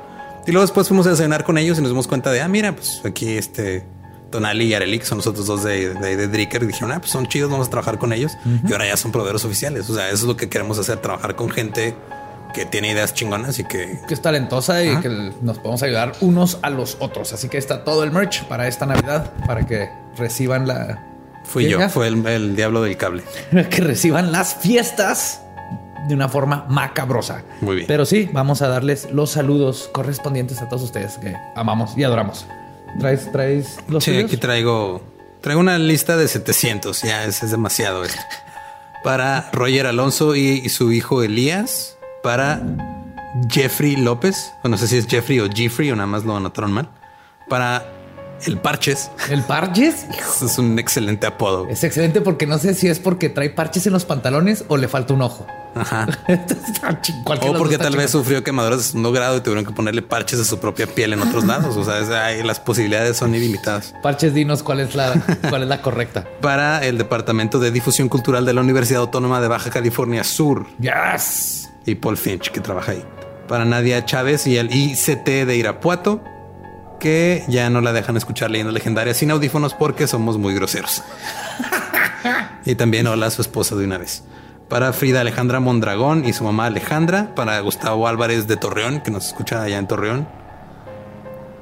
[0.46, 2.74] Y luego después fuimos a cenar con ellos y nos dimos cuenta de, ah, mira,
[2.74, 3.84] pues aquí este
[4.36, 6.62] Tonali y Arelik son nosotros dos de, de, Dricker.
[6.62, 8.36] Y dijeron, ah, pues son chidos, vamos a trabajar con ellos.
[8.68, 9.88] Y ahora ya son proveedores oficiales.
[9.88, 11.94] O sea, eso es lo que queremos hacer, trabajar con gente
[12.52, 13.98] que tiene ideas chingonas y que...
[14.06, 15.08] Que es talentosa y que
[15.40, 17.32] nos podemos ayudar unos a los otros.
[17.32, 19.88] Así que está todo el merch para esta Navidad, para que
[20.18, 21.02] reciban la...
[21.44, 23.22] Fui yo, fue el, el diablo del cable.
[23.70, 25.40] que reciban las fiestas
[26.08, 27.42] de una forma macabrosa.
[27.62, 27.86] Muy bien.
[27.88, 32.46] Pero sí, vamos a darles los saludos correspondientes a todos ustedes que amamos y adoramos.
[32.98, 35.02] ¿Traes, traes los Sí, aquí traigo,
[35.40, 37.02] traigo una lista de 700.
[37.02, 38.20] Ya es, es demasiado esto.
[39.04, 41.96] Para Roger Alonso y, su hijo Elías.
[42.22, 42.62] Para
[43.50, 44.52] Jeffrey López.
[44.62, 46.88] O no sé si es Jeffrey o Jeffrey o nada más lo anotaron mal.
[47.48, 47.92] Para
[48.44, 49.10] El Parches.
[49.30, 50.06] ¿El Parches?
[50.42, 51.66] Es un excelente apodo.
[51.68, 54.88] Es excelente porque no sé si es porque trae parches en los pantalones o le
[54.88, 55.46] falta un ojo.
[55.74, 56.06] Ajá.
[57.42, 60.44] o porque tal vez sufrió quemaduras de segundo grado y tuvieron que ponerle parches a
[60.44, 61.76] su propia piel en otros lados.
[61.76, 63.94] O sea, las posibilidades son ilimitadas.
[64.02, 65.12] Parches, dinos cuál es la,
[65.48, 66.26] cuál es la correcta.
[66.40, 70.66] Para el Departamento de Difusión Cultural de la Universidad Autónoma de Baja California Sur.
[70.78, 71.70] Yes.
[71.84, 73.04] Y Paul Finch, que trabaja ahí.
[73.48, 76.22] Para Nadia Chávez y el ICT de Irapuato
[76.98, 81.02] que ya no la dejan escuchar leyendo legendarias sin audífonos porque somos muy groseros.
[82.64, 84.22] y también hola a su esposa de una vez.
[84.68, 87.34] Para Frida Alejandra Mondragón y su mamá Alejandra.
[87.34, 90.28] Para Gustavo Álvarez de Torreón, que nos escucha allá en Torreón.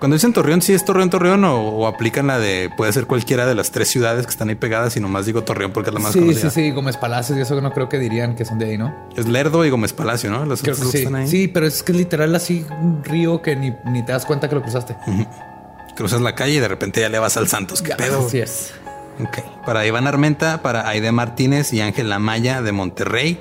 [0.05, 3.55] Cuando dicen Torreón, ¿sí es Torreón, Torreón o, aplican la de puede ser cualquiera de
[3.55, 6.13] las tres ciudades que están ahí pegadas y nomás digo Torreón porque es la más
[6.13, 6.51] sí, conocida?
[6.51, 8.95] Sí, sí, Gómez Palacio y eso no creo que dirían que son de ahí, ¿no?
[9.17, 10.45] Es Lerdo y Gómez Palacio, ¿no?
[10.45, 10.99] Los creo que sí.
[10.99, 11.27] Están ahí.
[11.27, 13.73] Sí, pero es que es literal así un río que ni,
[14.03, 14.95] te das cuenta que lo cruzaste.
[15.97, 17.81] Cruzas la calle y de repente ya le vas al Santos.
[17.81, 18.27] ¿Qué pedo?
[18.27, 18.75] Así es.
[19.21, 19.39] Ok.
[19.65, 23.41] Para Iván Armenta, para Aide Martínez y Ángela Maya de Monterrey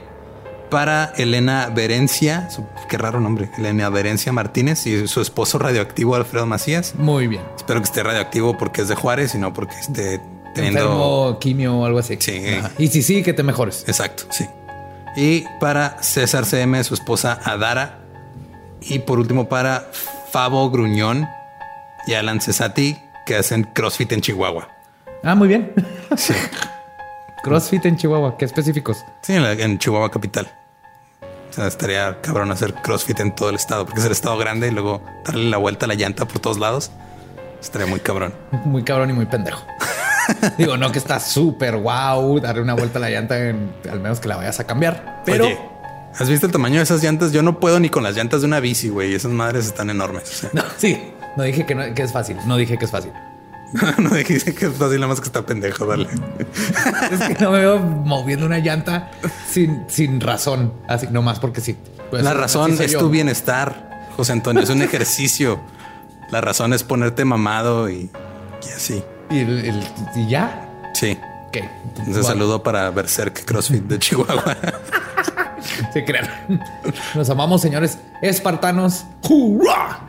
[0.69, 2.49] para Elena Berencia,
[2.90, 6.95] qué raro nombre, Elena Berencia Martínez y su esposo radioactivo Alfredo Macías.
[6.95, 7.44] Muy bien.
[7.56, 10.19] Espero que esté radioactivo porque es de Juárez y no porque esté
[10.53, 12.18] teniendo Enfermo, quimio o algo así.
[12.19, 12.41] Sí.
[12.77, 13.84] Y si sí, que te mejores.
[13.88, 14.45] Exacto, sí.
[15.15, 17.99] Y para César CM, su esposa Adara.
[18.81, 19.90] Y por último para
[20.31, 21.27] Fabo Gruñón
[22.07, 24.68] y Alan Cesati, que hacen CrossFit en Chihuahua.
[25.23, 25.72] Ah, muy bien.
[26.18, 26.34] Sí.
[27.44, 29.03] CrossFit en Chihuahua, ¿qué específicos?
[29.22, 30.49] Sí, en Chihuahua capital.
[31.49, 34.70] O sea, estaría cabrón hacer CrossFit en todo el estado, porque es el estado grande
[34.70, 36.90] y luego darle la vuelta a la llanta por todos lados.
[37.61, 38.34] Estaría muy cabrón.
[38.65, 39.61] Muy cabrón y muy pendejo.
[40.57, 44.30] Digo, no que está súper wow, darle una vuelta a la llanta, al menos que
[44.30, 45.22] la vayas a cambiar.
[45.26, 45.48] Pero
[46.18, 47.34] ¿has visto el tamaño de esas llantas?
[47.34, 49.14] Yo no puedo ni con las llantas de una bici, güey.
[49.14, 50.48] Esas madres están enormes.
[50.53, 52.38] No, sí, no dije que, que es fácil.
[52.45, 53.11] No dije que es fácil.
[53.98, 56.08] no dije que es fácil, nada más que está pendejo, dale.
[57.12, 59.12] es que no me veo moviendo una llanta
[59.50, 61.76] sin, sin razón, así nomás porque sí.
[62.12, 65.60] La razón es tu bienestar, José Antonio, es un ejercicio.
[66.30, 68.10] La razón es ponerte mamado y,
[68.76, 69.04] así.
[69.30, 70.70] ¿Y, ya?
[70.94, 71.18] Sí.
[71.52, 71.70] ¿Qué?
[72.08, 74.58] Un saludo para Berserk CrossFit de Chihuahua.
[75.94, 76.28] Se crean.
[77.14, 79.06] Nos amamos, señores espartanos.
[79.30, 80.00] ¡Hurra!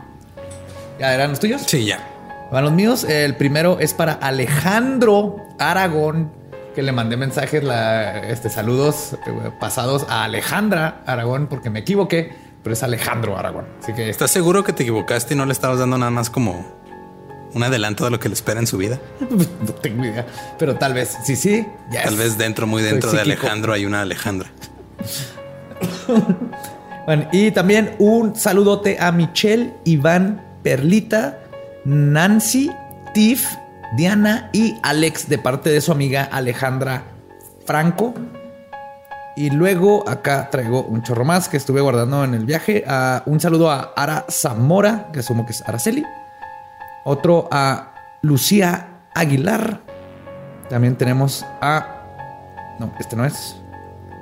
[0.99, 1.63] ¿Ya eran los tuyos?
[1.65, 2.14] Sí, ya.
[2.51, 3.03] Van los míos.
[3.03, 6.31] El primero es para Alejandro Aragón,
[6.75, 7.63] que le mandé mensajes,
[8.27, 13.65] este, saludos eh, pasados a Alejandra Aragón, porque me equivoqué, pero es Alejandro Aragón.
[13.81, 14.09] Así que.
[14.09, 16.65] ¿Estás seguro que te equivocaste y no le estabas dando nada más como
[17.53, 18.99] un adelanto de lo que le espera en su vida?
[19.19, 20.25] no tengo idea,
[20.59, 21.65] pero tal vez, sí, sí.
[21.91, 24.49] Tal vez dentro, muy dentro de Alejandro hay una Alejandra.
[27.05, 31.44] bueno, y también un saludote a Michelle Iván Perlita
[31.85, 32.71] Nancy,
[33.13, 33.55] Tiff,
[33.95, 37.03] Diana y Alex de parte de su amiga Alejandra
[37.65, 38.13] Franco.
[39.37, 42.83] Y luego acá traigo un chorro más que estuve guardando en el viaje.
[42.87, 46.03] Ah, un saludo a Ara Zamora, que asumo que es Araceli.
[47.03, 49.81] Otro a Lucía Aguilar.
[50.69, 51.85] También tenemos a...
[52.79, 53.55] No, este no es.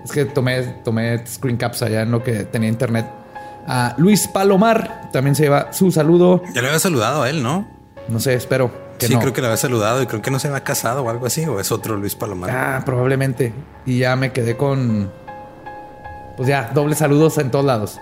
[0.04, 3.23] Es que tomé, tomé screen caps allá en lo que tenía internet
[3.68, 5.10] a Luis Palomar.
[5.12, 6.42] También se lleva su saludo.
[6.54, 7.68] Ya le había saludado a él, ¿no?
[8.08, 8.72] No sé, espero.
[9.00, 11.10] Que sí, creo que le había saludado y creo que no se había casado o
[11.10, 12.50] algo así, o es otro Luis Palomar.
[12.52, 13.54] Ah, probablemente.
[13.86, 15.12] Y ya me quedé con.
[16.38, 18.00] Pues ya, doble saludos en todos lados.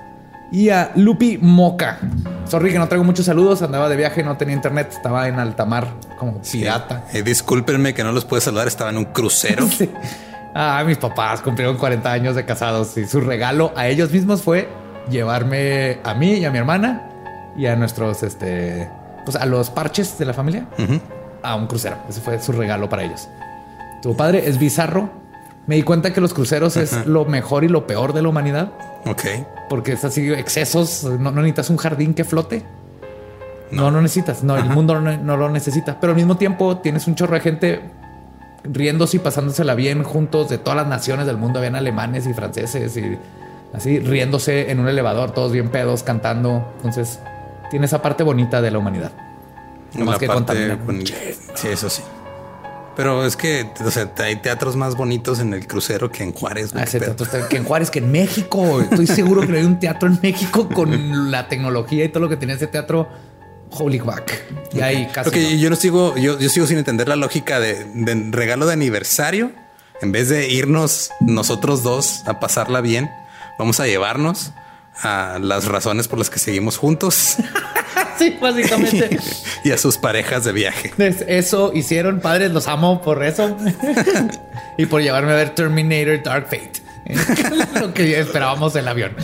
[0.51, 1.99] Y a Lupi Moca.
[2.45, 5.65] Sorry que no traigo muchos saludos, andaba de viaje, no tenía internet, estaba en alta
[5.65, 5.87] mar
[6.19, 7.05] como pirata.
[7.13, 9.67] Eh, discúlpenme que no los pude saludar, estaba en un crucero.
[10.53, 14.67] Ah, mis papás cumplieron 40 años de casados y su regalo a ellos mismos fue
[15.09, 17.09] llevarme a mí y a mi hermana
[17.57, 18.89] y a nuestros, este,
[19.25, 20.67] pues a los parches de la familia
[21.43, 21.97] a un crucero.
[22.09, 23.27] Ese fue su regalo para ellos.
[24.01, 25.09] Tu padre es bizarro.
[25.67, 28.71] Me di cuenta que los cruceros es lo mejor y lo peor de la humanidad.
[29.05, 29.23] Ok.
[29.69, 31.03] Porque es así, excesos.
[31.03, 32.63] No, necesitas un jardín que flote.
[33.69, 34.43] No, no, necesitas.
[34.43, 35.99] No, el mundo no, no, lo necesita.
[35.99, 37.81] Pero al mismo tiempo tienes un chorro de gente
[38.63, 41.59] riéndose y pasándosela bien juntos de todas las naciones del mundo.
[41.59, 43.17] Habían alemanes y franceses y
[43.73, 46.73] así riéndose en un elevador, todos bien pedos, cantando.
[46.77, 47.19] Entonces,
[47.69, 49.11] tiene esa parte bonita de la humanidad.
[49.93, 50.77] No más que parte
[51.55, 52.01] Sí, eso sí.
[52.95, 53.67] Pero es que
[54.17, 56.73] hay teatros más bonitos en el crucero que en Juárez.
[56.75, 56.85] Ah,
[57.49, 58.81] que en Juárez, que en México.
[58.81, 62.37] Estoy seguro que hay un teatro en México con la tecnología y todo lo que
[62.37, 63.07] tenía ese teatro.
[63.71, 64.43] Holy back.
[64.73, 65.57] Y ahí casi.
[65.57, 69.51] yo no sigo, yo, yo, sigo sin entender la lógica de, de regalo de aniversario.
[70.01, 73.09] En vez de irnos nosotros dos a pasarla bien,
[73.61, 74.53] vamos a llevarnos
[75.03, 77.37] a las razones por las que seguimos juntos.
[78.17, 79.19] sí, básicamente.
[79.63, 80.91] y a sus parejas de viaje.
[81.27, 83.55] Eso hicieron, padres, los amo por eso.
[84.79, 86.81] y por llevarme a ver Terminator Dark Fate.
[87.79, 89.15] Lo que esperábamos el avión.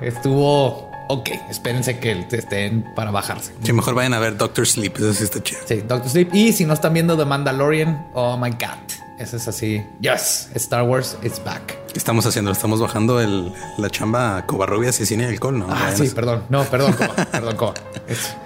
[0.00, 3.52] Estuvo ok, espérense que estén para bajarse.
[3.64, 5.60] Que mejor vayan a ver Doctor Sleep, eso sí está chido.
[5.66, 6.32] Sí, Doctor Sleep.
[6.32, 9.01] Y si no están viendo The Mandalorian, oh my God.
[9.18, 9.84] Eso es así.
[10.00, 11.76] Yes, Star Wars is back.
[11.92, 12.50] ¿Qué estamos haciendo?
[12.50, 15.66] Estamos bajando el, la chamba Covarrubias y Cine y Alcohol, ¿no?
[15.70, 16.44] Ah, sí, perdón.
[16.48, 16.96] No, perdón,
[17.30, 17.74] perdón, Coba.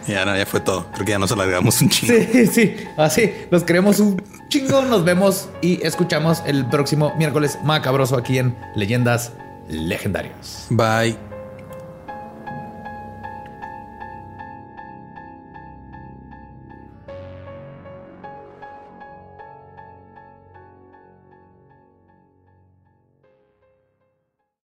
[0.07, 0.87] Ya, no, ya fue todo.
[0.93, 2.13] Creo que ya nos alargamos un chingo.
[2.33, 2.77] Sí, sí.
[2.97, 4.83] Así, nos queremos un chingo.
[4.83, 9.33] Nos vemos y escuchamos el próximo miércoles macabroso aquí en Leyendas
[9.69, 10.67] Legendarias.
[10.71, 11.26] Bye.